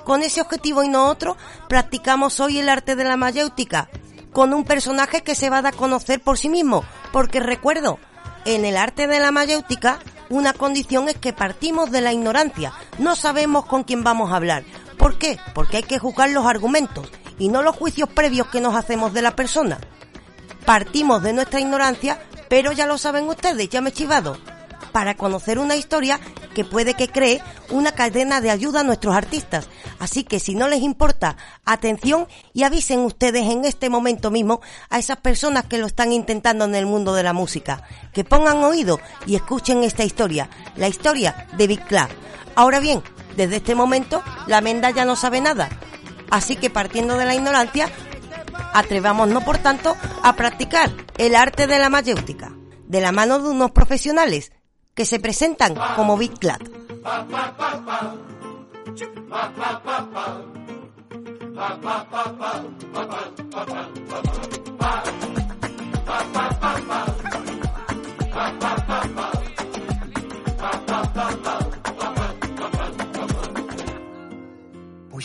Con 0.05 0.23
ese 0.23 0.41
objetivo 0.41 0.83
y 0.83 0.89
no 0.89 1.07
otro, 1.07 1.37
practicamos 1.69 2.41
hoy 2.41 2.59
el 2.59 2.69
arte 2.69 2.97
de 2.97 3.05
la 3.05 3.17
mayéutica, 3.17 3.89
con 4.33 4.55
un 4.55 4.65
personaje 4.65 5.23
que 5.23 5.35
se 5.35 5.51
va 5.51 5.59
a 5.59 5.63
dar 5.63 5.75
a 5.75 5.77
conocer 5.77 6.21
por 6.21 6.39
sí 6.39 6.49
mismo, 6.49 6.85
porque 7.13 7.39
recuerdo, 7.39 7.99
en 8.45 8.65
el 8.65 8.77
arte 8.77 9.07
de 9.07 9.21
la 9.21 9.31
mayéutica 9.31 10.01
una 10.31 10.53
condición 10.53 11.09
es 11.09 11.17
que 11.17 11.33
partimos 11.33 11.91
de 11.91 12.01
la 12.01 12.13
ignorancia, 12.13 12.73
no 13.01 13.17
sabemos 13.17 13.65
con 13.65 13.83
quién 13.83 14.05
vamos 14.05 14.31
a 14.31 14.37
hablar. 14.37 14.63
¿Por 14.99 15.19
qué? 15.19 15.39
Porque 15.55 15.79
hay 15.79 15.83
que 15.83 15.99
juzgar 15.99 16.31
los 16.31 16.47
argumentos 16.47 17.11
y 17.39 17.49
no 17.49 17.63
los 17.63 17.75
juicios 17.75 18.09
previos 18.11 18.49
que 18.49 18.61
nos 18.61 18.77
hacemos 18.77 19.15
de 19.15 19.23
la 19.23 19.35
persona. 19.35 19.79
Partimos 20.67 21.23
de 21.23 21.33
nuestra 21.33 21.61
ignorancia, 21.61 22.23
pero 22.49 22.73
ya 22.73 22.87
lo 22.87 22.99
saben 22.99 23.27
ustedes, 23.27 23.71
ya 23.71 23.81
me 23.81 23.89
he 23.89 23.93
chivado 23.93 24.37
para 24.93 25.17
conocer 25.17 25.59
una 25.59 25.77
historia 25.77 26.21
que 26.55 26.65
puede 26.65 26.95
que 26.95 27.09
cree 27.09 27.43
una 27.71 27.93
cadena 27.93 28.41
de 28.41 28.51
ayuda 28.51 28.81
a 28.81 28.85
nuestros 28.85 29.15
artistas. 29.15 29.69
Así 30.01 30.25
que 30.25 30.41
si 30.41 30.55
no 30.55 30.67
les 30.67 30.81
importa, 30.81 31.37
atención 31.67 32.27
y 32.55 32.63
avisen 32.63 33.01
ustedes 33.01 33.47
en 33.47 33.67
este 33.67 33.91
momento 33.91 34.31
mismo 34.31 34.63
a 34.89 34.99
esas 34.99 35.19
personas 35.19 35.67
que 35.67 35.77
lo 35.77 35.87
están 35.87 36.13
intentando 36.13 36.65
en 36.65 36.75
el 36.75 36.87
mundo 36.87 37.15
de 37.15 37.23
la 37.23 37.35
música. 37.35 37.83
Que 38.15 38.25
pongan 38.25 38.65
oído 38.65 38.99
y 39.27 39.37
escuchen 39.37 39.85
esta 39.85 40.03
historia, 40.03 40.49
la 40.77 40.89
historia 40.89 41.47
de 41.57 41.67
Big 41.67 41.85
Club. 41.85 42.09
Ahora 42.57 42.81
bien, 42.81 43.03
desde 43.37 43.57
este 43.57 43.75
momento 43.75 44.23
la 44.47 44.63
Menda 44.63 44.91
ya 44.91 45.05
no 45.05 45.17
sabe 45.17 45.43
nada. 45.43 45.69
Así 46.31 46.57
que 46.57 46.71
partiendo 46.71 47.19
de 47.19 47.27
la 47.27 47.35
ignorancia, 47.35 47.91
atrevámonos 48.73 49.45
por 49.45 49.59
tanto 49.59 49.95
a 50.23 50.35
practicar 50.35 50.91
el 51.19 51.37
arte 51.37 51.67
de 51.67 51.79
la 51.79 51.91
mayéutica, 51.91 52.53
de 52.87 53.03
la 53.03 53.13
mano 53.13 53.39
de 53.39 53.51
unos 53.51 53.73
profesionales 53.73 54.51
que 54.95 55.05
se 55.05 55.21
presentan 55.21 55.75
como 55.95 56.17
Big 56.17 56.39
Club. 56.39 56.59
Voy 59.01 59.09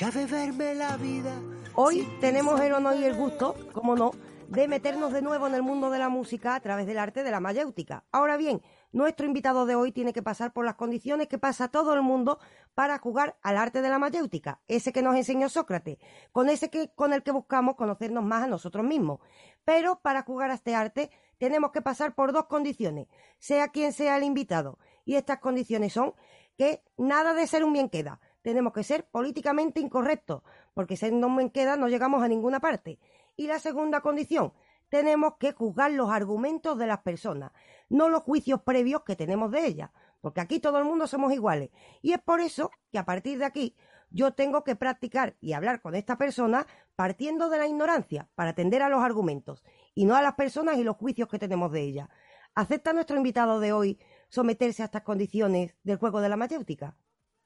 a 0.03 0.11
beberme 0.11 0.75
la 0.75 0.95
vida. 0.97 1.33
Hoy 1.73 2.07
tenemos 2.21 2.61
el 2.61 2.71
honor 2.71 2.95
y 2.95 3.03
el 3.03 3.15
gusto, 3.15 3.55
como 3.73 3.95
no, 3.95 4.11
de 4.47 4.69
meternos 4.69 5.11
de 5.11 5.21
nuevo 5.21 5.47
en 5.47 5.55
el 5.55 5.63
mundo 5.63 5.89
de 5.89 5.99
la 5.99 6.07
música 6.07 6.55
a 6.55 6.61
través 6.61 6.85
del 6.87 6.97
arte 6.97 7.23
de 7.23 7.31
la 7.31 7.41
mayéutica. 7.41 8.05
Ahora 8.13 8.37
bien, 8.37 8.61
nuestro 8.95 9.25
invitado 9.25 9.65
de 9.65 9.75
hoy 9.75 9.91
tiene 9.91 10.13
que 10.13 10.23
pasar 10.23 10.53
por 10.53 10.63
las 10.63 10.75
condiciones 10.75 11.27
que 11.27 11.37
pasa 11.37 11.67
todo 11.67 11.93
el 11.93 12.01
mundo 12.01 12.39
para 12.75 12.97
jugar 12.97 13.37
al 13.41 13.57
arte 13.57 13.81
de 13.81 13.89
la 13.89 13.99
mayéutica, 13.99 14.61
ese 14.69 14.93
que 14.93 15.01
nos 15.01 15.17
enseñó 15.17 15.49
Sócrates, 15.49 15.97
con 16.31 16.47
ese 16.47 16.69
que, 16.69 16.89
con 16.95 17.11
el 17.11 17.21
que 17.21 17.31
buscamos 17.31 17.75
conocernos 17.75 18.23
más 18.23 18.43
a 18.43 18.47
nosotros 18.47 18.85
mismos. 18.85 19.19
Pero 19.65 19.99
para 19.99 20.23
jugar 20.23 20.49
a 20.49 20.53
este 20.53 20.75
arte 20.75 21.11
tenemos 21.37 21.71
que 21.73 21.81
pasar 21.81 22.15
por 22.15 22.31
dos 22.31 22.45
condiciones, 22.45 23.07
sea 23.37 23.67
quien 23.67 23.91
sea 23.91 24.15
el 24.15 24.23
invitado. 24.23 24.79
Y 25.03 25.15
estas 25.15 25.39
condiciones 25.39 25.91
son 25.91 26.13
que 26.57 26.81
nada 26.95 27.33
de 27.33 27.47
ser 27.47 27.65
un 27.65 27.73
bien 27.73 27.89
queda, 27.89 28.21
tenemos 28.43 28.71
que 28.71 28.83
ser 28.83 29.05
políticamente 29.09 29.81
incorrectos, 29.81 30.41
porque 30.73 30.95
siendo 30.95 31.27
un 31.27 31.35
bien 31.35 31.49
queda 31.49 31.75
no 31.75 31.89
llegamos 31.89 32.23
a 32.23 32.29
ninguna 32.29 32.61
parte. 32.61 32.97
Y 33.35 33.47
la 33.47 33.59
segunda 33.59 33.99
condición, 33.99 34.53
tenemos 34.89 35.35
que 35.39 35.51
juzgar 35.51 35.91
los 35.91 36.09
argumentos 36.09 36.77
de 36.77 36.87
las 36.87 36.99
personas, 36.99 37.51
no 37.89 38.09
los 38.09 38.23
juicios 38.23 38.61
previos 38.61 39.03
que 39.03 39.15
tenemos 39.15 39.51
de 39.51 39.65
ellas, 39.65 39.91
porque 40.21 40.41
aquí 40.41 40.59
todo 40.59 40.77
el 40.79 40.85
mundo 40.85 41.07
somos 41.07 41.33
iguales. 41.33 41.69
Y 42.01 42.13
es 42.13 42.21
por 42.21 42.41
eso 42.41 42.71
que 42.91 42.97
a 42.97 43.05
partir 43.05 43.37
de 43.39 43.45
aquí 43.45 43.75
yo 44.09 44.33
tengo 44.33 44.63
que 44.63 44.75
practicar 44.75 45.35
y 45.41 45.53
hablar 45.53 45.81
con 45.81 45.95
esta 45.95 46.17
persona 46.17 46.65
partiendo 46.95 47.49
de 47.49 47.57
la 47.57 47.67
ignorancia 47.67 48.29
para 48.35 48.51
atender 48.51 48.81
a 48.81 48.89
los 48.89 49.03
argumentos 49.03 49.63
y 49.93 50.05
no 50.05 50.15
a 50.15 50.21
las 50.21 50.35
personas 50.35 50.77
y 50.77 50.83
los 50.83 50.97
juicios 50.97 51.27
que 51.27 51.39
tenemos 51.39 51.71
de 51.71 51.81
ellas. 51.81 52.09
¿Acepta 52.53 52.93
nuestro 52.93 53.17
invitado 53.17 53.59
de 53.59 53.73
hoy 53.73 53.99
someterse 54.29 54.81
a 54.81 54.85
estas 54.85 55.03
condiciones 55.03 55.75
del 55.83 55.97
juego 55.97 56.21
de 56.21 56.29
la 56.29 56.37
mayéutica? 56.37 56.95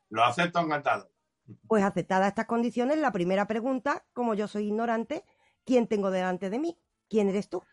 Lo 0.10 0.24
acepto 0.24 0.60
encantado. 0.60 1.12
Pues 1.68 1.84
aceptadas 1.84 2.28
estas 2.28 2.46
condiciones, 2.46 3.00
la 3.00 3.12
primera 3.12 3.48
pregunta, 3.48 4.06
como 4.14 4.36
yo 4.36 4.48
soy 4.48 4.68
ignorante, 4.68 5.26
¿quién 5.66 5.88
tengo 5.88 6.12
delante 6.12 6.52
de 6.52 6.60
mí? 6.60 6.80
¿Quién 7.10 7.30
eres 7.30 7.50
tú? 7.50 7.64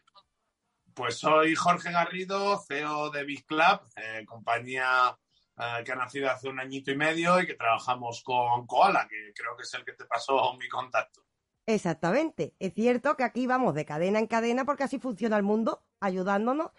Pues 0.95 1.18
soy 1.18 1.55
Jorge 1.55 1.93
Garrido, 1.93 2.59
CEO 2.59 3.11
de 3.11 3.24
Big 3.24 3.45
Club, 3.45 3.80
eh, 3.97 4.24
compañía 4.24 5.16
eh, 5.59 5.84
que 5.84 5.93
ha 5.93 5.97
nacido 5.97 6.30
hace 6.30 6.49
un 6.49 6.59
añito 6.59 6.91
y 6.91 6.97
medio 6.97 7.39
y 7.41 7.47
que 7.47 7.55
trabajamos 7.55 8.22
con 8.22 8.66
Koala, 8.66 9.07
que 9.07 9.32
creo 9.34 9.55
que 9.57 9.64
es 9.64 9.74
el 9.74 9.84
que 9.84 9.93
te 9.93 10.07
pasó 10.07 10.55
mi 10.59 10.68
contacto. 10.68 11.22
Exactamente. 11.66 12.55
Es 12.59 12.72
cierto 12.72 13.16
que 13.16 13.24
aquí 13.24 13.47
vamos 13.47 13.74
de 13.74 13.84
cadena 13.84 14.18
en 14.18 14.26
cadena 14.26 14.64
porque 14.64 14.84
así 14.84 14.99
funciona 14.99 15.37
el 15.37 15.43
mundo, 15.43 15.84
ayudándonos 16.01 16.70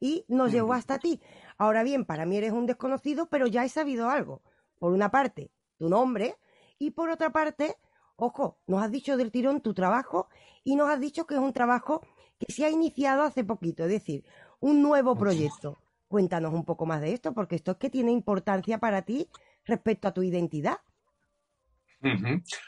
y 0.00 0.24
nos 0.28 0.52
llevó 0.52 0.72
hasta 0.72 0.98
ti. 0.98 1.20
Ahora 1.58 1.82
bien, 1.82 2.04
para 2.04 2.24
mí 2.24 2.36
eres 2.38 2.52
un 2.52 2.66
desconocido, 2.66 3.28
pero 3.28 3.46
ya 3.46 3.64
he 3.64 3.68
sabido 3.68 4.08
algo. 4.08 4.42
Por 4.78 4.92
una 4.92 5.10
parte, 5.10 5.50
tu 5.76 5.88
nombre 5.88 6.36
y 6.78 6.92
por 6.92 7.10
otra 7.10 7.30
parte, 7.30 7.76
ojo, 8.16 8.58
nos 8.66 8.82
has 8.82 8.90
dicho 8.90 9.16
del 9.16 9.30
tirón 9.30 9.60
tu 9.60 9.74
trabajo 9.74 10.28
y 10.64 10.76
nos 10.76 10.88
has 10.88 11.00
dicho 11.00 11.26
que 11.26 11.34
es 11.34 11.40
un 11.40 11.52
trabajo 11.52 12.06
que 12.38 12.52
se 12.52 12.64
ha 12.64 12.70
iniciado 12.70 13.22
hace 13.22 13.44
poquito, 13.44 13.84
es 13.84 13.90
decir, 13.90 14.24
un 14.60 14.82
nuevo 14.82 15.16
proyecto. 15.16 15.78
Cuéntanos 16.08 16.52
un 16.52 16.64
poco 16.64 16.86
más 16.86 17.00
de 17.00 17.12
esto, 17.12 17.32
porque 17.32 17.56
esto 17.56 17.72
es 17.72 17.76
que 17.78 17.90
tiene 17.90 18.12
importancia 18.12 18.78
para 18.78 19.02
ti 19.02 19.28
respecto 19.64 20.08
a 20.08 20.14
tu 20.14 20.22
identidad. 20.22 20.78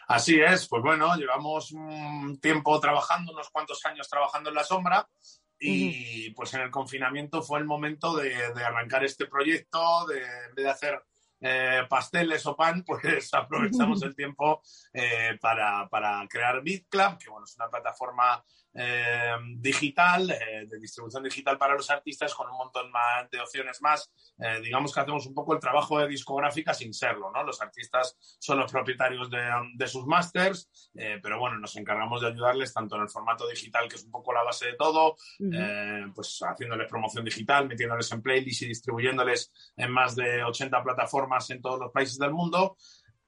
Así 0.09 0.40
es, 0.40 0.66
pues 0.68 0.82
bueno, 0.82 1.14
llevamos 1.14 1.70
un 1.70 2.40
tiempo 2.40 2.80
trabajando, 2.80 3.32
unos 3.32 3.51
cuantos 3.51 3.84
años 3.84 4.09
trabajando 4.09 4.49
en 4.49 4.57
la 4.57 4.64
sombra 4.64 5.09
y 5.61 6.30
pues 6.30 6.55
en 6.55 6.62
el 6.62 6.70
confinamiento 6.70 7.42
fue 7.42 7.59
el 7.59 7.64
momento 7.64 8.16
de, 8.16 8.34
arrancar 8.34 9.05
este 9.05 9.26
proyecto, 9.26 10.07
de, 10.07 10.22
en 10.22 10.55
vez 10.55 10.64
de 10.64 10.70
hacer 10.70 11.03
eh, 11.41 11.82
pasteles 11.89 12.45
o 12.47 12.57
pan, 12.57 12.82
pues 12.86 13.32
aprovechamos 13.32 14.03
el 14.03 14.14
tiempo 14.14 14.61
eh, 14.93 15.39
para, 15.41 15.89
para, 15.89 16.26
crear 16.28 16.62
BitClub, 16.62 17.18
que 17.18 17.30
bueno, 17.30 17.45
es 17.45 17.57
una 17.57 17.68
plataforma 17.68 18.43
eh, 18.74 19.34
digital, 19.56 20.30
eh, 20.30 20.66
de 20.66 20.78
distribución 20.78 21.22
digital 21.22 21.58
para 21.58 21.74
los 21.74 21.90
artistas 21.90 22.34
con 22.34 22.48
un 22.50 22.56
montón 22.56 22.90
más 22.90 23.28
de 23.30 23.40
opciones 23.40 23.80
más. 23.82 24.10
Eh, 24.38 24.60
digamos 24.62 24.92
que 24.92 25.00
hacemos 25.00 25.26
un 25.26 25.34
poco 25.34 25.54
el 25.54 25.60
trabajo 25.60 25.98
de 25.98 26.08
discográfica 26.08 26.74
sin 26.74 26.92
serlo, 26.92 27.30
¿no? 27.30 27.42
Los 27.42 27.60
artistas 27.60 28.16
son 28.38 28.58
los 28.58 28.70
propietarios 28.70 29.30
de, 29.30 29.42
de 29.74 29.86
sus 29.86 30.06
masters, 30.06 30.90
eh, 30.94 31.18
pero 31.22 31.38
bueno, 31.38 31.58
nos 31.58 31.74
encargamos 31.76 32.20
de 32.20 32.28
ayudarles 32.28 32.72
tanto 32.72 32.96
en 32.96 33.02
el 33.02 33.08
formato 33.08 33.48
digital, 33.48 33.88
que 33.88 33.96
es 33.96 34.04
un 34.04 34.10
poco 34.10 34.32
la 34.32 34.42
base 34.42 34.66
de 34.66 34.74
todo, 34.74 35.16
Ujú. 35.38 36.12
pues 36.14 36.38
haciéndoles 36.40 36.88
promoción 36.88 37.24
digital, 37.24 37.66
metiéndoles 37.66 38.10
en 38.12 38.22
playlists 38.22 38.62
y 38.62 38.68
distribuyéndoles 38.68 39.52
en 39.76 39.90
más 39.90 40.14
de 40.14 40.42
80 40.44 40.82
plataformas 40.82 41.50
en 41.50 41.60
todos 41.60 41.78
los 41.78 41.92
países 41.92 42.18
del 42.18 42.32
mundo. 42.32 42.76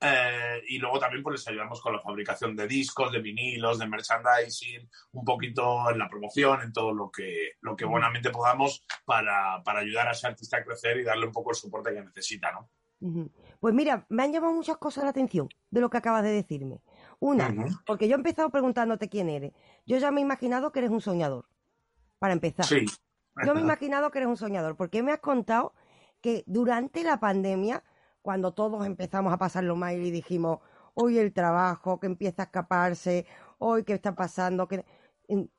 Eh, 0.02 0.62
y 0.68 0.78
luego 0.78 0.98
también 0.98 1.22
pues 1.22 1.40
les 1.40 1.48
ayudamos 1.48 1.80
con 1.82 1.92
la 1.92 2.00
fabricación 2.00 2.56
de 2.56 2.66
discos, 2.66 3.12
de 3.12 3.20
vinilos, 3.20 3.78
de 3.78 3.86
merchandising, 3.86 4.88
un 5.12 5.24
poquito 5.24 5.90
en 5.90 5.98
la 5.98 6.08
promoción, 6.08 6.62
en 6.62 6.72
todo 6.72 6.94
lo 6.94 7.10
que, 7.10 7.52
lo 7.60 7.76
que 7.76 7.84
buenamente 7.84 8.30
podamos 8.30 8.84
para, 9.04 9.62
para 9.62 9.80
ayudar 9.80 10.08
a 10.08 10.12
ese 10.12 10.26
artista 10.26 10.56
a 10.56 10.64
crecer 10.64 10.98
y 10.98 11.04
darle 11.04 11.26
un 11.26 11.32
poco 11.32 11.50
el 11.50 11.56
soporte 11.56 11.92
que 11.92 12.02
necesita, 12.02 12.50
¿no? 12.50 12.70
Pues 13.60 13.74
mira, 13.74 14.04
me 14.10 14.22
han 14.22 14.32
llamado 14.32 14.52
muchas 14.52 14.76
cosas 14.76 15.04
la 15.04 15.10
atención 15.10 15.48
de 15.70 15.80
lo 15.80 15.88
que 15.88 15.96
acabas 15.96 16.22
de 16.22 16.32
decirme. 16.32 16.82
Una, 17.18 17.54
porque 17.86 18.08
yo 18.08 18.14
he 18.14 18.18
empezado 18.18 18.50
preguntándote 18.50 19.08
quién 19.08 19.28
eres. 19.28 19.52
Yo 19.86 19.98
ya 19.98 20.10
me 20.10 20.20
he 20.20 20.24
imaginado 20.24 20.72
que 20.72 20.80
eres 20.80 20.90
un 20.90 21.00
soñador, 21.00 21.46
para 22.18 22.32
empezar. 22.32 22.66
Sí. 22.66 22.84
Yo 23.44 23.54
me 23.54 23.60
he 23.60 23.62
imaginado 23.62 24.10
que 24.10 24.18
eres 24.18 24.28
un 24.28 24.36
soñador, 24.36 24.76
porque 24.76 25.02
me 25.02 25.12
has 25.12 25.20
contado 25.20 25.74
que 26.20 26.44
durante 26.46 27.02
la 27.02 27.20
pandemia, 27.20 27.82
cuando 28.22 28.52
todos 28.52 28.86
empezamos 28.86 29.32
a 29.32 29.38
pasarlo 29.38 29.76
mal 29.76 29.96
y 29.96 30.10
dijimos, 30.10 30.58
hoy 30.94 31.18
el 31.18 31.32
trabajo, 31.32 32.00
que 32.00 32.06
empieza 32.06 32.42
a 32.42 32.44
escaparse, 32.46 33.26
hoy 33.58 33.84
qué 33.84 33.94
está 33.94 34.14
pasando, 34.14 34.68
que 34.68 34.84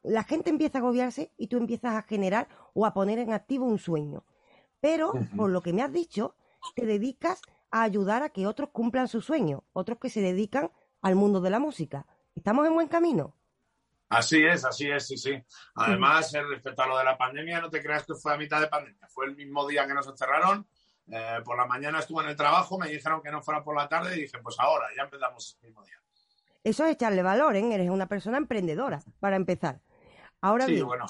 la 0.04 0.24
gente 0.24 0.50
empieza 0.50 0.78
a 0.78 0.82
agobiarse 0.82 1.32
y 1.38 1.48
tú 1.48 1.58
empiezas 1.58 1.96
a 1.96 2.04
generar 2.04 2.48
o 2.74 2.86
a 2.86 2.94
poner 2.94 3.20
en 3.20 3.34
activo 3.34 3.66
un 3.66 3.80
sueño. 3.80 4.26
Pero, 4.80 5.14
por 5.38 5.50
lo 5.50 5.62
que 5.62 5.74
me 5.74 5.82
has 5.82 5.94
dicho, 5.94 6.36
te 6.76 6.86
dedicas 6.86 7.42
a 7.70 7.84
ayudar 7.84 8.24
a 8.24 8.30
que 8.30 8.48
otros 8.48 8.70
cumplan 8.72 9.08
su 9.08 9.22
sueño, 9.22 9.64
otros 9.74 10.00
que 10.00 10.10
se 10.10 10.22
dedican 10.22 10.72
al 11.02 11.16
mundo 11.16 11.40
de 11.40 11.50
la 11.50 11.60
música. 11.60 12.06
¿Estamos 12.36 12.68
en 12.68 12.74
buen 12.74 12.88
camino? 12.88 13.36
Así 14.10 14.44
es, 14.44 14.66
así 14.66 14.90
es, 14.90 15.08
sí, 15.08 15.18
sí. 15.18 15.42
Además, 15.76 16.34
respecto 16.34 16.82
a 16.82 16.88
lo 16.88 16.98
de 16.98 17.06
la 17.06 17.18
pandemia, 17.18 17.62
no 17.62 17.70
te 17.70 17.82
creas 17.82 18.06
que 18.06 18.14
fue 18.14 18.34
a 18.34 18.38
mitad 18.38 18.60
de 18.60 18.68
pandemia. 18.68 19.08
Fue 19.08 19.26
el 19.26 19.38
mismo 19.38 19.66
día 19.68 19.88
que 19.88 19.94
nos 19.94 20.08
encerraron. 20.08 20.68
Eh, 21.14 21.42
por 21.44 21.58
la 21.58 21.66
mañana 21.66 22.00
estuve 22.00 22.24
en 22.24 22.30
el 22.30 22.36
trabajo, 22.38 22.80
me 22.80 22.88
dijeron 22.88 23.22
que 23.22 23.32
no 23.32 23.42
fuera 23.42 23.62
por 23.64 23.76
la 23.76 23.90
tarde 23.90 24.16
y 24.16 24.22
dije, 24.22 24.38
pues 24.42 24.58
ahora, 24.60 24.88
ya 24.96 25.04
empezamos 25.04 25.58
el 25.62 25.68
mismo 25.68 25.84
día. 25.84 26.02
Eso 26.64 26.86
es 26.86 26.94
echarle 26.94 27.22
valor, 27.22 27.56
¿eh? 27.56 27.74
Eres 27.74 27.90
una 27.90 28.08
persona 28.08 28.38
emprendedora, 28.38 29.02
para 29.20 29.36
empezar. 29.36 29.82
Ahora 30.40 30.68
sí, 30.68 30.74
bien, 30.74 30.86
bueno, 30.86 31.08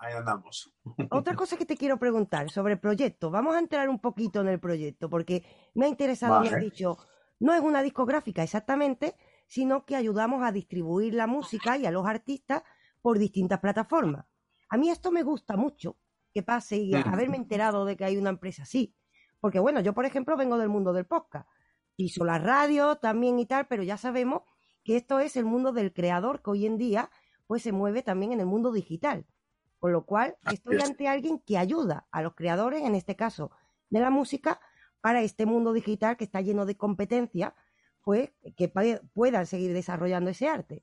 ahí 0.00 0.14
andamos. 0.14 0.74
otra 1.10 1.34
cosa 1.36 1.56
que 1.56 1.64
te 1.64 1.76
quiero 1.76 1.96
preguntar 1.98 2.50
sobre 2.50 2.74
el 2.74 2.80
proyecto. 2.80 3.30
Vamos 3.30 3.54
a 3.54 3.60
entrar 3.60 3.88
un 3.88 4.00
poquito 4.00 4.40
en 4.40 4.48
el 4.48 4.58
proyecto, 4.58 5.08
porque 5.08 5.44
me 5.74 5.86
ha 5.86 5.88
interesado, 5.88 6.40
me 6.40 6.46
has 6.46 6.54
Vale. 6.54 6.64
dicho, 6.64 6.98
no 7.38 7.54
es 7.54 7.60
una 7.60 7.82
discográfica 7.82 8.42
exactamente, 8.42 9.16
sino 9.46 9.84
que 9.84 9.94
ayudamos 9.94 10.42
a 10.42 10.50
distribuir 10.50 11.14
la 11.14 11.28
música 11.28 11.76
y 11.76 11.86
a 11.86 11.92
los 11.92 12.06
artistas 12.06 12.62
por 13.00 13.18
distintas 13.18 13.60
plataformas. 13.60 14.26
A 14.70 14.76
mí 14.76 14.90
esto 14.90 15.12
me 15.12 15.22
gusta 15.22 15.56
mucho, 15.56 15.96
que 16.32 16.42
pase 16.42 16.78
y 16.78 16.94
haberme 16.94 17.36
enterado 17.36 17.84
de 17.84 17.96
que 17.96 18.04
hay 18.04 18.16
una 18.16 18.30
empresa 18.30 18.64
así. 18.64 18.94
Porque 19.40 19.58
bueno, 19.58 19.80
yo 19.80 19.92
por 19.92 20.06
ejemplo 20.06 20.36
vengo 20.36 20.58
del 20.58 20.68
mundo 20.68 20.92
del 20.92 21.06
podcast, 21.06 21.48
piso 21.96 22.24
la 22.24 22.38
radio 22.38 22.96
también 22.96 23.38
y 23.38 23.46
tal, 23.46 23.66
pero 23.66 23.82
ya 23.82 23.96
sabemos 23.96 24.42
que 24.84 24.96
esto 24.96 25.18
es 25.20 25.36
el 25.36 25.44
mundo 25.44 25.72
del 25.72 25.92
creador 25.92 26.42
que 26.42 26.50
hoy 26.50 26.66
en 26.66 26.78
día 26.78 27.10
pues 27.46 27.62
se 27.62 27.72
mueve 27.72 28.02
también 28.02 28.32
en 28.32 28.40
el 28.40 28.46
mundo 28.46 28.72
digital. 28.72 29.26
Con 29.78 29.92
lo 29.92 30.04
cual 30.04 30.36
estoy 30.50 30.76
es. 30.76 30.84
ante 30.84 31.06
alguien 31.06 31.38
que 31.38 31.58
ayuda 31.58 32.06
a 32.10 32.22
los 32.22 32.34
creadores, 32.34 32.82
en 32.82 32.94
este 32.94 33.14
caso 33.14 33.50
de 33.90 34.00
la 34.00 34.10
música, 34.10 34.60
para 35.00 35.22
este 35.22 35.46
mundo 35.46 35.72
digital 35.72 36.16
que 36.16 36.24
está 36.24 36.40
lleno 36.40 36.66
de 36.66 36.76
competencia, 36.76 37.54
pues 38.02 38.30
que 38.56 38.72
puedan 39.12 39.46
seguir 39.46 39.72
desarrollando 39.72 40.30
ese 40.30 40.48
arte. 40.48 40.82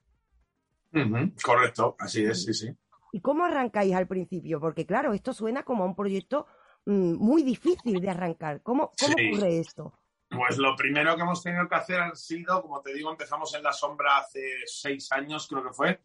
Correcto, 1.43 1.95
así 1.99 2.23
es, 2.23 2.43
sí, 2.43 2.53
sí. 2.53 2.77
¿Y 3.11 3.21
cómo 3.21 3.45
arrancáis 3.45 3.93
al 3.95 4.07
principio? 4.07 4.59
Porque 4.59 4.85
claro, 4.85 5.13
esto 5.13 5.33
suena 5.33 5.63
como 5.63 5.83
a 5.83 5.87
un 5.87 5.95
proyecto 5.95 6.45
muy 6.85 7.43
difícil 7.43 7.99
de 8.01 8.09
arrancar. 8.09 8.61
¿Cómo, 8.61 8.91
cómo 8.99 9.13
Sí. 9.17 9.27
ocurre 9.31 9.59
esto? 9.59 9.93
Pues 10.29 10.57
lo 10.57 10.75
primero 10.75 11.15
que 11.15 11.21
hemos 11.21 11.43
tenido 11.43 11.67
que 11.69 11.75
hacer 11.75 11.99
han 12.01 12.15
sido, 12.15 12.61
como 12.61 12.81
te 12.81 12.93
digo, 12.93 13.11
empezamos 13.11 13.53
en 13.53 13.61
la 13.63 13.71
sombra 13.71 14.17
hace 14.17 14.41
seis 14.65 15.11
años, 15.11 15.47
creo 15.47 15.63
que 15.63 15.73
fue, 15.73 16.01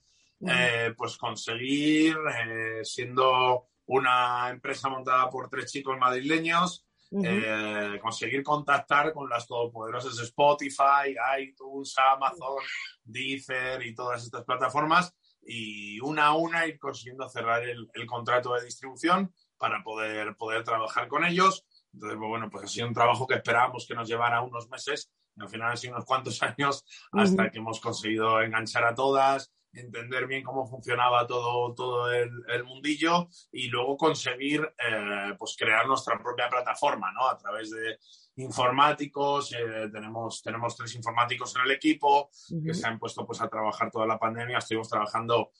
eh, 0.47 0.93
pues 0.97 1.16
conseguir, 1.16 2.16
eh, 2.47 2.81
siendo 2.85 3.68
una 3.87 4.51
empresa 4.51 4.91
montada 4.91 5.31
por 5.31 5.49
tres 5.49 5.72
chicos 5.72 5.97
madrileños, 5.99 6.85
eh, 7.24 7.99
conseguir 8.03 8.43
contactar 8.43 9.14
con 9.14 9.31
las 9.31 9.47
todopoderosas 9.47 10.18
Spotify, 10.18 11.16
iTunes, 11.41 11.95
Amazon, 12.12 12.62
Deezer 13.03 13.83
y 13.83 13.95
todas 13.95 14.22
estas 14.24 14.45
plataformas 14.45 15.14
y 15.43 15.99
una 16.01 16.26
a 16.26 16.35
una 16.35 16.66
ir 16.66 16.79
consiguiendo 16.79 17.26
cerrar 17.31 17.62
el, 17.62 17.89
el 17.95 18.07
contrato 18.07 18.53
de 18.53 18.66
distribución 18.66 19.33
para 19.59 19.83
poder, 19.83 20.37
poder 20.37 20.65
trabajar 20.65 21.09
con 21.09 21.25
ellos. 21.25 21.67
Entonces, 21.93 22.19
pues, 22.19 22.29
bueno, 22.29 22.49
pues 22.51 22.65
ha 22.65 22.69
sido 22.69 22.89
un 22.89 22.95
trabajo 22.95 23.27
que 23.27 23.35
esperábamos 23.35 23.87
que 23.87 23.95
nos 23.95 24.09
llevara 24.09 24.41
unos 24.41 24.69
meses, 24.69 25.11
y 25.37 25.43
al 25.43 25.49
final 25.49 25.71
han 25.71 25.77
sido 25.77 25.95
unos 25.95 26.07
cuantos 26.07 26.43
años 26.43 26.85
hasta 27.13 27.43
Ujú. 27.43 27.53
que 27.53 27.59
hemos 27.59 27.81
conseguido 27.81 28.41
enganchar 28.41 28.85
a 28.85 28.95
todas, 28.95 29.53
entender 29.73 30.27
bien 30.27 30.43
cómo 30.43 30.67
funcionaba 30.67 31.27
todo, 31.27 31.75
todo 31.75 32.11
el, 32.11 32.31
el 32.49 32.65
mundillo 32.65 33.29
y 33.53 33.69
luego 33.69 33.97
conseguir 33.97 34.63
eh, 34.79 35.35
pues 35.39 35.57
crear 35.59 35.87
nuestra 35.87 36.19
propia 36.19 36.49
plataforma, 36.49 37.13
¿no? 37.13 37.29
A 37.29 37.37
través 37.37 37.71
de 37.71 37.99
informáticos, 38.37 39.53
eh, 39.53 39.89
tenemos, 39.93 40.43
tenemos 40.43 40.77
tres 40.77 40.95
informáticos 40.95 41.55
en 41.57 41.63
el 41.63 41.73
equipo 41.73 42.31
que 42.49 42.71
Ujú. 42.71 42.75
se 42.75 42.87
han 42.87 42.99
puesto 42.99 43.27
pues 43.27 43.41
a 43.41 43.49
trabajar 43.49 43.91
toda 43.91 44.07
la 44.07 44.19
pandemia, 44.19 44.59
estuvimos 44.59 44.89
trabajando 44.89 45.51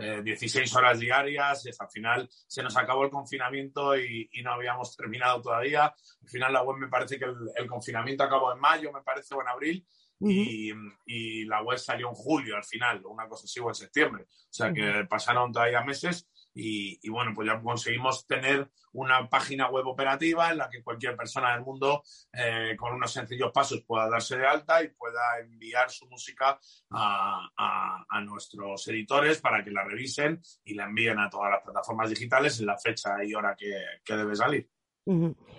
eh, 0.00 0.20
16 0.22 0.74
horas 0.76 0.98
diarias, 0.98 1.66
y 1.66 1.70
hasta 1.70 1.84
al 1.84 1.90
final 1.90 2.28
se 2.30 2.62
nos 2.62 2.76
acabó 2.76 3.04
el 3.04 3.10
confinamiento 3.10 3.96
y, 3.96 4.28
y 4.32 4.42
no 4.42 4.52
habíamos 4.52 4.96
terminado 4.96 5.40
todavía. 5.42 5.84
Al 5.86 6.28
final 6.28 6.52
la 6.52 6.62
web 6.62 6.78
me 6.78 6.88
parece 6.88 7.18
que 7.18 7.24
el, 7.24 7.36
el 7.56 7.66
confinamiento 7.66 8.24
acabó 8.24 8.52
en 8.52 8.60
mayo, 8.60 8.92
me 8.92 9.02
parece, 9.02 9.34
o 9.34 9.42
en 9.42 9.48
abril, 9.48 9.86
y, 10.20 10.72
y 11.06 11.44
la 11.44 11.62
web 11.62 11.78
salió 11.78 12.08
en 12.08 12.14
julio 12.14 12.56
al 12.56 12.64
final, 12.64 13.02
o 13.04 13.10
una 13.10 13.28
cosa 13.28 13.44
así, 13.44 13.60
o 13.60 13.68
en 13.68 13.74
septiembre. 13.74 14.24
O 14.24 14.52
sea 14.56 14.72
que 14.72 15.04
pasaron 15.08 15.52
todavía 15.52 15.82
meses 15.82 16.28
y, 16.54 16.98
y 17.02 17.10
bueno, 17.10 17.32
pues 17.34 17.48
ya 17.48 17.60
conseguimos 17.60 18.26
tener 18.26 18.70
una 18.92 19.28
página 19.28 19.68
web 19.70 19.86
operativa 19.88 20.50
en 20.52 20.58
la 20.58 20.70
que 20.70 20.82
cualquier 20.82 21.16
persona 21.16 21.52
del 21.52 21.62
mundo 21.62 22.02
eh, 22.32 22.76
con 22.78 22.94
unos 22.94 23.12
sencillos 23.12 23.50
pasos 23.52 23.82
pueda 23.84 24.08
darse 24.08 24.36
de 24.38 24.46
alta 24.46 24.82
y 24.82 24.88
pueda 24.88 25.20
enviar 25.40 25.90
su 25.90 26.06
música 26.06 26.58
a, 26.90 27.48
a- 27.56 28.04
a 28.08 28.20
nuestros 28.20 28.86
editores 28.88 29.40
para 29.40 29.64
que 29.64 29.70
la 29.72 29.84
revisen 29.84 30.40
y 30.64 30.74
la 30.74 30.84
envíen 30.84 31.18
a 31.18 31.28
todas 31.28 31.50
las 31.50 31.62
plataformas 31.62 32.08
digitales 32.10 32.60
en 32.60 32.66
la 32.66 32.78
fecha 32.78 33.22
y 33.24 33.34
hora 33.34 33.56
que, 33.56 33.74
que 34.04 34.14
debe 34.16 34.36
salir. 34.36 34.68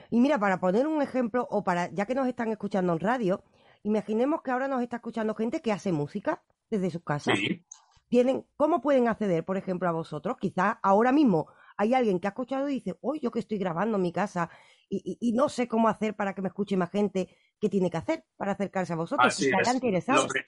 Y 0.09 0.19
mira, 0.19 0.39
para 0.39 0.59
poner 0.59 0.87
un 0.87 1.01
ejemplo, 1.01 1.45
o 1.51 1.63
para, 1.63 1.91
ya 1.91 2.05
que 2.05 2.15
nos 2.15 2.27
están 2.27 2.49
escuchando 2.49 2.93
en 2.93 2.99
radio, 2.99 3.43
imaginemos 3.83 4.41
que 4.41 4.51
ahora 4.51 4.67
nos 4.67 4.81
está 4.81 4.95
escuchando 4.95 5.35
gente 5.35 5.61
que 5.61 5.71
hace 5.71 5.91
música 5.91 6.41
desde 6.69 6.89
sus 6.89 7.03
casas. 7.03 7.37
Sí. 7.37 7.63
Tienen, 8.07 8.45
¿Cómo 8.55 8.81
pueden 8.81 9.07
acceder, 9.07 9.43
por 9.43 9.57
ejemplo, 9.57 9.89
a 9.89 9.91
vosotros? 9.91 10.37
Quizás 10.39 10.77
ahora 10.83 11.11
mismo 11.11 11.47
hay 11.77 11.93
alguien 11.93 12.19
que 12.19 12.27
ha 12.27 12.29
escuchado 12.29 12.69
y 12.69 12.75
dice, 12.75 12.97
hoy 13.01 13.19
yo 13.19 13.31
que 13.31 13.39
estoy 13.39 13.57
grabando 13.57 13.97
en 13.97 14.03
mi 14.03 14.13
casa 14.13 14.49
y, 14.87 15.01
y- 15.19 15.29
y 15.29 15.33
no 15.33 15.49
sé 15.49 15.67
cómo 15.67 15.89
hacer 15.89 16.15
para 16.15 16.33
que 16.33 16.41
me 16.41 16.47
escuche 16.49 16.77
más 16.77 16.91
gente, 16.91 17.35
¿qué 17.59 17.69
tiene 17.69 17.89
que 17.89 17.97
hacer 17.97 18.25
para 18.37 18.51
acercarse 18.53 18.93
a 18.93 18.97
vosotros? 18.97 19.27
Así 19.27 19.43
Si 19.43 19.49
estará 19.49 19.69
es. 19.69 19.73
interesado. 19.75 20.21
Lo, 20.23 20.27
pri- 20.27 20.45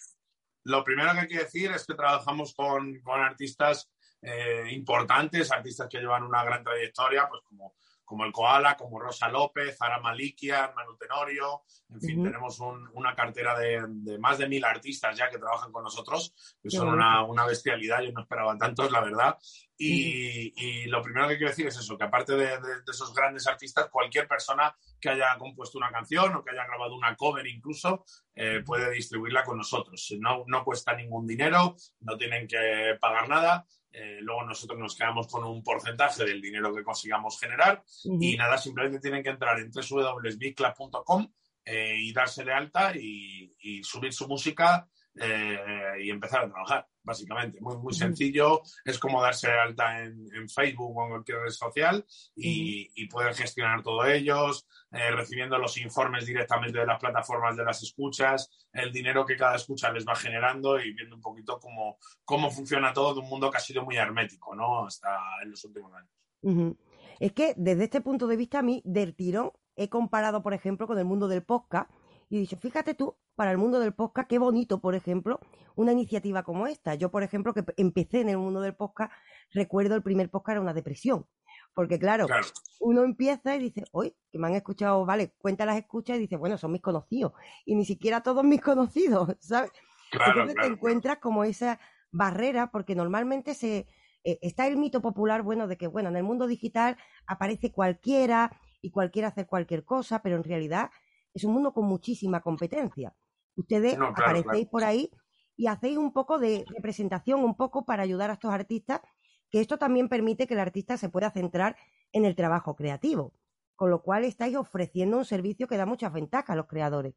lo 0.65 0.83
primero 0.83 1.11
que 1.13 1.19
hay 1.21 1.27
que 1.27 1.37
decir 1.39 1.71
es 1.71 1.85
que 1.85 1.95
trabajamos 1.95 2.53
con, 2.53 3.01
con 3.01 3.19
artistas 3.19 3.89
eh, 4.21 4.65
importantes, 4.71 5.51
artistas 5.51 5.87
que 5.89 5.99
llevan 5.99 6.23
una 6.23 6.43
gran 6.43 6.63
trayectoria, 6.63 7.27
pues 7.29 7.41
como, 7.43 7.75
como 8.07 8.23
el 8.23 8.31
Koala, 8.31 8.77
como 8.77 8.99
Rosa 9.01 9.27
López, 9.27 9.77
Zara 9.77 9.99
Malikia, 9.99 10.71
Manu 10.73 10.95
Tenorio, 10.95 11.63
en 11.89 11.99
fin, 12.01 12.23
tenemos 12.23 12.57
un- 12.61 12.89
una 12.93 13.13
cartera 13.13 13.57
de, 13.59 13.83
de 13.87 14.17
más 14.17 14.37
de 14.37 14.47
mil 14.47 14.63
artistas 14.63 15.17
ya 15.17 15.29
que 15.29 15.37
trabajan 15.37 15.73
con 15.73 15.83
nosotros, 15.83 16.33
que 16.63 16.69
son 16.69 16.87
una, 16.93 17.23
una 17.23 17.45
bestialidad, 17.45 18.01
yo 18.01 18.13
no 18.13 18.21
esperaba 18.21 18.57
tantos, 18.57 18.89
la 18.91 19.01
verdad. 19.01 19.37
Y, 19.77 20.53
y 20.55 20.85
lo 20.85 21.01
primero 21.03 21.27
que 21.27 21.35
quiero 21.37 21.49
decir 21.51 21.67
es 21.67 21.77
eso, 21.77 21.97
que 21.97 22.05
aparte 22.05 22.33
de, 22.35 22.47
de- 22.59 22.81
de 22.85 22.91
esos 22.91 23.13
grandes 23.13 23.45
artistas, 23.45 23.89
cualquier 23.89 24.25
persona 24.27 24.73
que 25.01 25.09
haya 25.09 25.37
compuesto 25.37 25.77
una 25.77 25.91
canción 25.91 26.33
o 26.35 26.43
que 26.43 26.51
haya 26.51 26.65
grabado 26.65 26.95
una 26.95 27.15
cover 27.15 27.45
incluso, 27.45 28.05
eh, 28.33 28.61
puede 28.65 28.89
distribuirla 28.91 29.43
con 29.43 29.57
nosotros. 29.57 30.13
No, 30.19 30.43
no 30.47 30.63
cuesta 30.63 30.93
ningún 30.95 31.27
dinero, 31.27 31.75
no 31.99 32.17
tienen 32.17 32.47
que 32.47 32.97
pagar 33.01 33.27
nada. 33.29 33.65
Eh, 33.99 34.19
luego 34.21 34.43
nosotros 34.43 34.77
nos 34.77 34.95
quedamos 34.95 35.27
con 35.27 35.43
un 35.43 35.63
porcentaje 35.63 36.23
del 36.23 36.39
dinero 36.39 36.73
que 36.75 36.83
consigamos 36.83 37.39
generar 37.39 37.83
y 38.03 38.37
nada, 38.37 38.57
simplemente 38.59 38.99
tienen 38.99 39.23
que 39.23 39.29
entrar 39.29 39.59
en 39.59 39.71
www.bigclub.com 39.71 41.27
eh, 41.65 41.95
y 41.97 42.13
darse 42.13 42.43
de 42.43 42.53
alta 42.53 42.95
y, 42.95 43.55
y 43.59 43.83
subir 43.83 44.13
su 44.13 44.27
música 44.27 44.87
eh, 45.19 46.03
y 46.03 46.09
empezar 46.09 46.45
a 46.45 46.49
trabajar, 46.49 46.87
básicamente. 47.03 47.59
Muy, 47.61 47.77
muy 47.77 47.93
sencillo, 47.93 48.61
es 48.85 48.99
como 48.99 49.21
darse 49.21 49.47
de 49.47 49.59
alta 49.59 50.03
en, 50.03 50.27
en 50.33 50.49
Facebook 50.49 50.95
o 50.95 51.03
en 51.03 51.09
cualquier 51.09 51.39
red 51.39 51.51
social 51.51 52.05
y, 52.35 52.89
y 52.95 53.07
poder 53.07 53.33
gestionar 53.33 53.83
todo 53.83 54.05
ellos, 54.05 54.67
eh, 54.91 55.11
recibiendo 55.11 55.57
los 55.57 55.77
informes 55.77 56.25
directamente 56.25 56.79
de 56.79 56.85
las 56.85 56.99
plataformas 56.99 57.57
de 57.57 57.65
las 57.65 57.81
escuchas, 57.83 58.49
el 58.71 58.91
dinero 58.91 59.25
que 59.25 59.35
cada 59.35 59.55
escucha 59.55 59.91
les 59.91 60.07
va 60.07 60.15
generando 60.15 60.79
y 60.79 60.93
viendo 60.93 61.15
un 61.15 61.21
poquito 61.21 61.59
cómo, 61.59 61.97
cómo 62.23 62.51
funciona 62.51 62.93
todo 62.93 63.13
de 63.13 63.19
un 63.21 63.29
mundo 63.29 63.49
que 63.49 63.57
ha 63.57 63.61
sido 63.61 63.83
muy 63.83 63.97
hermético, 63.97 64.55
¿no? 64.55 64.85
Hasta 64.85 65.17
en 65.43 65.51
los 65.51 65.63
últimos 65.65 65.91
años. 65.93 66.77
Es 67.19 67.33
que 67.33 67.53
desde 67.57 67.85
este 67.85 68.01
punto 68.01 68.27
de 68.27 68.37
vista 68.37 68.59
a 68.59 68.61
mí, 68.61 68.81
del 68.85 69.15
tirón, 69.15 69.51
he 69.75 69.89
comparado, 69.89 70.43
por 70.43 70.53
ejemplo, 70.53 70.87
con 70.87 70.97
el 70.97 71.05
mundo 71.05 71.27
del 71.27 71.43
podcast 71.43 71.89
y 72.29 72.37
he 72.37 72.39
dicho, 72.41 72.57
fíjate 72.57 72.93
tú, 72.93 73.15
para 73.35 73.51
el 73.51 73.57
mundo 73.57 73.79
del 73.79 73.93
podcast, 73.93 74.27
qué 74.27 74.39
bonito, 74.39 74.79
por 74.79 74.95
ejemplo, 74.95 75.39
una 75.75 75.91
iniciativa 75.91 76.43
como 76.43 76.67
esta. 76.67 76.95
Yo, 76.95 77.11
por 77.11 77.23
ejemplo, 77.23 77.53
que 77.53 77.63
empecé 77.77 78.21
en 78.21 78.29
el 78.29 78.37
mundo 78.37 78.61
del 78.61 78.75
podcast, 78.75 79.11
recuerdo 79.51 79.95
el 79.95 80.03
primer 80.03 80.29
podcast 80.29 80.53
era 80.55 80.61
una 80.61 80.73
depresión. 80.73 81.25
Porque 81.73 81.99
claro, 81.99 82.25
Claro. 82.27 82.45
uno 82.79 83.03
empieza 83.03 83.55
y 83.55 83.59
dice, 83.59 83.83
hoy, 83.91 84.15
que 84.31 84.39
me 84.39 84.47
han 84.47 84.55
escuchado, 84.55 85.05
vale, 85.05 85.33
cuenta 85.37 85.65
las 85.65 85.77
escuchas 85.77 86.17
y 86.17 86.21
dice, 86.21 86.35
bueno, 86.35 86.57
son 86.57 86.71
mis 86.71 86.81
conocidos. 86.81 87.33
Y 87.65 87.75
ni 87.75 87.85
siquiera 87.85 88.21
todos 88.21 88.43
mis 88.43 88.61
conocidos, 88.61 89.35
¿sabes? 89.39 89.71
Claro, 90.11 90.31
Entonces 90.31 90.55
claro, 90.55 90.67
te 90.69 90.73
encuentras 90.73 91.17
como 91.19 91.43
esa 91.43 91.79
barrera, 92.11 92.71
porque 92.71 92.95
normalmente 92.95 93.53
se 93.53 93.87
eh, 94.23 94.39
está 94.41 94.67
el 94.67 94.77
mito 94.77 95.01
popular, 95.01 95.41
bueno, 95.43 95.67
de 95.67 95.77
que, 95.77 95.87
bueno, 95.87 96.09
en 96.09 96.15
el 96.17 96.23
mundo 96.23 96.47
digital 96.47 96.97
aparece 97.27 97.71
cualquiera 97.71 98.59
y 98.81 98.91
cualquiera 98.91 99.29
hace 99.29 99.45
cualquier 99.45 99.85
cosa, 99.85 100.21
pero 100.21 100.35
en 100.35 100.43
realidad 100.43 100.89
es 101.37 101.43
un 101.43 101.53
mundo 101.53 101.73
con 101.73 101.85
muchísima 101.85 102.41
competencia. 102.41 103.13
Ustedes 103.55 103.97
No, 103.97 104.13
claro, 104.13 104.31
aparecéis 104.31 104.67
claro. 104.67 104.69
por 104.69 104.83
ahí 104.83 105.11
y 105.55 105.67
hacéis 105.67 105.97
un 105.97 106.13
poco 106.13 106.37
de 106.39 106.65
representación, 106.67 107.43
un 107.43 107.55
poco 107.55 107.85
para 107.85 108.03
ayudar 108.03 108.29
a 108.29 108.33
estos 108.33 108.51
artistas, 108.51 109.01
que 109.49 109.61
esto 109.61 109.77
también 109.77 110.09
permite 110.09 110.45
que 110.47 110.53
el 110.53 110.59
artista 110.59 110.97
se 110.97 111.09
pueda 111.09 111.31
centrar 111.31 111.77
en 112.11 112.25
el 112.25 112.35
trabajo 112.35 112.75
creativo, 112.75 113.33
con 113.75 113.89
lo 113.89 114.01
cual 114.01 114.23
estáis 114.25 114.55
ofreciendo 114.55 115.17
un 115.17 115.25
servicio 115.25 115.67
que 115.67 115.77
da 115.77 115.85
muchas 115.85 116.13
ventajas 116.13 116.51
a 116.51 116.55
los 116.55 116.67
creadores. 116.67 117.15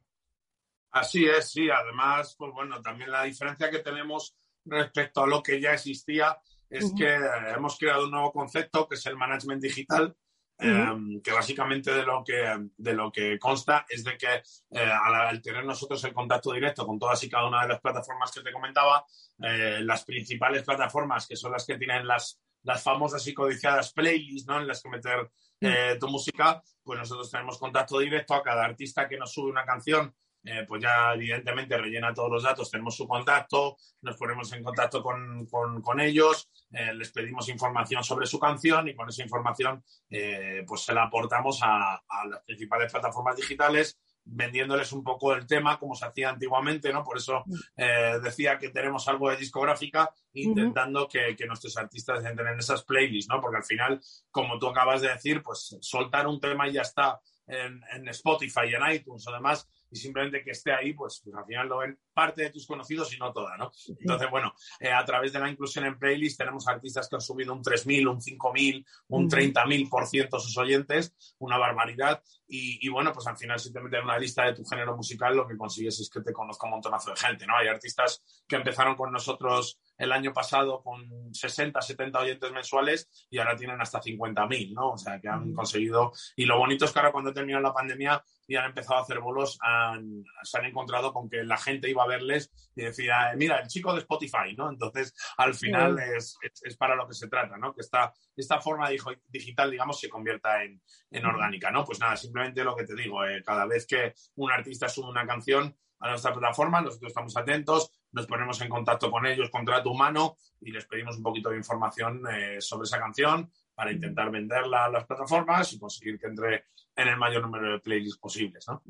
Así 0.90 1.26
es, 1.26 1.50
sí. 1.50 1.68
Además, 1.70 2.34
pues 2.38 2.52
bueno, 2.52 2.80
también 2.82 3.10
la 3.10 3.24
diferencia 3.24 3.70
que 3.70 3.80
tenemos 3.80 4.36
respecto 4.64 5.22
a 5.22 5.26
lo 5.26 5.42
que 5.42 5.60
ya 5.60 5.72
existía 5.72 6.38
es 6.68 6.92
que 6.96 7.18
hemos 7.54 7.76
creado 7.78 8.04
un 8.04 8.12
nuevo 8.12 8.32
concepto 8.32 8.86
que 8.86 8.94
es 8.94 9.04
el 9.06 9.16
management 9.16 9.60
digital, 9.60 10.16
eh, 10.60 11.20
que 11.22 11.32
básicamente 11.32 11.92
de 11.92 12.04
lo 12.04 12.22
que, 12.24 12.68
de 12.76 12.92
lo 12.92 13.10
que 13.10 13.38
consta 13.38 13.86
es 13.88 14.04
de 14.04 14.16
que 14.16 14.42
eh, 14.70 14.80
al, 14.80 15.14
al 15.14 15.42
tener 15.42 15.64
nosotros 15.64 16.02
el 16.04 16.12
contacto 16.12 16.52
directo 16.52 16.86
con 16.86 16.98
todas 16.98 17.22
y 17.24 17.28
cada 17.28 17.46
una 17.46 17.62
de 17.62 17.68
las 17.68 17.80
plataformas 17.80 18.30
que 18.30 18.42
te 18.42 18.52
comentaba, 18.52 19.04
eh, 19.42 19.80
las 19.82 20.04
principales 20.04 20.62
plataformas 20.62 21.26
que 21.26 21.36
son 21.36 21.52
las 21.52 21.64
que 21.64 21.78
tienen 21.78 22.06
las, 22.06 22.38
las 22.62 22.82
famosas 22.82 23.26
y 23.26 23.34
codiciadas 23.34 23.92
playlists, 23.92 24.46
¿no? 24.46 24.60
En 24.60 24.66
las 24.66 24.82
que 24.82 24.90
meter 24.90 25.30
eh, 25.60 25.96
tu 25.98 26.08
música, 26.08 26.62
pues 26.82 26.98
nosotros 26.98 27.30
tenemos 27.30 27.58
contacto 27.58 27.98
directo 27.98 28.34
a 28.34 28.42
cada 28.42 28.64
artista 28.64 29.08
que 29.08 29.16
nos 29.16 29.32
sube 29.32 29.50
una 29.50 29.64
canción 29.64 30.14
eh, 30.44 30.64
pues 30.66 30.82
ya 30.82 31.12
evidentemente 31.14 31.76
rellena 31.76 32.14
todos 32.14 32.30
los 32.30 32.42
datos, 32.42 32.70
tenemos 32.70 32.96
su 32.96 33.06
contacto, 33.06 33.76
nos 34.02 34.16
ponemos 34.16 34.52
en 34.52 34.62
contacto 34.62 35.02
con, 35.02 35.46
con- 35.46 35.82
con 35.82 36.00
ellos, 36.00 36.50
eh, 36.70 36.94
les 36.94 37.10
pedimos 37.12 37.48
información 37.48 38.02
sobre 38.04 38.26
su 38.26 38.38
canción 38.38 38.88
y 38.88 38.94
con 38.94 39.08
esa 39.08 39.22
información 39.22 39.84
eh, 40.08 40.64
pues 40.66 40.82
se 40.82 40.94
la 40.94 41.04
aportamos 41.04 41.60
a, 41.62 41.94
a 42.08 42.26
las 42.26 42.42
principales 42.44 42.90
plataformas 42.92 43.36
digitales 43.36 43.98
vendiéndoles 44.22 44.92
un 44.92 45.02
poco 45.02 45.32
el 45.34 45.46
tema 45.46 45.78
como 45.78 45.94
se 45.94 46.04
hacía 46.06 46.28
antiguamente, 46.28 46.92
¿no? 46.92 47.02
Por 47.02 47.16
eso 47.16 47.42
eh, 47.76 48.18
decía 48.22 48.58
que 48.58 48.68
tenemos 48.68 49.08
algo 49.08 49.30
de 49.30 49.36
discográfica 49.36 50.12
intentando 50.34 51.08
que, 51.08 51.34
que 51.34 51.46
nuestros 51.46 51.76
artistas 51.78 52.24
entren 52.24 52.48
en 52.48 52.58
esas 52.58 52.84
playlists, 52.84 53.28
¿no? 53.32 53.40
Porque 53.40 53.56
al 53.56 53.64
final, 53.64 54.00
como 54.30 54.58
tú 54.58 54.68
acabas 54.68 55.00
de 55.00 55.08
decir, 55.08 55.42
pues 55.42 55.76
soltar 55.80 56.26
un 56.28 56.38
tema 56.38 56.68
y 56.68 56.72
ya 56.74 56.82
está 56.82 57.18
en, 57.46 57.82
en 57.92 58.08
Spotify 58.08 58.72
en 58.74 58.92
iTunes 58.94 59.26
o 59.26 59.32
demás, 59.32 59.66
y 59.90 59.96
simplemente 59.96 60.42
que 60.42 60.52
esté 60.52 60.72
ahí, 60.72 60.92
pues, 60.92 61.20
pues 61.24 61.34
al 61.36 61.44
final 61.44 61.68
lo 61.68 61.78
ven 61.78 61.98
parte 62.12 62.42
de 62.42 62.50
tus 62.50 62.66
conocidos 62.66 63.12
y 63.14 63.18
no 63.18 63.32
toda, 63.32 63.56
¿no? 63.56 63.72
Entonces, 63.98 64.30
bueno, 64.30 64.54
eh, 64.78 64.90
a 64.90 65.04
través 65.04 65.32
de 65.32 65.40
la 65.40 65.50
inclusión 65.50 65.84
en 65.86 65.98
playlist 65.98 66.38
tenemos 66.38 66.68
artistas 66.68 67.08
que 67.08 67.16
han 67.16 67.20
subido 67.20 67.52
un 67.52 67.62
3.000, 67.62 68.08
un 68.08 68.20
5.000, 68.20 68.86
un 69.08 69.24
Ujú. 69.24 69.36
30.000% 69.36 70.40
sus 70.40 70.56
oyentes, 70.58 71.14
una 71.38 71.58
barbaridad. 71.58 72.22
Y, 72.46 72.84
y, 72.84 72.88
bueno, 72.88 73.12
pues 73.12 73.26
al 73.26 73.36
final 73.36 73.58
si 73.60 73.72
te 73.72 73.80
metes 73.80 73.98
en 73.98 74.04
una 74.04 74.18
lista 74.18 74.44
de 74.44 74.54
tu 74.54 74.64
género 74.64 74.96
musical, 74.96 75.36
lo 75.36 75.46
que 75.46 75.56
consigues 75.56 76.00
es 76.00 76.10
que 76.10 76.20
te 76.20 76.32
conozca 76.32 76.66
un 76.66 76.72
montonazo 76.72 77.10
de 77.10 77.16
gente, 77.16 77.46
¿no? 77.46 77.56
Hay 77.56 77.68
artistas 77.68 78.22
que 78.46 78.56
empezaron 78.56 78.96
con 78.96 79.12
nosotros 79.12 79.80
el 79.96 80.12
año 80.12 80.32
pasado 80.32 80.82
con 80.82 81.32
60, 81.32 81.80
70 81.80 82.18
oyentes 82.18 82.52
mensuales 82.52 83.26
y 83.30 83.38
ahora 83.38 83.56
tienen 83.56 83.80
hasta 83.80 84.00
50.000, 84.00 84.74
¿no? 84.74 84.92
O 84.92 84.98
sea, 84.98 85.20
que 85.20 85.28
han 85.28 85.52
conseguido... 85.52 86.12
Y 86.36 86.44
lo 86.46 86.58
bonito 86.58 86.84
es 86.84 86.92
que 86.92 86.98
ahora 86.98 87.12
cuando 87.12 87.32
terminó 87.32 87.60
la 87.60 87.72
pandemia 87.72 88.22
y 88.50 88.56
han 88.56 88.64
empezado 88.66 88.98
a 88.98 89.02
hacer 89.02 89.20
bolos, 89.20 89.58
han- 89.62 90.24
se 90.42 90.58
han 90.58 90.64
encontrado 90.64 91.12
con 91.12 91.30
que 91.30 91.44
la 91.44 91.56
gente 91.56 91.88
iba 91.88 92.02
a 92.02 92.08
verles 92.08 92.50
y 92.74 92.82
decía, 92.82 93.32
mira, 93.36 93.60
el 93.60 93.68
chico 93.68 93.92
de 93.92 94.00
Spotify, 94.00 94.56
¿no? 94.56 94.68
Entonces, 94.68 95.14
al 95.36 95.54
final 95.54 95.96
Sí. 95.96 96.02
es, 96.16 96.36
es- 96.42 96.62
es 96.64 96.76
para 96.76 96.96
lo 96.96 97.06
que 97.06 97.14
se 97.14 97.28
trata, 97.28 97.56
¿no? 97.56 97.72
Que 97.72 97.82
esta, 97.82 98.12
esta 98.34 98.60
forma 98.60 98.90
digital, 99.28 99.70
digamos, 99.70 100.00
se 100.00 100.08
convierta 100.08 100.64
en, 100.64 100.82
en 101.12 101.26
orgánica, 101.26 101.70
¿no? 101.70 101.84
Pues 101.84 102.00
nada, 102.00 102.16
simplemente 102.16 102.64
lo 102.64 102.74
que 102.74 102.84
te 102.84 102.96
digo, 102.96 103.24
eh, 103.24 103.40
cada 103.44 103.66
vez 103.66 103.86
que 103.86 104.14
un 104.34 104.50
artista 104.50 104.88
sube 104.88 105.08
una 105.08 105.24
canción 105.24 105.76
a 106.00 106.08
nuestra 106.08 106.32
plataforma, 106.32 106.80
nosotros 106.80 107.10
estamos 107.10 107.36
atentos, 107.36 107.92
nos 108.12 108.26
ponemos 108.26 108.60
en 108.62 108.68
contacto 108.70 109.10
con 109.12 109.26
ellos, 109.26 109.50
contrato 109.50 109.90
humano, 109.90 110.36
y 110.60 110.72
les 110.72 110.86
pedimos 110.86 111.16
un 111.18 111.22
poquito 111.22 111.50
de 111.50 111.58
información 111.58 112.22
eh, 112.32 112.60
sobre 112.60 112.84
esa 112.86 112.98
canción 112.98 113.52
para 113.80 113.92
intentar 113.92 114.30
venderla 114.30 114.84
a 114.84 114.90
las 114.90 115.06
plataformas 115.06 115.72
y 115.72 115.78
conseguir 115.78 116.18
que 116.18 116.26
entre 116.26 116.64
en 116.94 117.08
el 117.08 117.16
mayor 117.16 117.40
número 117.40 117.72
de 117.72 117.78
playlists 117.78 118.18
posibles, 118.18 118.66
¿no? 118.68 118.82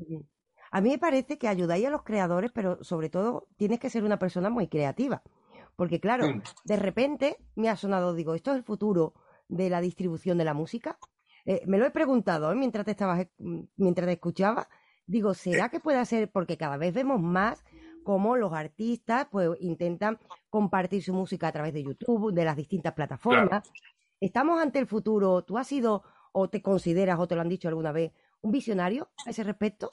A 0.69 0.81
mí 0.81 0.89
me 0.89 0.97
parece 0.97 1.37
que 1.37 1.47
ayudáis 1.47 1.85
a 1.85 1.89
los 1.89 2.03
creadores, 2.03 2.51
pero 2.53 2.83
sobre 2.83 3.09
todo 3.09 3.47
tienes 3.55 3.79
que 3.79 3.89
ser 3.89 4.03
una 4.03 4.19
persona 4.19 4.49
muy 4.49 4.67
creativa. 4.67 5.23
Porque 5.77 6.01
claro, 6.01 6.25
de 6.65 6.75
repente 6.75 7.37
me 7.55 7.69
ha 7.69 7.77
sonado, 7.77 8.13
digo, 8.13 8.35
¿esto 8.35 8.51
es 8.51 8.57
el 8.57 8.63
futuro 8.65 9.13
de 9.47 9.69
la 9.69 9.79
distribución 9.79 10.37
de 10.37 10.43
la 10.43 10.53
música? 10.53 10.97
Eh, 11.45 11.61
me 11.67 11.77
lo 11.77 11.85
he 11.85 11.91
preguntado 11.91 12.51
¿eh? 12.51 12.55
mientras 12.55 12.83
te 12.83 12.91
estabas, 12.91 13.27
mientras 13.77 14.07
te 14.07 14.13
escuchaba. 14.13 14.67
Digo, 15.05 15.33
¿será 15.33 15.69
que 15.69 15.79
puede 15.79 16.03
ser? 16.03 16.29
Porque 16.29 16.57
cada 16.57 16.75
vez 16.75 16.93
vemos 16.93 17.21
más 17.21 17.63
cómo 18.03 18.35
los 18.35 18.51
artistas 18.51 19.25
pues 19.31 19.51
intentan 19.61 20.19
compartir 20.49 21.01
su 21.01 21.13
música 21.13 21.47
a 21.47 21.53
través 21.53 21.73
de 21.73 21.83
YouTube, 21.83 22.33
de 22.33 22.43
las 22.43 22.57
distintas 22.57 22.91
plataformas. 22.91 23.71
¿Estamos 24.21 24.61
ante 24.61 24.77
el 24.77 24.85
futuro? 24.85 25.43
¿Tú 25.43 25.57
has 25.57 25.67
sido 25.67 26.03
o 26.31 26.47
te 26.47 26.61
consideras 26.61 27.19
o 27.19 27.27
te 27.27 27.33
lo 27.33 27.41
han 27.41 27.49
dicho 27.49 27.67
alguna 27.67 27.91
vez 27.91 28.11
un 28.41 28.51
visionario 28.51 29.11
a 29.25 29.31
ese 29.31 29.43
respecto? 29.43 29.89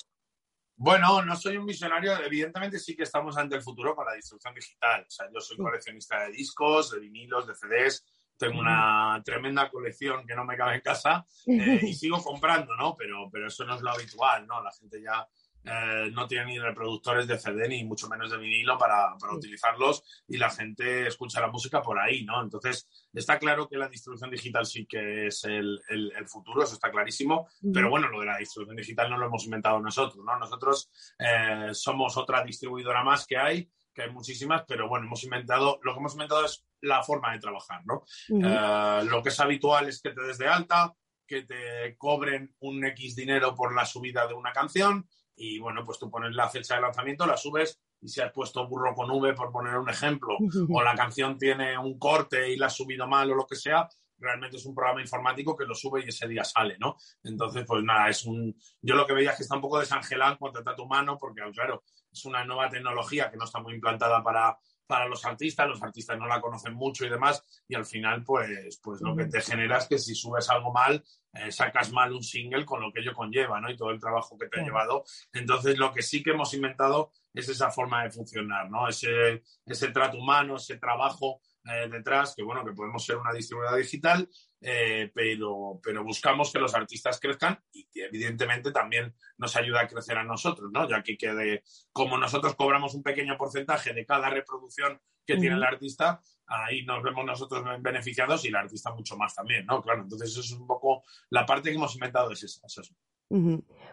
Bueno, 0.77 1.23
no 1.23 1.35
soy 1.35 1.57
un 1.57 1.65
visionario, 1.65 2.15
evidentemente 2.23 2.79
sí 2.79 2.95
que 2.95 3.05
estamos 3.05 3.39
ante 3.39 3.57
el 3.57 3.63
futuro 3.63 3.97
con 3.97 4.05
la 4.05 4.13
distribución 4.13 4.55
digital. 4.55 5.01
O 5.09 5.11
sea, 5.11 5.27
yo 5.33 5.41
soy 5.41 5.57
coleccionista 5.57 6.25
de 6.25 6.33
discos, 6.33 6.91
de 6.91 7.01
vinilos, 7.01 7.47
de 7.47 7.55
CDs, 7.55 8.05
tengo 8.37 8.61
una 8.61 9.21
tremenda 9.25 9.71
colección 9.71 10.27
que 10.27 10.37
no 10.37 10.45
me 10.45 10.59
cabe 10.59 10.75
en 10.77 10.83
casa 10.83 11.25
eh, 11.47 11.81
y 11.83 11.95
sigo 11.95 12.23
comprando, 12.23 12.77
¿no? 12.77 12.95
Pero, 12.97 13.31
pero 13.33 13.47
eso 13.47 13.65
no 13.65 13.77
es 13.77 13.81
lo 13.81 13.91
habitual, 13.91 14.47
¿no? 14.47 14.63
La 14.63 14.73
gente 14.73 15.01
ya 15.03 15.27
eh, 15.65 16.11
no 16.13 16.27
tiene 16.27 16.47
ni 16.47 16.59
reproductores 16.59 17.27
de 17.27 17.39
CD 17.39 17.69
ni 17.69 17.85
mucho 17.85 18.09
menos 18.09 18.31
de 18.31 18.39
vinilo 18.39 18.79
para, 18.79 19.17
para 19.21 19.35
utilizarlos 19.35 20.03
y 20.27 20.37
la 20.39 20.51
gente 20.51 21.07
escucha 21.07 21.41
la 21.41 21.49
música 21.49 21.83
por 21.83 21.99
ahí, 21.99 22.25
¿no? 22.25 22.43
Entonces, 22.43 22.89
está 23.13 23.39
claro 23.39 23.69
que 23.69 23.77
la 23.77 23.89
distribución 23.89 24.31
digital 24.31 24.65
sí 24.67 24.87
que 24.87 25.27
es 25.27 25.45
el, 25.45 25.81
el- 25.89 26.13
el 26.17 26.27
futuro, 26.29 26.63
eso 26.63 26.75
está 26.75 26.91
clarísimo, 26.91 27.49
pero 27.73 27.91
bueno, 27.91 28.09
lo 28.09 28.21
de 28.21 28.27
la 28.27 28.39
distribución 28.39 28.77
digital 28.77 29.11
no 29.11 29.19
lo 29.19 29.27
hemos 29.27 29.45
inventado 29.45 29.81
nosotros, 29.81 30.25
¿no? 30.25 30.39
Nosotros 30.39 30.91
eh, 31.19 31.71
somos 31.73 32.17
otra 32.17 32.43
distribuidora 32.45 33.03
más 33.03 33.27
que 33.27 33.37
hay, 33.37 33.71
que 33.93 34.03
hay 34.03 34.11
muchísimas, 34.13 34.65
pero 34.67 34.89
bueno, 34.89 35.07
hemos 35.07 35.25
inventado, 35.25 35.81
lo 35.83 35.93
que 35.93 35.99
hemos 35.99 36.13
inventado 36.13 36.45
es 36.45 36.65
la 36.81 37.03
forma 37.03 37.33
de 37.33 37.41
trabajar, 37.41 37.83
¿no? 37.85 38.05
Eh, 38.29 39.05
lo 39.11 39.23
que 39.23 39.31
es 39.31 39.41
habitual 39.41 39.89
es 39.89 40.01
que 40.01 40.11
te 40.11 40.23
des 40.23 40.39
de 40.39 40.47
alta, 40.49 40.95
que 41.27 41.43
te 41.43 41.95
cobren 41.99 42.55
un 42.61 42.85
X 42.87 43.15
dinero 43.17 43.55
por 43.55 43.75
la 43.75 43.85
subida 43.85 44.27
de 44.27 44.35
una 44.35 44.53
canción 44.53 45.07
y 45.39 45.59
bueno, 45.59 45.85
pues 45.85 45.99
tú 45.99 46.11
pones 46.11 46.35
la 46.35 46.49
fecha 46.49 46.75
de 46.75 46.83
lanzamiento, 46.83 47.27
la 47.27 47.37
subes 47.37 47.81
y 48.01 48.09
si 48.09 48.21
has 48.21 48.33
puesto 48.33 48.67
burro 48.67 48.95
con 48.95 49.11
V, 49.11 49.35
por 49.35 49.51
poner 49.51 49.77
un 49.77 49.89
ejemplo, 49.89 50.37
o 50.73 50.83
la 50.83 50.95
canción 50.95 51.39
tiene 51.39 51.79
un 51.79 51.99
corte 51.99 52.51
y 52.51 52.57
la 52.57 52.67
has 52.67 52.77
subido 52.77 53.07
mal 53.07 53.31
o 53.31 53.35
lo 53.35 53.47
que 53.47 53.57
sea, 53.57 53.89
realmente 54.19 54.57
es 54.57 54.67
un 54.67 54.75
programa 54.75 55.01
informático 55.01 55.57
que 55.57 55.65
lo 55.65 55.75
sube 55.75 56.03
y 56.05 56.09
ese 56.09 56.27
día 56.27 56.45
sale, 56.45 56.77
¿no? 56.79 56.97
Entonces, 57.23 57.65
pues 57.67 57.85
nada, 57.85 58.09
es 58.09 58.25
un... 58.25 58.57
Yo 58.83 58.97
lo 58.97 59.07
que 59.07 59.13
veía 59.13 59.31
es 59.31 59.37
que 59.37 59.43
está 59.45 59.55
un 59.55 59.63
poco 59.63 59.79
desangelado 59.79 60.33
en 60.33 60.39
cuanto 60.39 60.63
a 60.69 60.75
tu 60.75 60.87
mano, 60.87 61.17
porque 61.17 61.43
claro, 61.53 61.85
es 62.11 62.25
una 62.25 62.45
nueva 62.45 62.69
tecnología 62.69 63.31
que 63.31 63.37
no 63.37 63.45
está 63.45 63.61
muy 63.61 63.75
implantada 63.75 64.23
para, 64.23 64.59
para 64.89 65.07
los 65.07 65.25
artistas, 65.25 65.69
los 65.69 65.83
artistas 65.83 66.19
no 66.19 66.27
la 66.27 66.41
conocen 66.41 66.75
mucho 66.75 67.05
y 67.05 67.11
demás, 67.11 67.45
y 67.69 67.75
al 67.75 67.85
final, 67.85 68.25
pues, 68.25 68.81
pues 68.83 69.01
lo 69.03 69.15
que 69.15 69.27
te 69.27 69.41
genera 69.41 69.79
es 69.79 69.87
que 69.87 69.99
si 69.99 70.15
subes 70.15 70.49
algo 70.49 70.73
mal, 70.73 71.05
eh, 71.35 71.53
sacas 71.53 71.93
mal 71.93 72.13
un 72.13 72.23
single 72.23 72.65
con 72.65 72.81
lo 72.81 72.91
que 72.91 73.01
ello 73.01 73.13
conlleva, 73.15 73.61
¿no? 73.61 73.71
Y 73.71 73.77
todo 73.77 73.91
el 73.91 74.01
trabajo 74.01 74.37
que 74.39 74.49
te 74.49 74.61
ha 74.61 74.65
llevado. 74.65 75.05
Entonces, 75.33 75.79
lo 75.79 75.93
que 75.93 76.03
sí 76.03 76.23
que 76.23 76.31
hemos 76.31 76.55
inventado 76.55 77.13
es 77.35 77.49
esa 77.49 77.71
forma 77.71 78.03
de 78.03 78.11
funcionar, 78.11 78.71
¿no? 78.71 78.89
Ese, 78.89 79.43
ese 79.67 79.89
trato 79.89 80.17
humano, 80.17 80.57
ese 80.57 80.79
trabajo 80.79 81.43
eh, 81.71 81.89
detrás, 81.89 82.35
que 82.35 82.43
bueno, 82.43 82.65
que 82.65 82.73
podemos 82.73 83.05
ser 83.05 83.17
una 83.17 83.33
distribuidora 83.33 83.77
digital, 83.77 84.29
eh, 84.61 85.11
pero, 85.15 85.81
pero 85.83 86.05
buscamos 86.05 86.53
que 86.53 86.59
los 86.59 86.75
artistas 86.75 87.21
crezcan 87.21 87.59
y 87.73 87.87
que 87.89 88.07
evidentemente 88.07 88.73
también 88.73 89.15
nos 89.37 89.55
ayuda 89.57 89.83
a 89.83 89.89
crecer 89.89 90.19
a 90.19 90.25
nosotros, 90.25 90.71
¿no? 90.73 90.89
Ya 90.89 91.03
que 91.03 91.17
quede, 91.17 91.63
como 91.93 92.19
nosotros 92.19 92.55
cobramos 92.55 92.95
un 92.95 93.03
pequeño 93.03 93.37
porcentaje 93.37 93.93
de 93.93 94.07
cada 94.07 94.31
reproducción 94.31 95.01
que 95.25 95.37
tiene 95.37 95.57
el 95.57 95.65
artista, 95.65 96.23
ahí 96.47 96.85
nos 96.85 97.03
vemos 97.03 97.25
nosotros 97.25 97.63
beneficiados 97.81 98.45
y 98.45 98.49
el 98.49 98.57
artista 98.57 98.93
mucho 98.93 99.17
más 99.17 99.35
también, 99.35 99.67
¿no? 99.67 99.83
Claro, 99.83 100.03
entonces 100.03 100.31
eso 100.31 100.41
es 100.41 100.53
un 100.53 100.67
poco 100.67 101.03
la 101.31 101.45
parte 101.45 101.71
que 101.71 101.77
hemos 101.77 101.95
inventado 101.95 102.33
es 102.33 102.43
esa. 102.43 102.67
Es 102.67 102.79
eso. 102.79 102.95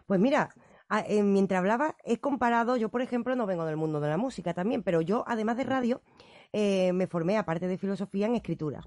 Pues 0.06 0.20
mira, 0.20 0.50
eh, 1.08 1.24
mientras 1.24 1.60
hablaba, 1.60 1.96
he 2.04 2.18
comparado, 2.18 2.78
yo 2.78 2.90
por 2.90 3.02
ejemplo 3.02 3.36
no 3.36 3.46
vengo 3.46 3.66
del 3.66 3.78
mundo 3.78 4.00
de 4.00 4.10
la 4.10 4.18
música 4.18 4.54
también, 4.54 4.84
pero 4.84 5.02
yo 5.02 5.24
además 5.28 5.58
de 5.58 5.64
radio 5.64 6.02
eh, 6.54 6.94
me 6.94 7.08
formé, 7.08 7.38
aparte 7.38 7.68
de 7.68 7.78
filosofía, 7.78 8.28
en 8.28 8.36
escritura. 8.36 8.82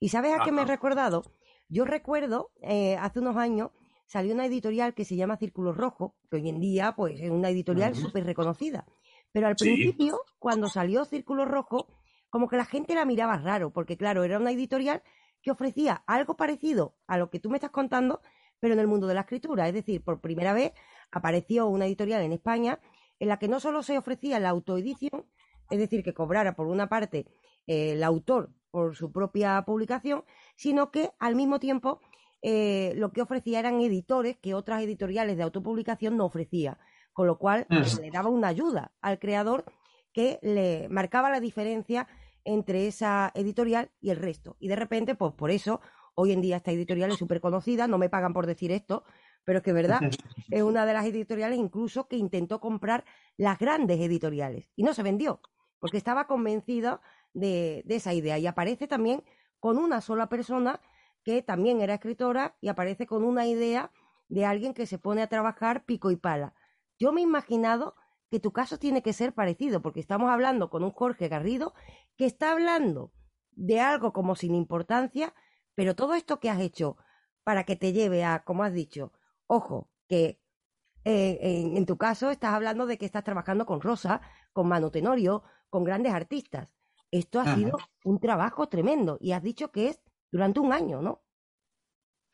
¿Y 0.00 0.08
sabes 0.08 0.32
a 0.32 0.44
qué 0.44 0.52
me 0.52 0.62
he 0.62 0.64
recordado? 0.66 1.22
Yo 1.68 1.84
recuerdo, 1.84 2.50
eh, 2.62 2.96
hace 2.96 3.20
unos 3.20 3.36
años, 3.36 3.70
salió 4.06 4.34
una 4.34 4.46
editorial 4.46 4.94
que 4.94 5.04
se 5.04 5.16
llama 5.16 5.36
Círculo 5.36 5.72
Rojo, 5.72 6.16
que 6.30 6.36
hoy 6.36 6.48
en 6.48 6.60
día 6.60 6.94
pues, 6.96 7.20
es 7.20 7.30
una 7.30 7.50
editorial 7.50 7.94
súper 7.94 8.24
reconocida. 8.24 8.86
Pero 9.32 9.48
al 9.48 9.56
principio, 9.56 10.20
cuando 10.38 10.68
salió 10.68 11.04
Círculo 11.04 11.44
Rojo, 11.44 11.88
como 12.30 12.48
que 12.48 12.56
la 12.56 12.64
gente 12.64 12.94
la 12.94 13.04
miraba 13.04 13.38
raro, 13.38 13.72
porque 13.72 13.96
claro, 13.96 14.24
era 14.24 14.38
una 14.38 14.50
editorial 14.50 15.02
que 15.42 15.50
ofrecía 15.50 16.02
algo 16.06 16.36
parecido 16.36 16.96
a 17.06 17.18
lo 17.18 17.30
que 17.30 17.38
tú 17.38 17.50
me 17.50 17.56
estás 17.56 17.70
contando, 17.70 18.20
pero 18.60 18.74
en 18.74 18.80
el 18.80 18.86
mundo 18.86 19.06
de 19.06 19.14
la 19.14 19.20
escritura. 19.20 19.68
Es 19.68 19.74
decir, 19.74 20.02
por 20.02 20.20
primera 20.20 20.52
vez 20.52 20.72
apareció 21.14 21.66
una 21.66 21.86
editorial 21.86 22.22
en 22.22 22.32
España 22.32 22.80
en 23.18 23.28
la 23.28 23.38
que 23.38 23.48
no 23.48 23.60
solo 23.60 23.82
se 23.82 23.96
ofrecía 23.96 24.40
la 24.40 24.50
autoedición, 24.50 25.26
es 25.70 25.78
decir, 25.78 26.02
que 26.02 26.14
cobrara 26.14 26.56
por 26.56 26.66
una 26.66 26.88
parte 26.88 27.26
eh, 27.66 27.92
el 27.92 28.04
autor 28.04 28.50
por 28.70 28.96
su 28.96 29.12
propia 29.12 29.62
publicación, 29.64 30.24
sino 30.56 30.90
que 30.90 31.12
al 31.18 31.36
mismo 31.36 31.60
tiempo 31.60 32.00
eh, 32.42 32.92
lo 32.96 33.12
que 33.12 33.22
ofrecía 33.22 33.60
eran 33.60 33.80
editores 33.80 34.36
que 34.38 34.54
otras 34.54 34.82
editoriales 34.82 35.36
de 35.36 35.44
autopublicación 35.44 36.16
no 36.16 36.26
ofrecía, 36.26 36.78
con 37.12 37.26
lo 37.26 37.38
cual 37.38 37.66
pues, 37.68 37.98
le 38.00 38.10
daba 38.10 38.28
una 38.28 38.48
ayuda 38.48 38.92
al 39.00 39.18
creador 39.18 39.64
que 40.12 40.38
le 40.42 40.88
marcaba 40.90 41.30
la 41.30 41.40
diferencia 41.40 42.08
entre 42.44 42.86
esa 42.86 43.32
editorial 43.34 43.90
y 44.00 44.10
el 44.10 44.16
resto. 44.16 44.56
Y 44.58 44.68
de 44.68 44.76
repente, 44.76 45.14
pues 45.14 45.32
por 45.32 45.50
eso, 45.50 45.80
hoy 46.14 46.32
en 46.32 46.42
día 46.42 46.56
esta 46.56 46.72
editorial 46.72 47.12
es 47.12 47.18
súper 47.18 47.40
conocida, 47.40 47.86
no 47.86 47.96
me 47.96 48.10
pagan 48.10 48.32
por 48.32 48.46
decir 48.46 48.70
esto, 48.72 49.04
pero 49.44 49.58
es 49.58 49.64
que 49.64 49.72
verdad, 49.72 50.00
es 50.50 50.62
una 50.62 50.86
de 50.86 50.92
las 50.92 51.06
editoriales 51.06 51.58
incluso 51.58 52.08
que 52.08 52.16
intentó 52.16 52.60
comprar 52.60 53.04
las 53.36 53.58
grandes 53.58 54.00
editoriales 54.00 54.70
y 54.76 54.82
no 54.82 54.94
se 54.94 55.02
vendió 55.02 55.40
porque 55.84 55.98
estaba 55.98 56.26
convencido 56.26 57.02
de, 57.34 57.84
esa 57.90 58.14
idea. 58.14 58.38
Y 58.38 58.46
aparece 58.46 58.86
también 58.88 59.22
con 59.60 59.76
una 59.76 60.00
sola 60.00 60.30
persona 60.30 60.80
que 61.22 61.42
también 61.42 61.82
era 61.82 61.92
escritora 61.92 62.56
y 62.62 62.68
aparece 62.68 63.06
con 63.06 63.22
una 63.22 63.46
idea 63.46 63.90
de 64.28 64.46
alguien 64.46 64.72
que 64.72 64.86
se 64.86 64.98
pone 64.98 65.20
a 65.20 65.26
trabajar 65.26 65.84
pico 65.84 66.10
y 66.10 66.16
pala. 66.16 66.54
Yo 66.98 67.12
me 67.12 67.20
he 67.20 67.24
imaginado 67.24 67.96
que 68.30 68.40
tu 68.40 68.50
caso 68.50 68.78
tiene 68.78 69.02
que 69.02 69.12
ser 69.12 69.34
parecido, 69.34 69.82
porque 69.82 70.00
estamos 70.00 70.30
hablando 70.30 70.70
con 70.70 70.84
un 70.84 70.90
Jorge 70.90 71.28
Garrido 71.28 71.74
que 72.16 72.24
está 72.24 72.52
hablando 72.52 73.12
de 73.50 73.80
algo 73.80 74.14
como 74.14 74.36
sin 74.36 74.54
importancia, 74.54 75.34
pero 75.74 75.94
todo 75.94 76.14
esto 76.14 76.40
que 76.40 76.48
has 76.48 76.60
hecho 76.60 76.96
para 77.42 77.64
que 77.64 77.76
te 77.76 77.92
lleve 77.92 78.24
a, 78.24 78.42
como 78.42 78.64
has 78.64 78.72
dicho, 78.72 79.12
ojo, 79.46 79.90
que 80.08 80.40
eh, 81.04 81.38
en, 81.40 81.76
en, 81.76 81.86
tu 81.86 81.98
caso 81.98 82.30
estás 82.30 82.54
hablando 82.54 82.86
de 82.86 82.98
que 82.98 83.04
estás 83.04 83.24
trabajando 83.24 83.66
con 83.66 83.80
Rosa, 83.80 84.20
con 84.52 84.68
Manu 84.68 84.90
Tenorio, 84.90 85.44
con 85.68 85.84
grandes 85.84 86.12
artistas. 86.12 86.74
Esto 87.10 87.40
ha 87.40 87.54
sido 87.54 87.78
un 88.04 88.18
trabajo 88.18 88.68
tremendo 88.68 89.18
y 89.20 89.32
has 89.32 89.42
dicho 89.42 89.70
que 89.70 89.88
es 89.88 90.00
durante 90.32 90.58
un 90.58 90.72
año, 90.72 91.00
¿no? 91.00 91.22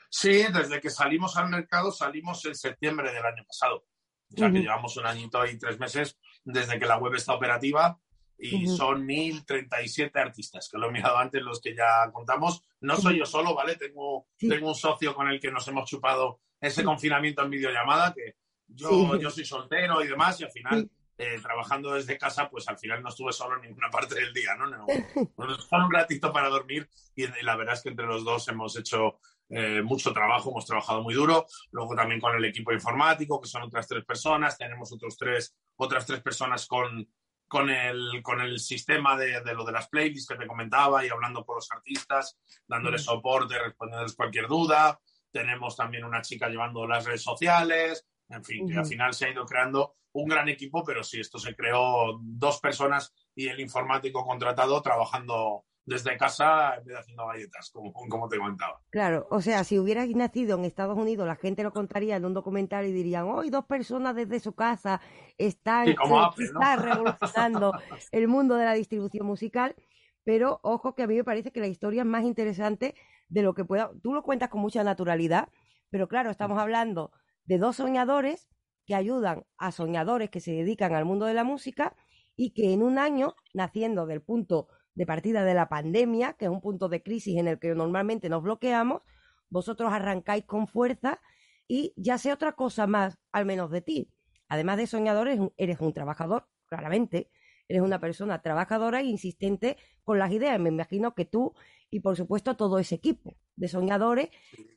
Sí, 0.09 0.45
desde 0.53 0.81
que 0.81 0.91
salimos 0.91 1.37
al 1.37 1.51
mercado 1.51 1.93
salimos 1.93 2.45
en 2.47 2.55
septiembre 2.55 3.13
del 3.13 3.25
año 3.25 3.45
pasado. 3.47 3.85
O 4.33 4.37
sea 4.37 4.51
que 4.51 4.61
llevamos 4.61 4.97
un 4.97 5.07
añito 5.07 5.45
y 5.45 5.59
tres 5.59 5.79
meses 5.79 6.19
desde 6.45 6.79
que 6.79 6.87
la 6.87 6.99
web 6.99 7.15
está 7.15 7.35
operativa 7.35 8.01
y 8.39 8.67
son 8.69 9.07
1.037 9.07 10.17
artistas, 10.17 10.69
que 10.71 10.79
lo 10.79 10.89
he 10.89 10.93
mirado 10.93 11.19
antes 11.19 11.43
los 11.43 11.61
que 11.61 11.75
ya 11.75 12.11
contamos. 12.13 12.65
No 12.81 12.97
soy 12.97 13.19
yo 13.19 13.27
solo, 13.27 13.55
¿vale? 13.55 13.77
Tengo, 13.77 14.29
tengo 14.39 14.69
un 14.69 14.75
socio 14.75 15.15
con 15.15 15.29
el 15.29 15.41
que 15.41 15.51
nos 15.51 15.69
hemos 15.69 15.89
chupado 15.89 16.41
ese 16.61 16.85
confinamiento 16.85 17.43
en 17.43 17.51
videollamada, 17.51 18.13
que 18.13 18.35
yo, 18.67 19.17
yo 19.17 19.31
soy 19.31 19.45
soltero 19.45 20.03
y 20.03 20.09
demás, 20.09 20.41
y 20.41 20.45
al 20.45 20.53
final 20.53 20.91
eh, 21.23 21.39
trabajando 21.43 21.93
desde 21.93 22.17
casa, 22.17 22.49
pues 22.49 22.67
al 22.67 22.79
final 22.79 23.03
no 23.03 23.11
estuve 23.11 23.31
solo 23.35 23.57
en 23.57 23.61
ninguna 23.69 23.91
parte 23.91 24.15
del 24.15 24.33
día, 24.33 24.55
¿no? 24.57 24.67
no, 24.67 24.87
nos 25.37 25.71
un 25.71 25.93
ratito 25.93 26.33
para 26.33 26.49
dormir 26.49 26.89
y, 27.15 27.27
la 27.43 27.57
verdad 27.57 27.75
es 27.75 27.83
que 27.83 27.91
entre 27.91 28.07
los 28.07 28.25
dos 28.25 28.49
hemos 28.49 28.75
hecho 28.79 29.19
eh, 29.51 29.83
mucho 29.83 30.15
trabajo, 30.15 30.51
hemos 30.51 30.65
trabajado 30.65 31.03
muy 31.03 31.13
duro. 31.13 31.45
Luego 31.73 31.95
también 31.95 32.23
con 32.23 32.35
el 32.35 32.45
equipo 32.47 32.73
informático, 32.73 33.39
que 33.39 33.49
son 33.49 33.65
otras 33.65 33.87
tres 33.87 34.03
personas, 34.07 34.57
tenemos 34.57 34.93
otros 34.93 35.19
tres, 35.19 35.55
otras 35.77 36.07
tres 36.07 36.23
personas 36.23 36.67
con, 36.67 37.07
con, 37.47 37.69
el, 37.69 38.23
con 38.23 38.41
el 38.41 38.59
sistema 38.59 39.15
de, 39.15 39.43
de 39.43 39.55
lo 39.55 39.65
de 39.65 39.73
las 39.73 39.89
playlists 39.89 40.27
que 40.27 40.39
te 40.39 40.47
comentaba 40.47 41.05
y 41.05 41.11
hablando 41.11 41.45
con 41.45 41.57
los 41.57 41.71
artistas, 41.71 42.39
dándoles 42.67 43.03
soporte, 43.03 43.59
respondiéndoles 43.59 44.15
cualquier 44.15 44.47
duda. 44.47 44.99
Tenemos 45.33 45.77
también 45.77 46.05
una 46.05 46.23
chica 46.23 46.49
llevando 46.49 46.87
las 46.87 47.05
redes 47.05 47.23
sociales, 47.23 48.07
en 48.29 48.45
fin, 48.45 48.69
que 48.69 48.79
al 48.79 48.87
final 48.87 49.13
se 49.15 49.27
ha 49.27 49.31
ido 49.31 49.45
creando 49.45 49.97
un 50.13 50.29
gran 50.29 50.49
equipo, 50.49 50.85
pero 50.85 51.03
sí, 51.03 51.21
esto 51.21 51.39
se 51.39 51.55
creó 51.55 52.19
dos 52.21 52.61
personas 52.61 53.15
y 53.35 53.49
el 53.49 53.61
informático 53.61 54.25
contratado 54.25 54.81
trabajando 54.83 55.65
desde 55.85 56.17
casa 56.17 56.77
en 56.77 56.85
vez 56.85 56.95
de 56.95 57.01
haciendo 57.01 57.27
galletas, 57.27 57.71
como, 57.71 57.93
como 57.93 58.29
te 58.29 58.39
comentaba. 58.39 58.81
Claro, 58.91 59.27
o 59.31 59.41
sea, 59.41 59.65
si 59.65 59.79
hubieras 59.79 60.09
nacido 60.11 60.57
en 60.57 60.65
Estados 60.65 60.97
Unidos, 60.97 61.27
la 61.27 61.37
gente 61.37 61.63
lo 61.63 61.73
contaría 61.73 62.17
en 62.17 62.25
un 62.25 62.35
documental 62.35 62.87
y 62.87 62.93
dirían, 62.93 63.27
hoy 63.27 63.51
dos 63.51 63.65
personas 63.65 64.15
desde 64.15 64.41
su 64.41 64.55
casa 64.55 65.01
están, 65.39 65.87
revolucionando 65.87 67.73
el 68.13 68.29
mundo 68.29 68.57
de 68.57 68.65
la 68.65 68.75
distribución 68.75 69.27
musical. 69.27 69.75
Pero 70.23 70.61
ojo 70.63 70.95
que 70.95 71.03
a 71.03 71.07
mí 71.07 71.17
me 71.17 71.25
parece 71.25 71.51
que 71.51 71.61
la 71.61 71.67
historia 71.67 72.03
es 72.03 72.07
más 72.07 72.25
interesante 72.25 72.95
de 73.31 73.43
lo 73.43 73.55
que 73.55 73.65
pueda. 73.65 73.91
Tú 74.03 74.13
lo 74.13 74.23
cuentas 74.23 74.51
con 74.51 74.61
mucha 74.61 74.85
naturalidad, 74.85 75.49
pero 75.89 76.09
claro, 76.09 76.31
estamos 76.31 76.59
hablando 76.59 77.13
de 77.45 77.59
dos 77.59 77.77
soñadores 77.77 78.49
que 78.85 78.95
ayudan 78.95 79.45
a 79.57 79.73
soñadores 79.73 80.31
que 80.31 80.41
se 80.41 80.53
dedican 80.53 80.95
al 80.95 81.05
mundo 81.05 81.27
de 81.27 81.35
la 81.35 81.45
música 81.45 81.97
y 82.37 82.53
que 82.53 82.73
en 82.73 82.83
un 82.83 82.99
año, 82.99 83.35
naciendo 83.55 84.07
del 84.07 84.21
punto 84.23 84.69
de 84.95 85.07
partida 85.07 85.45
de 85.45 85.55
la 85.55 85.69
pandemia, 85.69 86.35
que 86.35 86.47
es 86.47 86.51
un 86.51 86.61
punto 86.61 86.89
de 86.89 87.03
crisis 87.03 87.39
en 87.39 87.49
el 87.49 87.59
que 87.59 87.75
normalmente 87.75 88.29
nos 88.29 88.43
bloqueamos, 88.43 89.03
vosotros 89.49 89.93
arrancáis 89.93 90.45
con 90.45 90.67
fuerza 90.67 91.21
y 91.69 91.93
ya 91.97 92.19
sé 92.19 92.33
otra 92.33 92.53
cosa 92.53 92.87
más, 92.87 93.19
al 93.33 93.47
menos 93.47 93.71
de 93.71 93.81
ti. 93.81 94.11
Además 94.49 94.79
de 94.79 94.87
soñadores, 94.87 95.41
eres 95.57 95.81
un 95.81 95.93
trabajador, 95.93 96.49
claramente, 96.67 97.31
eres 97.71 97.83
una 97.83 98.01
persona 98.01 98.43
trabajadora 98.43 99.01
e 99.01 99.05
insistente 99.05 99.77
con 100.03 100.19
las 100.19 100.33
ideas. 100.33 100.59
Me 100.59 100.71
imagino 100.71 101.15
que 101.15 101.25
tú 101.25 101.55
y 101.89 102.01
por 102.01 102.17
supuesto 102.17 102.57
todo 102.57 102.81
ese 102.81 102.97
equipo 102.97 103.37
de 103.55 103.69
soñadores 103.69 104.29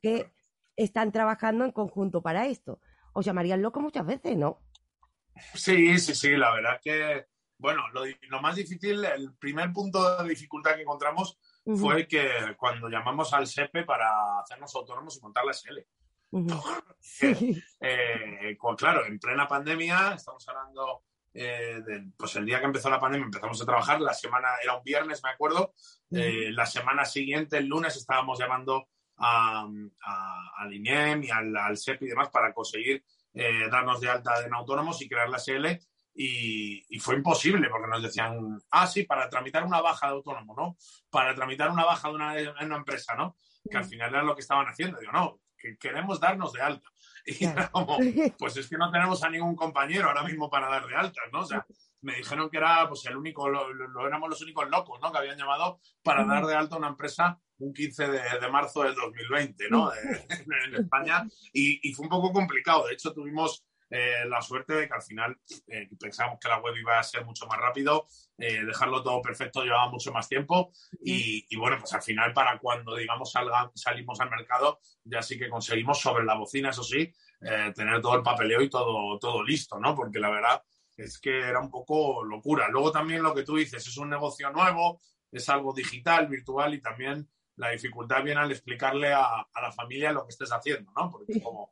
que 0.02 0.32
están 0.76 1.12
trabajando 1.12 1.66
en 1.66 1.72
conjunto 1.72 2.22
para 2.22 2.46
esto. 2.46 2.80
Os 3.14 3.26
llamarían 3.26 3.64
loco 3.64 3.80
muchas 3.80 4.06
veces, 4.06 4.38
¿no? 4.38 4.62
Sí, 5.56 5.98
sí, 5.98 6.14
sí, 6.14 6.38
la 6.38 6.54
verdad 6.54 6.80
que, 6.84 7.26
bueno, 7.58 7.82
lo, 7.90 8.42
más 8.42 8.56
difícil, 8.56 9.04
el 9.04 9.34
primer 9.38 9.74
punto 9.74 10.22
de 10.22 10.30
dificultad 10.30 10.76
que 10.76 10.84
encontramos 10.84 11.40
fue 11.76 12.08
que 12.08 12.30
cuando 12.58 12.90
llamamos 12.90 13.34
al 13.34 13.48
SEPE 13.48 13.86
para 13.86 14.40
hacernos 14.40 14.76
autónomos 14.76 15.18
y 15.18 15.22
montar 15.22 15.46
la 15.46 15.54
SL. 15.54 15.80
Eh, 17.80 18.58
claro, 18.78 19.06
en 19.06 19.20
plena 19.20 19.48
pandemia, 19.48 20.14
estamos 20.16 20.48
hablando 20.48 21.04
eh, 21.34 21.82
pues 22.16 22.36
el 22.36 22.46
día 22.46 22.60
que 22.60 22.66
empezó 22.66 22.90
la 22.90 23.00
pandemia 23.00 23.26
empezamos 23.26 23.62
a 23.62 23.66
trabajar, 23.66 24.00
la 24.02 24.14
semana, 24.14 24.50
era 24.62 24.78
un 24.78 24.84
viernes, 24.84 25.24
me 25.24 25.32
acuerdo, 25.32 25.74
eh, 26.12 26.52
la 26.52 26.66
semana 26.66 27.06
siguiente, 27.06 27.58
el 27.58 27.66
lunes, 27.66 27.96
estábamos 27.96 28.40
llamando 28.40 28.90
al 29.18 30.74
INEM 30.74 31.24
y 31.24 31.32
al, 31.32 31.56
al, 31.56 31.78
SEP 31.78 32.04
y 32.04 32.08
demás 32.08 32.30
para 32.30 32.54
conseguir 32.54 33.04
eh, 33.34 33.68
darnos 33.72 34.02
de 34.02 34.10
alta 34.10 34.46
en 34.46 34.54
autónomos 34.54 35.02
y 35.02 35.10
crear 35.10 35.30
la 35.30 35.40
SL. 35.40 35.80
Y, 36.16 37.00
fue 37.00 37.16
imposible 37.16 37.68
porque 37.70 37.88
nos 37.88 38.04
decían, 38.04 38.62
ah, 38.70 38.86
sí, 38.86 39.04
para 39.04 39.28
tramitar 39.30 39.64
una 39.64 39.82
baja 39.82 40.08
de 40.08 40.14
autónomo, 40.14 40.54
¿no? 40.56 40.78
Para 41.10 41.34
tramitar 41.34 41.72
una 41.72 41.86
baja 41.86 42.10
de 42.10 42.14
una, 42.14 42.34
una 42.62 42.76
empresa, 42.78 43.16
¿no? 43.16 43.36
Que 43.70 43.78
al 43.78 43.86
final 43.86 44.10
era 44.10 44.24
lo 44.24 44.36
que 44.36 44.42
estaban 44.42 44.68
haciendo. 44.68 45.00
Digo, 45.00 45.12
no, 45.12 45.40
que 45.58 45.76
queremos 45.78 46.20
darnos 46.20 46.54
de 46.54 46.62
alta. 46.62 46.88
Y 47.40 47.46
era 47.46 47.70
como, 47.70 47.98
pues 48.38 48.58
es 48.58 48.68
que 48.68 48.78
no 48.78 48.92
tenemos 48.92 49.24
a 49.24 49.30
ningún 49.30 49.56
compañero 49.56 50.08
ahora 50.10 50.24
mismo 50.24 50.50
para 50.50 50.70
dar 50.70 50.86
de 50.88 50.96
alta, 50.96 51.22
¿no? 51.32 51.42
O 51.42 51.46
sea, 51.46 51.66
me 52.02 52.16
dijeron 52.16 52.50
que 52.50 52.58
era 52.58 52.88
pues 52.90 53.06
el 53.06 53.16
único, 53.16 53.48
lo, 53.48 53.72
lo- 53.74 54.06
éramos 54.08 54.30
los 54.30 54.42
únicos 54.42 54.70
locos, 54.70 55.00
¿no? 55.02 55.10
Que 55.12 55.20
habían 55.20 55.38
llamado 55.38 55.80
para 56.04 56.26
dar 56.26 56.46
de 56.46 56.54
alta 56.56 56.76
una 56.76 56.90
empresa 56.90 57.40
un 57.60 57.74
15 57.74 58.08
de, 58.10 58.20
de 58.42 58.50
marzo 58.52 58.84
del 58.84 58.94
2020, 58.96 59.70
¿no? 59.70 59.90
En 60.68 60.76
España. 60.76 61.26
Y, 61.54 61.80
y 61.88 61.94
fue 61.94 62.04
un 62.06 62.10
poco 62.10 62.34
complicado. 62.34 62.88
De 62.88 62.94
hecho, 62.94 63.14
tuvimos 63.14 63.64
eh, 63.96 64.26
la 64.28 64.42
suerte 64.42 64.74
de 64.74 64.88
que 64.88 64.94
al 64.94 65.02
final 65.04 65.38
eh, 65.68 65.88
pensábamos 66.00 66.40
que 66.40 66.48
la 66.50 66.60
web 66.60 66.76
iba 66.76 66.98
a 66.98 67.04
ser 67.04 67.24
mucho 67.26 67.46
más 67.46 67.60
rápido, 67.60 68.08
eh, 68.38 68.64
dejarlo 68.66 69.04
todo 69.04 69.22
perfecto 69.22 69.64
llevaba 69.64 69.90
mucho 69.90 70.12
más 70.12 70.28
tiempo 70.28 70.72
y, 71.04 71.46
y 71.50 71.56
bueno, 71.58 71.78
pues 71.80 71.94
al 71.94 72.02
final 72.02 72.34
para 72.34 72.58
cuando 72.60 72.96
digamos 72.96 73.32
salga- 73.34 73.72
salimos 73.76 74.20
al 74.20 74.30
mercado 74.32 74.80
ya 75.04 75.22
sí 75.22 75.38
que 75.38 75.50
conseguimos 75.50 76.00
sobre 76.00 76.24
la 76.26 76.36
bocina, 76.36 76.70
eso 76.72 76.84
sí, 76.84 77.14
eh, 77.42 77.72
tener 77.76 78.02
todo 78.02 78.16
el 78.16 78.24
papeleo 78.24 78.62
y 78.62 78.70
todo, 78.70 79.20
todo 79.20 79.44
listo, 79.44 79.78
¿no? 79.80 79.94
Porque 79.96 80.20
la 80.20 80.30
verdad 80.32 80.64
es 80.98 81.20
que 81.20 81.40
era 81.42 81.60
un 81.60 81.70
poco 81.70 82.24
locura. 82.24 82.70
Luego 82.70 82.92
también 82.92 83.22
lo 83.22 83.34
que 83.34 83.44
tú 83.44 83.56
dices, 83.58 83.86
es 83.86 83.98
un 83.98 84.10
negocio 84.10 84.50
nuevo, 84.52 85.00
es 85.32 85.50
algo 85.50 85.74
digital, 85.74 86.28
virtual 86.28 86.74
y 86.74 86.82
también 86.82 87.30
la 87.58 87.70
dificultad 87.72 88.24
viene 88.24 88.42
al 88.42 88.52
explicarle 88.52 89.12
a, 89.14 89.42
a 89.54 89.62
la 89.62 89.72
familia 89.72 90.12
lo 90.12 90.24
que 90.24 90.30
estés 90.32 90.52
haciendo, 90.52 90.92
¿no? 90.96 91.10
Porque 91.12 91.40
como, 91.42 91.72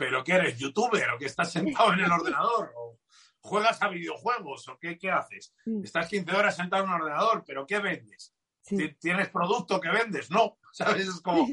¿pero 0.00 0.24
qué 0.24 0.32
eres? 0.32 0.58
¿Youtuber? 0.58 1.10
¿O 1.10 1.18
que 1.18 1.26
estás 1.26 1.52
sentado 1.52 1.92
en 1.92 2.00
el 2.00 2.10
ordenador? 2.10 2.72
¿O 2.74 2.98
juegas 3.40 3.82
a 3.82 3.88
videojuegos? 3.88 4.66
¿O 4.68 4.78
qué, 4.78 4.96
qué 4.98 5.10
haces? 5.10 5.54
Estás 5.84 6.08
15 6.08 6.32
horas 6.34 6.56
sentado 6.56 6.84
en 6.84 6.88
un 6.90 6.96
ordenador, 7.02 7.44
¿pero 7.46 7.66
qué 7.66 7.78
vendes? 7.80 8.34
¿Ti- 8.64 8.94
¿Tienes 8.94 9.28
producto 9.28 9.78
que 9.80 9.90
vendes? 9.90 10.30
No, 10.30 10.56
¿sabes? 10.72 11.06
Es 11.08 11.20
como, 11.20 11.46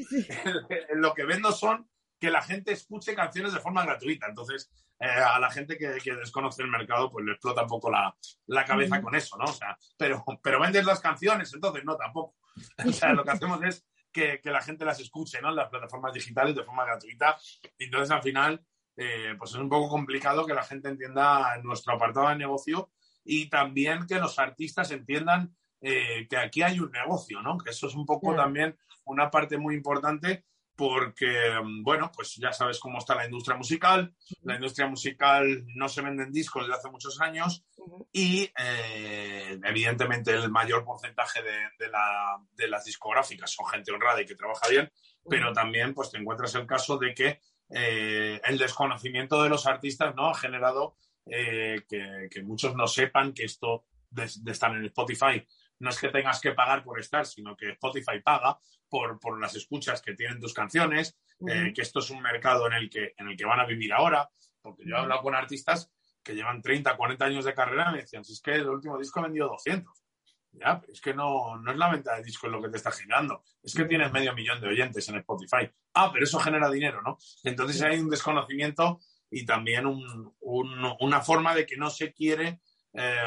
lo 0.94 1.12
que 1.14 1.24
vendo 1.24 1.52
son 1.52 1.88
que 2.18 2.30
la 2.30 2.42
gente 2.42 2.72
escuche 2.72 3.14
canciones 3.14 3.52
de 3.52 3.60
forma 3.60 3.84
gratuita. 3.84 4.26
Entonces, 4.26 4.70
eh, 4.98 5.06
a 5.06 5.38
la 5.38 5.50
gente 5.50 5.76
que, 5.78 5.98
que 6.02 6.14
desconoce 6.14 6.62
el 6.62 6.68
mercado, 6.68 7.10
pues 7.12 7.24
le 7.24 7.32
explota 7.32 7.62
un 7.62 7.68
poco 7.68 7.90
la, 7.90 8.16
la 8.46 8.64
cabeza 8.64 9.00
con 9.02 9.14
eso, 9.14 9.36
¿no? 9.36 9.44
O 9.44 9.52
sea, 9.52 9.76
pero, 9.96 10.24
pero 10.42 10.58
vendes 10.60 10.84
las 10.84 11.00
canciones, 11.00 11.52
entonces 11.54 11.84
no, 11.84 11.96
tampoco. 11.96 12.34
O 12.88 12.92
sea, 12.92 13.12
lo 13.12 13.22
que 13.24 13.30
hacemos 13.30 13.62
es 13.62 13.86
que, 14.12 14.40
que 14.40 14.50
la 14.50 14.60
gente 14.60 14.84
las 14.84 15.00
escuche, 15.00 15.40
¿no? 15.40 15.50
En 15.50 15.56
las 15.56 15.68
plataformas 15.68 16.12
digitales 16.12 16.54
de 16.54 16.64
forma 16.64 16.84
gratuita. 16.84 17.36
Entonces, 17.78 18.10
al 18.10 18.22
final, 18.22 18.64
eh, 18.96 19.34
pues 19.38 19.50
es 19.52 19.56
un 19.56 19.68
poco 19.68 19.88
complicado 19.88 20.44
que 20.44 20.54
la 20.54 20.64
gente 20.64 20.88
entienda 20.88 21.56
nuestro 21.62 21.94
apartado 21.94 22.28
de 22.28 22.36
negocio 22.36 22.90
y 23.24 23.48
también 23.48 24.06
que 24.06 24.18
los 24.18 24.38
artistas 24.38 24.90
entiendan 24.90 25.54
eh, 25.80 26.26
que 26.28 26.36
aquí 26.36 26.62
hay 26.62 26.80
un 26.80 26.90
negocio, 26.90 27.40
¿no? 27.40 27.58
Que 27.58 27.70
eso 27.70 27.86
es 27.86 27.94
un 27.94 28.04
poco 28.04 28.34
también 28.34 28.76
una 29.04 29.30
parte 29.30 29.56
muy 29.56 29.74
importante 29.74 30.44
porque, 30.78 31.50
mm, 31.60 31.82
bueno, 31.82 32.08
pues 32.14 32.36
ya 32.36 32.52
sabes 32.52 32.78
cómo 32.78 32.98
está 32.98 33.16
la 33.16 33.24
industria 33.24 33.56
musical. 33.56 34.14
La 34.42 34.54
industria 34.54 34.86
musical 34.86 35.64
no 35.74 35.88
se 35.88 36.02
venden 36.02 36.30
discos 36.30 36.62
desde 36.62 36.78
hace 36.78 36.88
muchos 36.88 37.20
años 37.20 37.64
y, 38.12 38.48
eh, 38.56 39.58
evidentemente, 39.64 40.30
el 40.32 40.52
mayor 40.52 40.84
porcentaje 40.84 41.42
de, 41.42 41.56
de 41.80 41.90
la- 41.90 42.38
de 42.52 42.68
las 42.68 42.84
discográficas 42.84 43.50
son 43.52 43.66
gente 43.66 43.90
honrada 43.90 44.22
y 44.22 44.24
que 44.26 44.36
trabaja 44.36 44.68
bien, 44.68 44.88
pero 45.28 45.52
también 45.52 45.94
pues 45.94 46.12
te 46.12 46.18
encuentras 46.18 46.54
el 46.54 46.64
caso 46.66 46.96
de 46.96 47.12
que 47.12 47.40
eh, 47.70 48.40
el 48.44 48.56
desconocimiento 48.56 49.42
de 49.42 49.48
los 49.48 49.66
artistas 49.66 50.14
no 50.14 50.28
ha 50.30 50.34
generado 50.34 50.96
eh, 51.26 51.82
que, 51.88 52.28
que 52.30 52.42
muchos 52.44 52.74
no 52.76 52.86
sepan 52.86 53.34
que 53.34 53.44
esto 53.44 53.84
de, 54.10 54.30
de 54.42 54.52
estar 54.52 54.70
en 54.76 54.84
Spotify. 54.86 55.44
No 55.80 55.90
es 55.90 55.98
que 56.00 56.08
tengas 56.08 56.40
que 56.40 56.52
pagar 56.52 56.82
por 56.84 56.98
estar, 56.98 57.26
sino 57.26 57.56
que 57.56 57.70
Spotify 57.72 58.20
paga 58.24 58.58
por, 58.88 59.18
por 59.20 59.40
las 59.40 59.54
escuchas 59.54 60.02
que 60.02 60.14
tienen 60.14 60.40
tus 60.40 60.54
canciones, 60.54 61.16
eh, 61.48 61.72
que 61.74 61.82
esto 61.82 61.98
es 62.00 62.10
un 62.10 62.20
mercado 62.22 62.66
en 62.66 62.72
el, 62.74 62.90
que, 62.90 63.14
en 63.16 63.28
el 63.28 63.36
que 63.36 63.44
van 63.44 63.60
a 63.60 63.66
vivir 63.66 63.92
ahora, 63.92 64.28
porque 64.60 64.84
yo 64.86 64.96
he 64.96 64.98
hablado 64.98 65.22
con 65.22 65.34
artistas 65.34 65.90
que 66.22 66.34
llevan 66.34 66.60
30, 66.62 66.96
40 66.96 67.24
años 67.24 67.44
de 67.44 67.54
carrera 67.54 67.88
y 67.90 67.92
me 67.92 68.00
decían, 68.02 68.24
si 68.24 68.32
es 68.32 68.40
que 68.40 68.54
el 68.54 68.68
último 68.68 68.98
disco 68.98 69.20
ha 69.20 69.24
vendido 69.24 69.48
200. 69.48 70.04
Ya, 70.52 70.80
pero 70.80 70.92
es 70.92 71.00
que 71.00 71.12
no, 71.14 71.56
no 71.58 71.70
es 71.70 71.76
la 71.76 71.90
venta 71.90 72.16
de 72.16 72.22
discos 72.24 72.50
lo 72.50 72.60
que 72.60 72.70
te 72.70 72.78
está 72.78 72.90
generando, 72.90 73.44
es 73.62 73.74
que 73.74 73.84
tienes 73.84 74.10
medio 74.10 74.34
millón 74.34 74.60
de 74.60 74.68
oyentes 74.68 75.06
en 75.08 75.16
Spotify. 75.16 75.70
Ah, 75.94 76.10
pero 76.12 76.24
eso 76.24 76.40
genera 76.40 76.70
dinero, 76.70 77.02
¿no? 77.02 77.18
Entonces 77.44 77.80
hay 77.82 78.00
un 78.00 78.08
desconocimiento 78.10 78.98
y 79.30 79.44
también 79.44 79.86
un- 79.86 80.34
un- 80.40 80.96
una 81.00 81.20
forma 81.20 81.54
de 81.54 81.66
que 81.66 81.76
no 81.76 81.90
se 81.90 82.12
quiere 82.14 82.60
eh, 82.94 83.22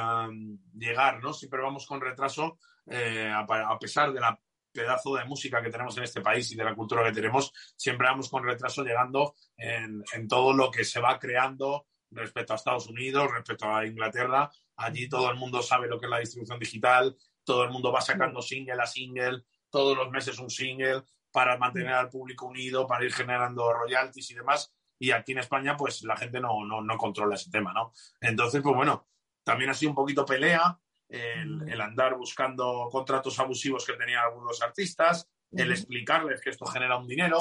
llegar, 0.74 1.22
¿no? 1.22 1.32
Siempre 1.34 1.62
vamos 1.62 1.86
con 1.86 2.02
retraso, 2.02 2.58
eh, 2.88 3.32
a, 3.34 3.42
a 3.42 3.80
pesar 3.80 4.12
de 4.12 4.20
la 4.20 4.38
pedazo 4.72 5.16
de 5.16 5.26
música 5.26 5.62
que 5.62 5.70
tenemos 5.70 5.98
en 5.98 6.04
este 6.04 6.22
país 6.22 6.52
y 6.52 6.56
de 6.56 6.64
la 6.64 6.76
cultura 6.76 7.04
que 7.04 7.12
tenemos, 7.12 7.52
siempre 7.76 8.08
vamos 8.08 8.30
con 8.30 8.44
retraso 8.44 8.84
llegando 8.84 9.36
en, 9.58 10.04
en 10.14 10.28
todo 10.28 10.54
lo 10.54 10.72
que 10.72 10.84
se 10.84 11.00
va 11.00 11.20
creando 11.20 11.88
respecto 12.12 12.54
a 12.54 12.56
Estados 12.56 12.88
Unidos, 12.88 13.32
respecto 13.32 13.74
a 13.74 13.86
Inglaterra. 13.86 14.50
Allí 14.76 15.08
todo 15.08 15.30
el 15.30 15.38
mundo 15.38 15.62
sabe 15.62 15.88
lo 15.88 16.00
que 16.00 16.06
es 16.06 16.10
la 16.10 16.20
distribución 16.20 16.60
digital, 16.60 17.16
todo 17.44 17.64
el 17.64 17.72
mundo 17.72 17.92
va 17.92 18.02
sacando 18.02 18.42
single 18.42 18.82
a 18.82 18.86
single, 18.86 19.44
todos 19.70 19.98
los 19.98 20.10
meses 20.10 20.40
un 20.40 20.50
single 20.50 21.04
para 21.32 21.58
mantener 21.58 21.94
al 21.94 22.10
público 22.10 22.48
unido, 22.48 22.86
para 22.86 23.06
ir 23.06 23.14
generando 23.14 23.72
royalties 23.74 24.32
y 24.32 24.36
demás. 24.36 24.74
Y 25.00 25.12
aquí 25.12 25.32
en 25.32 25.40
España, 25.40 25.76
pues 25.78 26.04
la 26.04 26.16
gente 26.16 26.40
no, 26.40 26.64
no, 26.66 26.82
no 26.82 26.98
controla 26.98 27.36
ese 27.36 27.50
tema, 27.50 27.74
¿no? 27.74 27.92
Entonces, 28.20 28.62
pues 28.62 28.76
bueno, 28.76 29.08
también 29.44 29.72
ha 29.72 29.74
sido 29.74 29.92
un 29.92 29.96
poquito 29.96 30.26
pelea 30.26 30.78
el, 31.12 31.70
el 31.70 31.82
andar 31.82 32.16
buscando 32.16 32.88
contratos 32.92 33.38
abusivos 33.40 33.86
que 33.86 33.94
tenían 33.94 34.24
algunos 34.24 34.62
artistas, 34.62 35.30
el 35.52 35.72
explicarles 35.72 36.42
que 36.42 36.50
esto 36.50 36.66
genera 36.66 36.98
un 36.98 37.08
dinero 37.08 37.38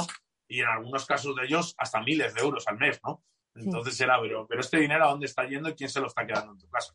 y 0.49 0.61
en 0.61 0.67
algunos 0.67 1.07
casos 1.07 1.35
de 1.37 1.45
ellos 1.45 1.75
hasta 1.79 2.01
miles 2.01 2.35
de 2.35 2.41
euros 2.41 2.67
al 2.67 2.77
mes, 2.77 3.01
¿no? 3.05 3.23
Entonces 3.55 4.01
era, 4.01 4.21
pero, 4.21 4.47
pero 4.47 4.61
este 4.61 4.79
dinero 4.79 5.05
a 5.05 5.11
dónde 5.11 5.27
está 5.27 5.45
yendo 5.47 5.69
y 5.69 5.75
quién 5.75 5.91
se 5.91 6.01
lo 6.01 6.07
está 6.07 6.27
quedando 6.27 6.53
en 6.53 6.59
tu 6.59 6.69
casa. 6.69 6.95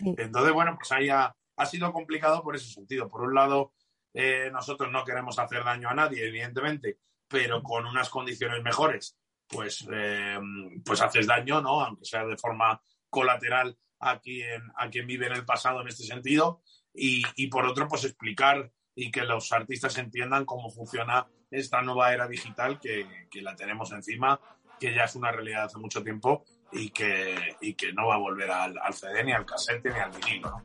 Entonces, 0.00 0.52
bueno, 0.52 0.74
pues 0.76 0.92
ahí 0.92 1.08
ha, 1.08 1.34
ha 1.56 1.66
sido 1.66 1.92
complicado 1.92 2.42
por 2.42 2.56
ese 2.56 2.70
sentido. 2.70 3.08
Por 3.08 3.22
un 3.22 3.34
lado, 3.34 3.72
eh, 4.14 4.50
nosotros 4.52 4.90
no 4.90 5.04
queremos 5.04 5.38
hacer 5.38 5.64
daño 5.64 5.88
a 5.88 5.94
nadie, 5.94 6.26
evidentemente, 6.26 6.98
pero 7.28 7.62
con 7.62 7.86
unas 7.86 8.08
condiciones 8.08 8.62
mejores, 8.62 9.18
pues, 9.46 9.86
eh, 9.92 10.38
pues 10.84 11.00
haces 11.00 11.26
daño, 11.26 11.60
¿no? 11.60 11.82
Aunque 11.82 12.04
sea 12.04 12.24
de 12.24 12.36
forma 12.36 12.80
colateral 13.08 13.76
a 14.00 14.18
quien, 14.20 14.62
a 14.76 14.88
quien 14.90 15.06
vive 15.06 15.26
en 15.26 15.32
el 15.32 15.44
pasado 15.44 15.80
en 15.80 15.88
este 15.88 16.04
sentido. 16.04 16.62
Y, 16.94 17.22
y 17.36 17.48
por 17.48 17.66
otro, 17.66 17.88
pues 17.88 18.04
explicar 18.04 18.70
y 18.94 19.10
que 19.10 19.24
los 19.24 19.52
artistas 19.52 19.98
entiendan 19.98 20.46
cómo 20.46 20.70
funciona 20.70 21.26
esta 21.50 21.82
nueva 21.82 22.12
era 22.12 22.26
digital 22.26 22.80
que, 22.80 23.06
que 23.30 23.42
la 23.42 23.54
tenemos 23.54 23.92
encima, 23.92 24.40
que 24.80 24.94
ya 24.94 25.04
es 25.04 25.14
una 25.14 25.30
realidad 25.30 25.64
hace 25.64 25.78
mucho 25.78 26.02
tiempo 26.02 26.44
y 26.72 26.90
que, 26.90 27.34
y 27.60 27.74
que 27.74 27.92
no 27.92 28.08
va 28.08 28.16
a 28.16 28.18
volver 28.18 28.50
al, 28.50 28.76
al 28.78 28.94
CD, 28.94 29.22
ni 29.22 29.32
al 29.32 29.44
casete, 29.44 29.90
ni 29.90 29.98
al 29.98 30.10
vinilo. 30.10 30.62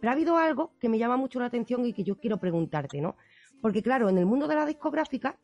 Pero 0.00 0.10
ha 0.10 0.14
habido 0.14 0.36
algo 0.36 0.72
que 0.80 0.88
me 0.88 0.98
llama 0.98 1.16
mucho 1.16 1.38
la 1.38 1.46
atención 1.46 1.86
y 1.86 1.92
que 1.92 2.02
yo 2.02 2.16
quiero 2.16 2.38
preguntarte, 2.38 3.00
¿no? 3.00 3.16
Porque 3.62 3.82
claro, 3.82 4.10
en 4.10 4.18
el 4.18 4.26
mundo 4.26 4.48
de 4.48 4.56
la 4.56 4.66
discográfica, 4.66 5.38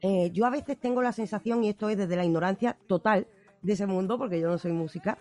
eh, 0.00 0.30
yo 0.32 0.46
a 0.46 0.50
veces 0.50 0.78
tengo 0.78 1.02
la 1.02 1.12
sensación, 1.12 1.64
y 1.64 1.68
esto 1.68 1.88
es 1.90 1.98
desde 1.98 2.16
la 2.16 2.24
ignorancia 2.24 2.78
total 2.86 3.26
de 3.62 3.72
ese 3.72 3.84
mundo, 3.84 4.16
porque 4.16 4.40
yo 4.40 4.48
no 4.48 4.58
soy 4.58 4.72
música, 4.72 5.18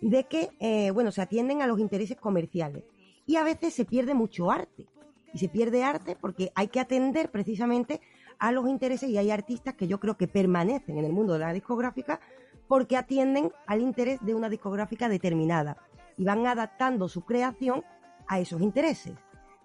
de 0.00 0.24
que, 0.24 0.50
eh, 0.58 0.90
bueno, 0.90 1.12
se 1.12 1.20
atienden 1.20 1.60
a 1.62 1.66
los 1.66 1.78
intereses 1.78 2.16
comerciales. 2.16 2.82
Y 3.26 3.36
a 3.36 3.44
veces 3.44 3.74
se 3.74 3.84
pierde 3.84 4.14
mucho 4.14 4.50
arte. 4.50 4.86
Y 5.34 5.38
se 5.38 5.48
pierde 5.48 5.84
arte 5.84 6.16
porque 6.18 6.50
hay 6.54 6.68
que 6.68 6.80
atender 6.80 7.30
precisamente 7.30 8.00
a 8.38 8.52
los 8.52 8.68
intereses 8.68 9.10
y 9.10 9.18
hay 9.18 9.30
artistas 9.30 9.74
que 9.74 9.86
yo 9.86 10.00
creo 10.00 10.16
que 10.16 10.28
permanecen 10.28 10.96
en 10.96 11.04
el 11.04 11.12
mundo 11.12 11.34
de 11.34 11.40
la 11.40 11.52
discográfica 11.52 12.20
porque 12.68 12.96
atienden 12.96 13.52
al 13.66 13.82
interés 13.82 14.18
de 14.22 14.34
una 14.34 14.48
discográfica 14.48 15.08
determinada 15.08 15.76
y 16.16 16.24
van 16.24 16.46
adaptando 16.46 17.08
su 17.08 17.22
creación 17.22 17.84
a 18.26 18.40
esos 18.40 18.62
intereses. 18.62 19.14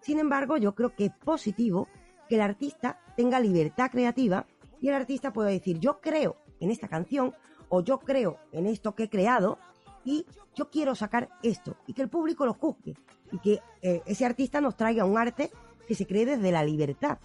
Sin 0.01 0.19
embargo, 0.19 0.57
yo 0.57 0.75
creo 0.75 0.95
que 0.95 1.05
es 1.05 1.11
positivo 1.23 1.87
que 2.31 2.35
el 2.35 2.41
artista 2.43 2.97
tenga 3.17 3.41
libertad 3.41 3.91
creativa 3.91 4.45
y 4.79 4.87
el 4.87 4.95
artista 4.95 5.33
pueda 5.33 5.49
decir, 5.49 5.79
yo 5.79 5.99
creo 5.99 6.37
en 6.61 6.71
esta 6.71 6.87
canción 6.87 7.33
o 7.67 7.81
yo 7.81 7.99
creo 7.99 8.37
en 8.53 8.67
esto 8.67 8.95
que 8.95 9.03
he 9.03 9.09
creado 9.09 9.59
y 10.05 10.25
yo 10.55 10.69
quiero 10.69 10.95
sacar 10.95 11.27
esto 11.43 11.75
y 11.87 11.93
que 11.93 12.01
el 12.01 12.07
público 12.07 12.45
lo 12.45 12.53
juzgue 12.53 12.95
y 13.33 13.39
que 13.39 13.59
eh, 13.81 14.01
ese 14.05 14.23
artista 14.25 14.61
nos 14.61 14.77
traiga 14.77 15.03
un 15.03 15.17
arte 15.17 15.51
que 15.85 15.93
se 15.93 16.07
cree 16.07 16.25
desde 16.25 16.53
la 16.53 16.63
libertad. 16.63 17.17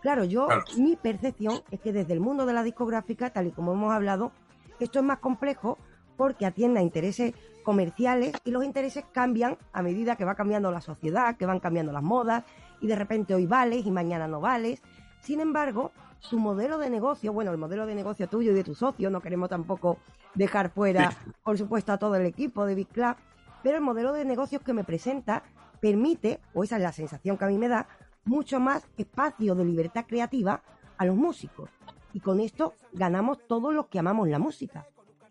Claro, 0.00 0.24
yo, 0.24 0.46
Claro. 0.46 0.64
mi 0.78 0.96
percepción 0.96 1.60
es 1.70 1.80
que 1.80 1.92
desde 1.92 2.14
el 2.14 2.20
mundo 2.20 2.46
de 2.46 2.54
la 2.54 2.62
discográfica, 2.62 3.28
tal 3.34 3.48
y 3.48 3.50
como 3.50 3.74
hemos 3.74 3.92
hablado, 3.92 4.32
esto 4.80 4.98
es 4.98 5.04
más 5.04 5.18
complejo 5.18 5.76
porque 6.16 6.46
atiende 6.46 6.80
a 6.80 6.82
intereses 6.82 7.34
comerciales 7.62 8.34
y 8.44 8.50
los 8.50 8.64
intereses 8.64 9.04
cambian 9.12 9.56
a 9.72 9.82
medida 9.82 10.16
que 10.16 10.24
va 10.24 10.34
cambiando 10.34 10.70
la 10.70 10.80
sociedad, 10.80 11.36
que 11.36 11.46
van 11.46 11.60
cambiando 11.60 11.92
las 11.92 12.02
modas 12.02 12.44
y 12.80 12.86
de 12.86 12.96
repente 12.96 13.34
hoy 13.34 13.46
vales 13.46 13.86
y 13.86 13.90
mañana 13.90 14.28
no 14.28 14.40
vales. 14.40 14.82
Sin 15.20 15.40
embargo, 15.40 15.92
su 16.20 16.38
modelo 16.38 16.78
de 16.78 16.90
negocio, 16.90 17.32
bueno, 17.32 17.50
el 17.50 17.58
modelo 17.58 17.86
de 17.86 17.94
negocio 17.94 18.28
tuyo 18.28 18.52
y 18.52 18.54
de 18.54 18.64
tu 18.64 18.74
socio, 18.74 19.10
no 19.10 19.20
queremos 19.20 19.48
tampoco 19.48 19.98
dejar 20.34 20.70
fuera, 20.70 21.12
por 21.42 21.58
supuesto, 21.58 21.92
a 21.92 21.98
todo 21.98 22.16
el 22.16 22.26
equipo 22.26 22.66
de 22.66 22.74
Big 22.74 22.88
Club, 22.88 23.16
pero 23.62 23.76
el 23.76 23.82
modelo 23.82 24.12
de 24.12 24.24
negocios 24.24 24.62
que 24.62 24.72
me 24.72 24.84
presenta 24.84 25.42
permite, 25.80 26.40
o 26.54 26.64
esa 26.64 26.76
es 26.76 26.82
la 26.82 26.92
sensación 26.92 27.36
que 27.36 27.44
a 27.44 27.48
mí 27.48 27.58
me 27.58 27.68
da, 27.68 27.86
mucho 28.24 28.58
más 28.58 28.86
espacio 28.96 29.54
de 29.54 29.64
libertad 29.64 30.06
creativa 30.06 30.62
a 30.96 31.04
los 31.04 31.16
músicos. 31.16 31.70
Y 32.12 32.20
con 32.20 32.40
esto 32.40 32.74
ganamos 32.92 33.38
todos 33.46 33.74
los 33.74 33.86
que 33.88 33.98
amamos 33.98 34.28
la 34.28 34.38
música. 34.38 34.86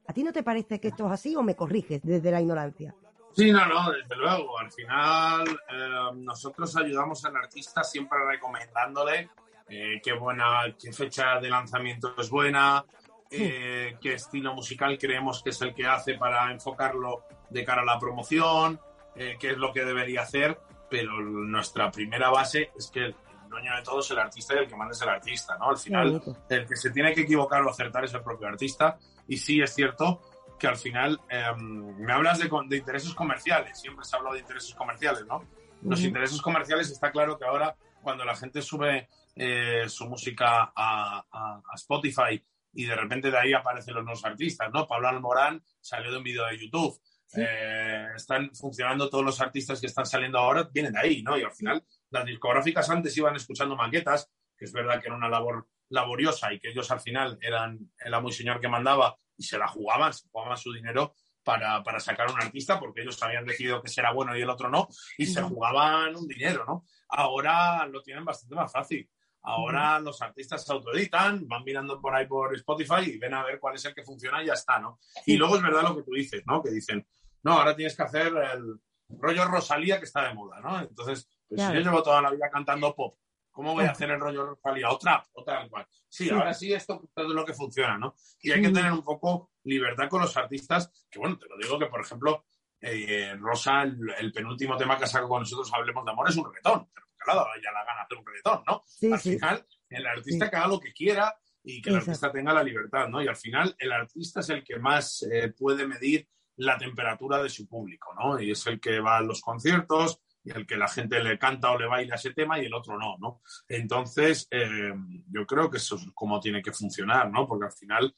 ¿A 0.08 0.14
ti 0.14 0.24
no 0.24 0.34
te 0.34 0.44
parece 0.44 0.80
que 0.80 0.90
esto 0.90 1.06
es 1.06 1.12
así 1.12 1.36
o 1.36 1.44
me 1.44 1.56
corriges 1.56 2.02
desde 2.04 2.32
la 2.32 2.42
ignorancia? 2.42 2.94
Sí, 3.36 3.52
no, 3.52 3.66
no, 3.66 3.92
desde 3.92 4.16
luego. 4.16 4.60
Al 4.60 4.72
final, 4.72 5.48
eh, 5.48 6.16
nosotros 6.16 6.76
ayudamos 6.78 7.24
al 7.26 7.36
artista 7.36 7.84
siempre 7.84 8.20
recomendándole 8.28 9.30
eh, 9.68 10.00
qué 10.04 10.14
buena, 10.14 10.64
qué 10.80 10.94
fecha 10.94 11.40
de 11.40 11.50
lanzamiento 11.50 12.14
es 12.18 12.30
buena, 12.30 12.86
eh, 13.32 13.98
qué 14.00 14.14
estilo 14.14 14.54
musical 14.54 14.98
creemos 15.00 15.42
que 15.42 15.50
es 15.50 15.62
el 15.64 15.74
que 15.74 15.88
hace 15.88 16.14
para 16.16 16.52
enfocarlo 16.52 17.24
de 17.50 17.64
cara 17.66 17.82
a 17.82 17.86
la 17.86 17.98
promoción, 17.98 18.80
qué 19.16 19.38
es 19.52 19.58
lo 19.58 19.72
que 19.72 19.86
debería 19.86 20.22
hacer, 20.22 20.60
pero 20.90 21.20
nuestra 21.22 21.92
primera 21.92 22.30
base 22.30 22.72
es 22.78 22.90
que 22.92 23.06
el 23.06 23.16
dueño 23.48 23.76
de 23.76 23.84
todo 23.84 24.00
es 24.00 24.12
el 24.12 24.20
artista 24.20 24.56
y 24.56 24.58
el 24.60 24.68
que 24.68 24.76
manda 24.76 24.92
es 24.92 25.02
el 25.02 25.10
artista, 25.10 25.58
¿no? 25.58 25.70
Al 25.70 25.78
final, 25.78 26.22
el 26.50 26.68
que 26.68 26.76
se 26.76 26.90
tiene 26.90 27.14
que 27.14 27.22
equivocar 27.22 27.62
o 27.62 27.70
acertar 27.70 28.04
es 28.06 28.14
el 28.14 28.22
propio 28.22 28.48
artista. 28.48 28.98
Y 29.28 29.38
sí, 29.38 29.62
es 29.62 29.74
cierto 29.74 30.22
que 30.60 30.68
al 30.68 30.78
final 30.78 31.20
em, 31.30 31.98
me 31.98 32.14
hablas 32.14 32.40
de, 32.40 32.50
de, 32.68 32.78
intereses 32.78 33.14
comerciales, 33.14 33.80
siempre 33.80 34.06
se 34.06 34.16
habla 34.16 34.32
de 34.32 34.40
intereses 34.40 34.74
comerciales, 34.76 35.26
¿no? 35.26 35.46
Los 35.82 36.02
intereses 36.02 36.42
comerciales 36.42 36.90
está 36.90 37.12
claro 37.12 37.38
que 37.38 37.46
ahora 37.46 37.76
cuando 38.02 38.24
la 38.24 38.36
gente 38.36 38.62
sube 38.62 39.10
eh, 39.36 39.86
su 39.88 40.06
música 40.08 40.72
a, 40.76 41.26
a, 41.32 41.76
Spotify 41.76 42.42
y 42.74 42.86
de 42.86 42.96
repente 42.96 43.32
de 43.32 43.38
ahí 43.38 43.54
aparecen 43.54 43.96
los 43.96 44.04
nuevos 44.04 44.24
artistas, 44.26 44.70
¿no? 44.72 44.88
Pablo 44.88 45.08
Almorán 45.08 45.64
salió 45.80 46.12
de 46.12 46.18
un 46.18 46.24
vídeo 46.24 46.46
de 46.46 46.60
YouTube. 46.60 47.00
Eh, 47.36 48.08
están 48.16 48.54
funcionando 48.54 49.10
todos 49.10 49.26
los 49.26 49.42
artistas 49.42 49.82
que 49.82 49.88
están 49.88 50.06
saliendo 50.06 50.38
ahora, 50.38 50.70
vienen 50.72 50.94
de 50.94 51.00
ahí, 51.00 51.24
¿no? 51.24 51.38
Y 51.38 51.44
al 51.44 51.52
final 51.52 51.84
las 52.12 52.26
discográficas 52.26 52.90
antes 52.90 53.18
iban 53.18 53.36
escuchando 53.36 53.76
maquetas, 53.76 54.32
que 54.56 54.66
es 54.66 54.72
verdad 54.72 55.02
que 55.02 55.08
era 55.08 55.16
una 55.16 55.30
labor 55.30 55.68
laboriosa 55.94 56.52
y 56.52 56.60
que 56.60 56.70
ellos 56.70 56.90
al 56.92 57.00
final 57.00 57.38
eran 57.40 57.80
el 58.00 58.14
amo 58.14 58.30
y 58.30 58.34
señor 58.34 58.60
que 58.60 58.68
mandaba 58.68 59.16
y 59.38 59.44
se 59.44 59.58
la 59.58 59.68
jugaban, 59.68 60.12
se 60.12 60.28
jugaban 60.28 60.58
su 60.58 60.74
dinero 60.74 61.14
para, 61.44 61.84
para, 61.84 62.00
sacar 62.00 62.32
un 62.32 62.42
artista 62.42 62.80
porque 62.80 63.02
ellos 63.02 63.22
habían 63.22 63.46
decidido 63.46 63.82
que 63.82 63.90
será 63.90 64.12
bueno 64.12 64.36
y 64.36 64.42
el 64.42 64.50
otro 64.50 64.70
no 64.70 64.88
y 65.18 65.26
se 65.28 65.42
jugaban 65.42 66.16
un 66.16 66.28
dinero, 66.28 66.66
¿no? 66.66 66.86
Ahora 67.10 67.86
lo 67.86 68.02
tienen 68.02 68.26
bastante 68.26 68.56
más 68.56 68.72
fácil. 68.72 69.08
Ahora 69.44 70.00
los 70.00 70.22
artistas 70.22 70.66
se 70.66 70.72
autoeditan, 70.72 71.48
van 71.48 71.64
mirando 71.64 72.02
por 72.02 72.16
ahí 72.16 72.26
por 72.26 72.56
Spotify 72.56 73.02
y 73.06 73.18
ven 73.18 73.34
a 73.34 73.44
ver 73.44 73.60
cuál 73.60 73.76
es 73.76 73.86
el 73.86 73.94
que 73.94 74.04
funciona 74.04 74.42
y 74.42 74.48
ya 74.48 74.54
está, 74.54 74.80
¿no? 74.80 75.00
Y 75.26 75.36
luego 75.36 75.58
es 75.58 75.62
verdad 75.62 75.84
lo 75.84 75.96
que 75.98 76.04
tú 76.04 76.12
dices, 76.14 76.42
¿no? 76.48 76.64
Que 76.64 76.72
dicen, 76.72 77.06
no, 77.44 77.60
ahora 77.60 77.76
tienes 77.76 77.96
que 77.96 78.04
hacer 78.04 78.28
el 78.28 78.80
rollo 79.10 79.46
Rosalía 79.46 80.00
que 80.00 80.06
está 80.06 80.28
de 80.28 80.34
moda, 80.34 80.62
¿no? 80.62 80.80
Entonces, 80.80 81.28
pues 81.48 81.62
si 81.62 81.74
yo 81.74 81.82
llevo 81.82 82.02
toda 82.02 82.22
la 82.22 82.32
vida 82.32 82.50
cantando 82.50 82.96
pop, 82.96 83.18
¿cómo 83.54 83.74
voy 83.74 83.86
a 83.86 83.92
hacer 83.92 84.10
el 84.12 84.20
rollo? 84.20 84.60
O 84.90 84.98
trap, 84.98 85.28
o 85.34 85.44
tal 85.44 85.70
cual. 85.70 85.88
Sí, 86.10 86.30
ahora 86.30 86.54
sí, 86.54 86.74
esto 86.74 87.10
es 87.16 87.26
lo 87.28 87.46
que 87.46 87.54
funciona, 87.54 87.98
¿no? 87.98 88.16
Y 88.42 88.52
hay 88.52 88.62
que 88.62 88.70
tener 88.70 88.92
un 88.92 89.04
poco 89.04 89.52
libertad 89.64 90.10
con 90.10 90.22
los 90.22 90.36
artistas, 90.36 90.92
que 91.10 91.20
bueno, 91.20 91.38
te 91.38 91.48
lo 91.48 91.58
digo 91.58 91.80
que, 91.80 91.86
por 91.86 92.02
ejemplo, 92.02 92.46
eh, 92.82 93.34
Rosa, 93.40 93.84
el, 93.84 94.34
penúltimo 94.34 94.76
tema 94.76 94.98
que 94.98 95.06
ha 95.06 95.08
sacado 95.08 95.30
con 95.30 95.42
nosotros, 95.42 95.72
Hablemos 95.74 96.04
de 96.04 96.12
Amor, 96.12 96.30
es 96.30 96.36
un 96.36 96.46
reggaetón. 96.46 96.90
Pero 96.94 97.08
claro, 97.18 97.46
ya 97.64 97.72
la 97.72 97.86
gana 97.86 98.02
hacer 98.02 98.18
un 98.18 98.26
reggaetón, 98.26 98.64
¿no? 98.68 98.84
al 99.14 99.20
final, 99.20 99.66
el 99.90 100.08
artista 100.08 100.50
que 100.50 100.56
haga 100.58 100.68
lo 100.68 100.80
que 100.80 100.92
quiera 100.92 101.34
y 101.64 101.82
que 101.82 101.92
el 101.92 101.96
artista 101.98 102.32
tenga 102.32 102.54
la 102.54 102.64
libertad, 102.64 103.08
¿no? 103.08 103.22
Y 103.22 103.28
al 103.28 103.38
final, 103.38 103.74
el 103.80 103.94
artista 103.94 104.42
es 104.42 104.50
el 104.50 104.64
que 104.64 104.80
más 104.80 105.26
eh, 105.32 105.54
puede 105.58 105.88
medir 105.88 106.28
la 106.58 106.78
temperatura 106.78 107.42
de 107.42 107.50
su 107.50 107.68
público, 107.68 108.14
¿no? 108.16 108.40
Y 108.40 108.52
es 108.52 108.68
el 108.68 108.82
que 108.82 109.00
va 109.00 109.18
a 109.18 109.22
los 109.22 109.40
conciertos 109.40 110.22
y 110.44 110.52
el 110.52 110.68
que 110.68 110.78
la 110.78 110.88
gente 110.88 111.24
le 111.24 111.40
canta 111.40 111.72
o 111.72 111.80
le 111.80 111.88
baila 111.88 112.16
ese 112.16 112.34
tema 112.34 112.60
y 112.60 112.66
el 112.66 112.74
otro 112.74 112.98
no, 112.98 113.18
¿no? 113.18 113.42
Entonces, 113.68 114.48
eh, 114.52 114.94
yo 115.30 115.46
creo 115.46 115.70
que 115.70 115.78
eso 115.78 115.96
es 115.96 116.06
como 116.14 116.40
tiene 116.40 116.62
que 116.62 116.74
funcionar, 116.74 117.32
¿no? 117.32 117.48
Porque 117.48 117.66
al 117.66 117.72
final 117.72 118.14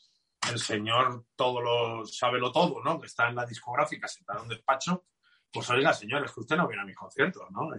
el 0.52 0.60
señor 0.60 1.26
todo 1.36 1.62
lo 1.62 2.06
sabe 2.06 2.40
lo 2.40 2.52
todo, 2.52 2.82
¿no? 2.84 3.00
Que 3.00 3.08
está 3.08 3.30
en 3.30 3.36
la 3.36 3.46
discográfica 3.46 4.08
sentado 4.08 4.40
en 4.40 4.44
un 4.44 4.50
despacho, 4.50 5.06
pues 5.52 5.70
oiga, 5.70 5.94
señor, 5.94 6.26
es 6.26 6.32
que 6.32 6.42
usted 6.42 6.58
no 6.58 6.68
viene 6.68 6.84
a 6.84 6.86
mis 6.86 6.98
conciertos, 6.98 7.50
¿no? 7.52 7.70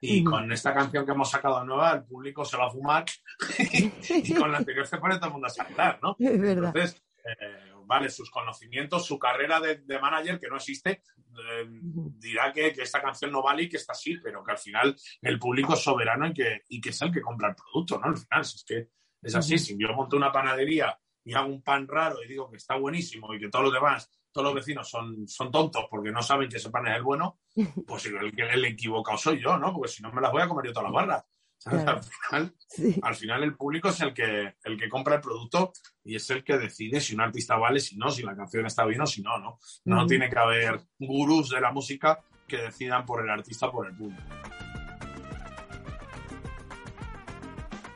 Y, 0.00 0.22
con 0.22 0.52
esta 0.52 0.72
canción 0.72 1.04
que 1.04 1.10
hemos 1.10 1.30
sacado 1.30 1.64
nueva, 1.64 1.92
el 1.92 2.04
público 2.04 2.44
se 2.44 2.56
va 2.56 2.66
a 2.66 2.70
fumar 2.70 3.04
y, 3.58 4.34
con 4.34 4.52
la 4.52 4.58
anterior 4.58 4.86
se 4.86 4.98
pone 4.98 5.16
todo 5.16 5.26
el 5.26 5.32
mundo 5.32 5.48
a 5.48 5.50
saltar, 5.50 5.98
¿no? 6.00 6.14
Es 6.18 6.40
verdad. 6.40 6.72
Entonces, 6.74 7.02
eh, 7.24 7.72
vale, 7.88 8.10
sus 8.10 8.30
conocimientos, 8.30 9.06
su 9.06 9.18
carrera 9.18 9.60
de, 9.60 9.98
manager, 9.98 10.38
que 10.38 10.48
no 10.48 10.56
existe, 10.56 10.90
eh, 11.16 11.66
dirá 11.66 12.52
que, 12.52 12.68
esta 12.68 13.00
canción 13.00 13.32
no 13.32 13.42
vale 13.42 13.62
y 13.62 13.68
que 13.68 13.78
está 13.78 13.92
así, 13.92 14.18
pero 14.22 14.44
que 14.44 14.52
al 14.52 14.58
final 14.58 14.94
el 15.22 15.38
público 15.38 15.72
es 15.72 15.80
soberano 15.80 16.28
y 16.28 16.34
que, 16.34 16.62
y 16.68 16.80
que 16.80 16.90
es 16.90 17.02
el 17.02 17.10
que 17.10 17.22
compra 17.22 17.48
el 17.48 17.56
producto, 17.56 17.98
¿no? 17.98 18.08
Al 18.08 18.18
final, 18.18 18.42
es 18.42 18.64
que 18.66 18.88
es 19.22 19.34
así. 19.34 19.58
Si 19.58 19.76
yo 19.78 19.92
monto 19.94 20.16
una 20.16 20.30
panadería 20.30 20.96
y 21.24 21.32
hago 21.34 21.48
un 21.48 21.62
pan 21.62 21.88
raro 21.88 22.22
y 22.22 22.28
digo 22.28 22.50
que 22.50 22.58
está 22.58 22.76
buenísimo 22.76 23.34
y 23.34 23.40
que 23.40 23.48
todos 23.48 23.64
los 23.64 23.74
demás, 23.74 24.10
todos 24.30 24.44
los 24.44 24.54
vecinos 24.54 24.88
son, 24.88 25.26
son 25.26 25.50
tontos 25.50 25.86
porque 25.90 26.12
no 26.12 26.22
saben 26.22 26.50
que 26.50 26.58
ese 26.58 26.70
pan 26.70 26.86
es 26.88 26.96
el 26.96 27.02
bueno, 27.02 27.40
pues 27.86 28.04
el 28.04 28.34
que 28.36 28.42
el 28.42 28.64
equivocado 28.66 29.16
soy 29.16 29.40
yo, 29.40 29.56
¿no? 29.56 29.72
Porque 29.72 29.88
si 29.88 30.02
no 30.02 30.12
me 30.12 30.20
las 30.20 30.30
voy 30.30 30.42
a 30.42 30.48
comer 30.48 30.66
yo 30.66 30.72
todas 30.72 30.92
las 30.92 30.94
barras. 30.94 31.24
Al, 31.64 33.14
final, 33.14 33.42
el 33.42 33.56
público 33.56 33.88
es 33.88 34.00
el 34.00 34.14
que, 34.14 34.54
el 34.62 34.78
que 34.78 34.88
compra 34.88 35.16
el 35.16 35.20
producto 35.20 35.72
y 36.04 36.14
es 36.14 36.30
el 36.30 36.44
que 36.44 36.56
decide 36.56 37.00
si 37.00 37.14
un 37.14 37.20
artista 37.20 37.56
vale, 37.56 37.80
si 37.80 37.96
no, 37.96 38.10
si 38.10 38.22
la 38.22 38.36
canción 38.36 38.64
está 38.66 38.84
bien 38.84 39.00
o 39.00 39.06
si 39.06 39.22
no, 39.22 39.38
¿no? 39.38 39.58
No 39.84 40.06
tiene 40.06 40.30
que 40.30 40.38
haber 40.38 40.80
gurús 40.98 41.50
de 41.50 41.60
la 41.60 41.72
música 41.72 42.20
que 42.46 42.58
decidan 42.58 43.04
por 43.04 43.22
el 43.22 43.30
artista 43.30 43.66
o 43.66 43.72
por 43.72 43.86
el 43.86 43.96
público. 43.96 44.22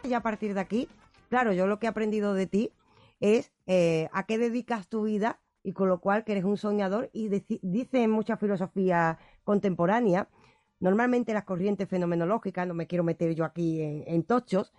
Y 0.04 0.12
a 0.14 0.20
partir 0.20 0.54
de 0.54 0.60
aquí, 0.60 0.88
claro, 1.28 1.52
yo 1.52 1.66
lo 1.66 1.78
que 1.78 1.86
he 1.86 1.88
aprendido 1.88 2.34
de 2.34 2.46
ti 2.46 2.72
es 3.20 3.52
eh, 3.66 4.08
a 4.12 4.26
qué 4.26 4.38
dedicas 4.38 4.88
tu 4.88 5.04
vida 5.04 5.40
y 5.62 5.72
con 5.72 5.88
lo 5.88 6.00
cual 6.00 6.24
que 6.24 6.32
eres 6.32 6.44
un 6.44 6.56
soñador 6.56 7.08
y 7.12 7.28
dice 7.28 8.02
en 8.02 8.10
mucha 8.10 8.36
filosofía 8.36 9.18
contemporánea 9.44 10.28
normalmente 10.82 11.32
las 11.32 11.44
corrientes 11.44 11.88
fenomenológicas, 11.88 12.66
no 12.66 12.74
me 12.74 12.88
quiero 12.88 13.04
meter 13.04 13.36
yo 13.36 13.44
aquí 13.44 13.80
en, 13.80 14.24
tochos, 14.24 14.74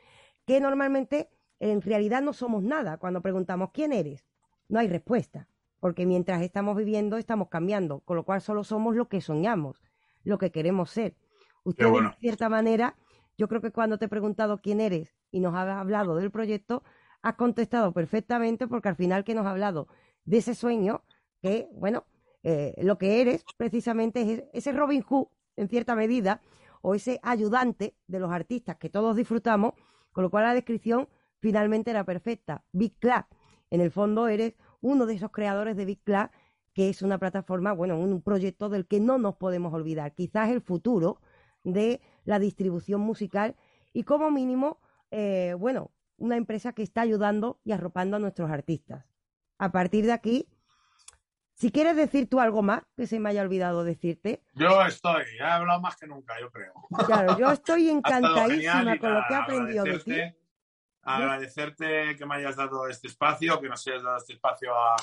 que 0.45 0.60
normalmente 0.60 1.30
en 1.62 1.82
realidad 1.82 2.22
no 2.22 2.34
somos 2.34 2.62
nada. 2.62 2.97
Cuando 2.97 3.22
preguntamos 3.22 3.70
quién 3.74 3.93
eres, 3.93 4.28
no 4.68 4.80
hay 4.80 4.89
respuesta, 4.89 5.47
porque 5.80 6.06
mientras 6.06 6.41
estamos 6.41 6.76
viviendo 6.76 7.16
estamos 7.16 7.47
cambiando, 7.47 8.01
con 8.01 8.18
lo 8.18 8.26
cual 8.26 8.41
solo 8.41 8.66
somos 8.66 8.97
lo 8.97 9.08
que 9.08 9.22
soñamos, 9.22 9.82
lo 10.26 10.38
que 10.38 10.51
queremos 10.51 10.89
ser. 10.89 11.16
Usted, 11.64 11.86
de 11.86 12.12
cierta 12.20 12.49
manera, 12.49 12.97
yo 13.38 13.47
creo 13.47 13.62
que 13.62 13.72
cuando 13.72 13.97
te 13.97 14.06
he 14.06 14.10
preguntado 14.10 14.60
quién 14.60 14.82
eres 14.82 15.16
y 15.32 15.39
nos 15.39 15.56
has 15.56 15.70
hablado 15.70 16.18
del 16.18 16.32
proyecto, 16.32 16.84
has 17.22 17.36
contestado 17.36 17.93
perfectamente 17.93 18.68
porque 18.68 18.89
al 18.89 18.97
final 18.97 19.24
que 19.24 19.36
nos 19.36 19.45
ha 19.45 19.51
hablado 19.51 19.88
de 20.26 20.39
ese 20.39 20.54
sueño, 20.54 21.06
que, 21.41 21.70
bueno, 21.72 22.04
eh, 22.43 22.76
lo 22.80 22.97
que 22.97 23.22
eres 23.22 23.45
precisamente 23.56 24.22
es 24.22 24.43
ese 24.51 24.74
Robin 24.74 25.01
Hood 25.01 25.28
en 25.56 25.68
cierta 25.68 25.95
medida, 25.95 26.41
o 26.82 26.95
ese 26.95 27.20
ayudante 27.24 27.95
de 28.08 28.20
los 28.20 28.32
artistas 28.32 28.78
que 28.78 28.89
todos 28.89 29.16
disfrutamos, 29.16 29.74
con 30.12 30.24
lo 30.24 30.30
cual 30.30 30.43
la 30.43 30.54
descripción 30.54 31.08
finalmente 31.39 31.91
era 31.91 32.04
perfecta. 32.04 32.64
Big 32.72 32.97
Club, 32.99 33.26
en 33.70 33.82
el 33.82 33.91
fondo 33.91 34.28
eres 34.28 34.56
uno 34.82 35.06
de 35.06 35.16
esos 35.16 35.32
creadores 35.32 35.76
de 35.78 35.86
Big 35.86 36.04
Club, 36.04 36.30
que 36.74 36.89
es 36.89 37.01
una 37.01 37.18
plataforma, 37.18 37.72
bueno, 37.74 37.97
un 37.97 38.22
proyecto 38.22 38.70
del 38.70 38.88
que 38.88 38.99
no 38.99 39.18
nos 39.18 39.36
podemos 39.36 39.74
olvidar. 39.74 40.14
Quizás 40.14 40.49
el 40.49 40.62
futuro 40.62 41.22
de 41.64 42.01
la 42.26 42.39
distribución 42.39 43.01
musical 43.01 43.56
y 43.93 44.04
como 44.04 44.32
mínimo, 44.32 44.80
eh, 45.12 45.56
bueno, 45.58 45.91
una 46.18 46.36
empresa 46.36 46.74
que 46.74 46.84
está 46.84 47.01
ayudando 47.01 47.60
y 47.64 47.72
arropando 47.72 48.18
a 48.18 48.20
nuestros 48.20 48.49
artistas. 48.49 49.06
A 49.58 49.72
partir 49.72 50.06
de 50.06 50.12
aquí, 50.12 50.47
si 51.64 51.72
quieres 51.72 51.95
decir 51.95 52.30
tú 52.30 52.41
algo 52.41 52.61
más 52.61 52.84
que 52.93 53.07
se 53.07 53.22
me 53.22 53.30
haya 53.30 53.41
olvidado 53.41 53.86
decirte. 53.86 54.43
Yo 54.53 54.82
estoy, 54.82 55.24
he 55.39 55.43
hablado 55.43 55.80
más 55.80 55.95
que 55.95 56.05
nunca, 56.05 56.38
yo 56.38 56.51
creo. 56.51 56.74
Claro, 57.05 57.38
yo 57.39 57.49
estoy 57.53 57.89
encantadísima 57.89 58.97
con 58.97 59.14
lo 59.14 59.22
que 59.26 59.34
he 59.34 59.38
aprendido 59.38 59.84
de 59.86 59.99
ti. 59.99 60.38
Agradecerte 61.03 62.18
que 62.18 62.26
me 62.26 62.36
hayas 62.36 62.57
dado 62.57 62.89
este 62.89 63.07
espacio, 63.07 63.61
que 63.61 63.70
nos 63.70 63.88
hayas 63.88 64.03
dado 64.03 64.18
este 64.18 64.34
espacio 64.34 64.74
a, 64.76 64.97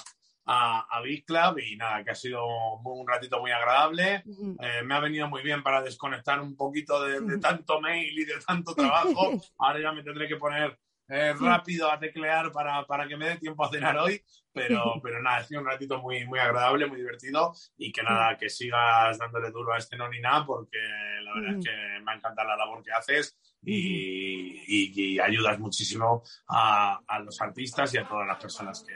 a, 0.44 1.00
Big 1.00 1.24
Club 1.24 1.60
y 1.60 1.76
nada, 1.76 2.04
que 2.04 2.10
ha 2.10 2.14
sido 2.14 2.44
un 2.44 3.08
ratito 3.08 3.40
muy 3.40 3.52
agradable. 3.52 4.22
Eh, 4.60 4.82
me 4.84 4.94
ha 4.94 5.00
venido 5.00 5.28
muy 5.28 5.42
bien 5.42 5.62
para 5.62 5.80
desconectar 5.80 6.42
un 6.42 6.56
poquito 6.56 7.02
de, 7.02 7.22
de 7.22 7.38
tanto 7.38 7.80
mail 7.80 8.18
y 8.18 8.26
de 8.26 8.34
tanto 8.46 8.74
trabajo. 8.76 9.30
Ahora 9.56 9.80
ya 9.80 9.92
me 9.92 10.02
tendré 10.02 10.28
que 10.28 10.36
poner 10.36 10.78
eh, 11.10 11.34
rápido 11.34 11.90
a 11.90 11.98
teclear 11.98 12.52
para, 12.52 12.84
para, 12.86 13.06
que 13.08 13.16
me 13.16 13.28
dé 13.28 13.36
tiempo 13.36 13.64
a 13.64 13.70
cenar 13.70 13.98
hoy, 13.98 14.22
pero, 14.52 14.94
pero 15.02 15.20
nada, 15.20 15.38
ha 15.38 15.44
sido 15.44 15.60
un 15.60 15.66
ratito 15.66 16.00
muy, 16.00 16.24
muy 16.24 16.38
agradable, 16.38 16.86
muy 16.86 16.98
divertido 16.98 17.52
y 17.76 17.90
que 17.90 18.02
nada, 18.02 18.36
que 18.38 18.48
sigas 18.48 19.18
dándole 19.18 19.50
duro 19.50 19.72
a 19.72 19.78
este 19.78 19.96
no 19.96 20.08
ni 20.08 20.20
nada 20.20 20.46
porque 20.46 20.78
la 21.22 21.34
verdad 21.34 21.58
es 21.58 21.64
que 21.64 22.04
me 22.04 22.14
encanta 22.14 22.44
la 22.44 22.56
labor 22.56 22.82
que 22.82 22.92
haces 22.92 23.36
y, 23.62 25.18
ayudas 25.18 25.58
muchísimo 25.58 26.22
a, 26.48 27.00
los 27.24 27.40
artistas 27.40 27.92
y 27.94 27.98
a 27.98 28.08
todas 28.08 28.26
las 28.26 28.38
personas 28.38 28.84
que, 28.84 28.94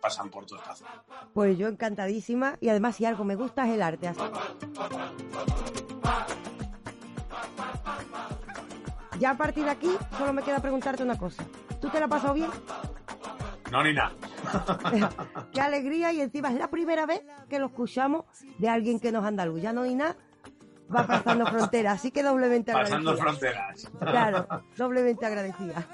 pasan 0.00 0.30
por 0.30 0.44
tu 0.46 0.56
espacio. 0.56 0.86
Pues 1.32 1.56
yo 1.58 1.68
encantadísima 1.68 2.58
y 2.60 2.68
además 2.68 2.96
si 2.96 3.04
algo 3.04 3.24
me 3.24 3.34
gusta 3.34 3.66
es 3.66 3.74
el 3.74 3.82
arte. 3.82 4.12
Ya 9.18 9.30
a 9.30 9.36
partir 9.36 9.64
de 9.64 9.70
aquí 9.70 9.90
solo 10.16 10.32
me 10.32 10.42
queda 10.42 10.60
preguntarte 10.60 11.02
una 11.02 11.18
cosa. 11.18 11.44
¿Tú 11.80 11.88
te 11.88 11.98
la 11.98 12.04
has 12.06 12.10
pasado 12.10 12.34
bien? 12.34 12.50
No, 13.70 13.82
ni 13.82 13.92
nada. 13.92 14.12
Qué 15.52 15.60
alegría 15.60 16.12
y 16.12 16.20
encima 16.20 16.50
es 16.50 16.56
la 16.56 16.68
primera 16.68 17.06
vez 17.06 17.22
que 17.48 17.58
lo 17.58 17.66
escuchamos 17.66 18.24
de 18.58 18.68
alguien 18.68 19.00
que 19.00 19.10
nos 19.12 19.24
andaluz. 19.24 19.60
Ya 19.60 19.72
no 19.72 19.82
ni 19.82 19.94
nada 19.94 20.16
va 20.94 21.06
pasando 21.06 21.46
fronteras, 21.50 21.94
así 21.94 22.10
que 22.10 22.22
doblemente 22.22 22.70
agradecida. 22.70 22.98
Pasando 22.98 23.16
fronteras. 23.16 23.90
Claro, 23.98 24.46
doblemente 24.76 25.26
agradecida. 25.26 25.86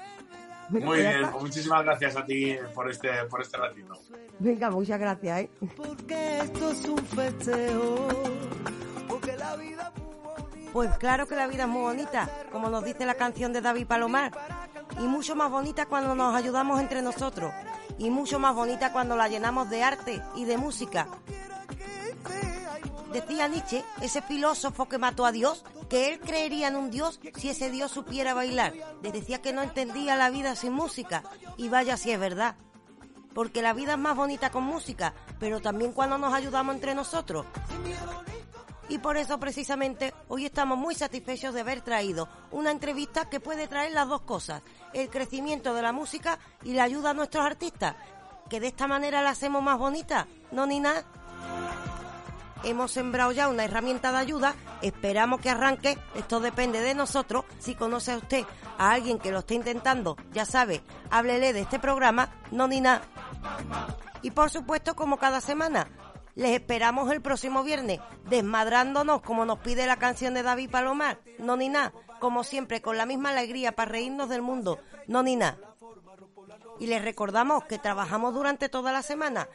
Muy 0.69 0.99
bien, 0.99 1.29
pues 1.31 1.43
muchísimas 1.43 1.83
gracias 1.83 2.15
a 2.15 2.25
ti 2.25 2.57
por 2.73 2.89
este, 2.89 3.09
por 3.29 3.41
este 3.41 3.57
ratito. 3.57 3.93
Venga, 4.39 4.71
muchas 4.71 4.99
gracias, 4.99 5.41
¿eh? 5.41 5.49
Pues 10.73 10.97
claro 10.97 11.27
que 11.27 11.35
la 11.35 11.45
vida 11.45 11.63
es 11.63 11.69
muy 11.69 11.83
bonita, 11.83 12.27
como 12.51 12.67
nos 12.67 12.83
dice 12.83 13.05
la 13.05 13.13
canción 13.13 13.53
de 13.53 13.61
David 13.61 13.85
Palomar. 13.85 14.31
Y 14.99 15.03
mucho 15.03 15.35
más 15.35 15.51
bonita 15.51 15.85
cuando 15.85 16.15
nos 16.15 16.33
ayudamos 16.33 16.81
entre 16.81 17.03
nosotros. 17.03 17.53
Y 17.99 18.09
mucho 18.09 18.39
más 18.39 18.55
bonita 18.55 18.91
cuando 18.91 19.15
la 19.15 19.27
llenamos 19.27 19.69
de 19.69 19.83
arte 19.83 20.23
y 20.35 20.45
de 20.45 20.57
música. 20.57 21.07
Decía 23.13 23.47
Nietzsche, 23.47 23.85
ese 24.01 24.23
filósofo 24.23 24.89
que 24.89 24.97
mató 24.97 25.27
a 25.27 25.31
Dios, 25.31 25.63
que 25.89 26.11
él 26.11 26.19
creería 26.19 26.69
en 26.69 26.75
un 26.75 26.89
Dios 26.89 27.19
si 27.35 27.49
ese 27.49 27.69
Dios 27.69 27.91
supiera 27.91 28.33
bailar. 28.33 28.73
Le 29.03 29.11
decía 29.11 29.43
que 29.43 29.53
no 29.53 29.61
entendía 29.61 30.15
la 30.15 30.31
vida 30.31 30.55
sin 30.55 30.73
música. 30.73 31.21
Y 31.55 31.69
vaya 31.69 31.97
si 31.97 32.09
es 32.09 32.19
verdad. 32.19 32.55
Porque 33.35 33.61
la 33.61 33.73
vida 33.73 33.93
es 33.93 33.99
más 33.99 34.15
bonita 34.15 34.49
con 34.49 34.63
música, 34.63 35.13
pero 35.39 35.61
también 35.61 35.91
cuando 35.91 36.17
nos 36.17 36.33
ayudamos 36.33 36.73
entre 36.73 36.95
nosotros. 36.95 37.45
Y 38.89 38.97
por 38.97 39.17
eso 39.17 39.39
precisamente 39.39 40.13
hoy 40.27 40.45
estamos 40.45 40.77
muy 40.77 40.93
satisfechos 40.93 41.53
de 41.53 41.61
haber 41.61 41.81
traído 41.81 42.27
una 42.51 42.71
entrevista 42.71 43.29
que 43.29 43.39
puede 43.39 43.67
traer 43.67 43.93
las 43.93 44.07
dos 44.07 44.21
cosas, 44.21 44.61
el 44.93 45.09
crecimiento 45.09 45.73
de 45.73 45.81
la 45.81 45.93
música 45.93 46.37
y 46.63 46.73
la 46.73 46.83
ayuda 46.83 47.11
a 47.11 47.13
nuestros 47.13 47.45
artistas, 47.45 47.95
que 48.49 48.59
de 48.59 48.67
esta 48.67 48.87
manera 48.87 49.21
la 49.21 49.31
hacemos 49.31 49.63
más 49.63 49.79
bonita, 49.79 50.27
¿no, 50.51 50.65
ni 50.65 50.79
nada? 50.79 51.05
hemos 52.63 52.91
sembrado 52.91 53.31
ya 53.31 53.49
una 53.49 53.65
herramienta 53.65 54.11
de 54.11 54.17
ayuda, 54.17 54.55
esperamos 54.81 55.41
que 55.41 55.49
arranque, 55.49 55.97
esto 56.15 56.39
depende 56.39 56.81
de 56.81 56.95
nosotros, 56.95 57.45
si 57.59 57.75
conoce 57.75 58.13
a 58.13 58.17
usted 58.17 58.45
a 58.77 58.91
alguien 58.91 59.19
que 59.19 59.31
lo 59.31 59.39
esté 59.39 59.55
intentando, 59.55 60.17
ya 60.31 60.45
sabe, 60.45 60.81
háblele 61.09 61.53
de 61.53 61.61
este 61.61 61.79
programa, 61.79 62.29
no 62.51 62.67
ni 62.67 62.81
nada. 62.81 63.01
Y 64.21 64.31
por 64.31 64.49
supuesto, 64.49 64.95
como 64.95 65.17
cada 65.17 65.41
semana, 65.41 65.87
les 66.35 66.51
esperamos 66.51 67.11
el 67.11 67.21
próximo 67.21 67.63
viernes, 67.63 67.99
desmadrándonos 68.29 69.21
como 69.21 69.45
nos 69.45 69.59
pide 69.59 69.85
la 69.85 69.97
canción 69.97 70.33
de 70.33 70.43
David 70.43 70.71
Palomar, 70.71 71.19
no 71.37 71.57
ni 71.57 71.69
nada, 71.69 71.93
como 72.19 72.43
siempre, 72.43 72.81
con 72.81 72.97
la 72.97 73.05
misma 73.05 73.29
alegría 73.29 73.73
para 73.73 73.91
reírnos 73.91 74.29
del 74.29 74.41
mundo, 74.41 74.79
no 75.07 75.23
ni 75.23 75.35
nada. 75.35 75.57
Y 76.79 76.87
les 76.87 77.03
recordamos 77.03 77.65
que 77.65 77.77
trabajamos 77.77 78.33
durante 78.33 78.69
toda 78.69 78.91
la 78.91 79.03
semana 79.03 79.47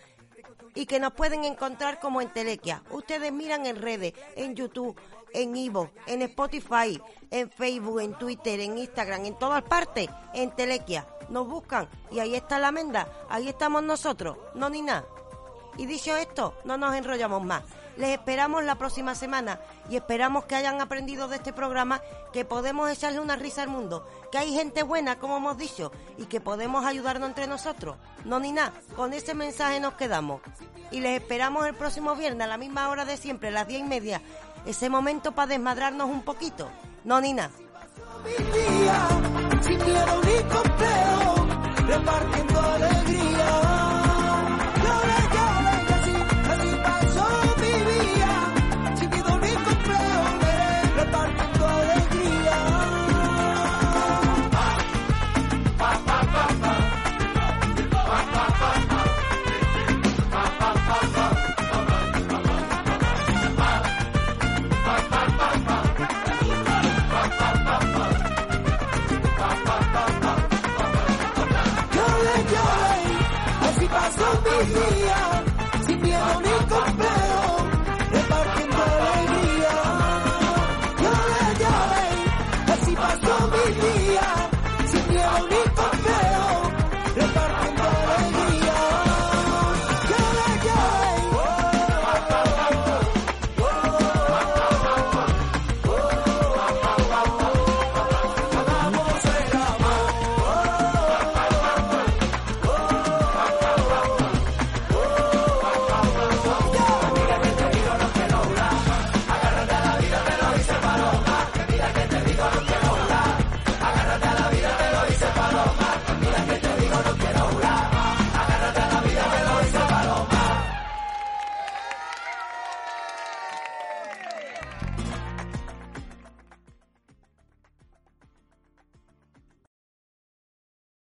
y 0.75 0.87
que 0.87 1.01
nos 1.01 1.13
pueden 1.13 1.45
encontrar 1.45 1.99
como 1.99 2.21
en 2.21 2.33
Telequia. 2.33 2.83
Ustedes 2.91 3.33
miran 3.33 3.67
en 3.67 3.83
redes, 3.83 4.15
en 4.37 4.55
YouTube, 4.55 4.99
en 5.33 5.57
Ivo, 5.57 5.91
en 6.07 6.23
Spotify, 6.23 7.01
en 7.31 7.51
Facebook, 7.51 8.01
en 8.01 8.15
Twitter, 8.15 8.61
en 8.61 8.79
Instagram, 8.79 9.25
en 9.25 9.39
todas 9.39 9.63
partes, 9.63 10.09
en 10.35 10.51
Telequia. 10.55 11.07
Nos 11.29 11.49
buscan 11.49 11.89
y 12.11 12.21
ahí 12.21 12.35
está 12.35 12.59
la 12.59 12.73
menda, 12.73 13.09
ahí 13.29 13.49
estamos 13.49 13.83
nosotros, 13.83 14.39
no 14.55 14.71
ni 14.71 14.83
nada. 14.83 15.07
Y 15.79 15.87
dicho 15.87 16.15
esto, 16.17 16.55
no 16.65 16.77
nos 16.77 16.95
enrollamos 16.95 17.43
más. 17.43 17.63
Les 17.97 18.11
esperamos 18.11 18.63
la 18.65 18.75
próxima 18.75 19.15
semana 19.15 19.59
y 19.89 19.97
esperamos 19.97 20.45
que 20.45 20.57
hayan 20.57 20.81
aprendido 20.81 21.27
de 21.29 21.37
este 21.37 21.53
programa 21.53 22.01
que 22.33 22.45
podemos 22.45 22.91
echarle 22.91 23.21
una 23.21 23.37
risa 23.37 23.63
al 23.63 23.69
mundo, 23.69 24.07
que 24.31 24.39
hay 24.39 24.53
gente 24.53 24.83
buena, 24.83 25.19
como 25.19 25.37
hemos 25.37 25.57
dicho, 25.57 25.91
y 26.17 26.27
que 26.27 26.41
podemos 26.41 26.85
ayudarnos 26.85 27.29
entre 27.29 27.47
nosotros. 27.47 27.97
No 28.25 28.39
ni 28.39 28.53
nada, 28.53 28.73
con 28.95 29.13
ese 29.13 29.35
mensaje 29.35 29.81
nos 29.81 29.95
quedamos. 29.95 30.43
Y 30.91 31.01
les 31.01 31.21
esperamos 31.21 31.67
el 31.67 31.75
próximo 31.75 32.15
viernes 32.15 32.45
a 32.45 32.49
la 32.49 32.59
misma 32.59 32.89
hora 32.89 33.05
de 33.05 33.17
siempre, 33.17 33.51
las 33.51 33.67
diez 33.67 33.81
y 33.81 33.85
media. 33.85 34.21
Ese 34.67 34.91
momento 34.91 35.33
para 35.33 35.49
desmadrarnos 35.49 36.09
un 36.09 36.23
poquito. 36.23 36.69
No 37.05 37.21
ni 37.21 37.33
nada. 37.33 37.51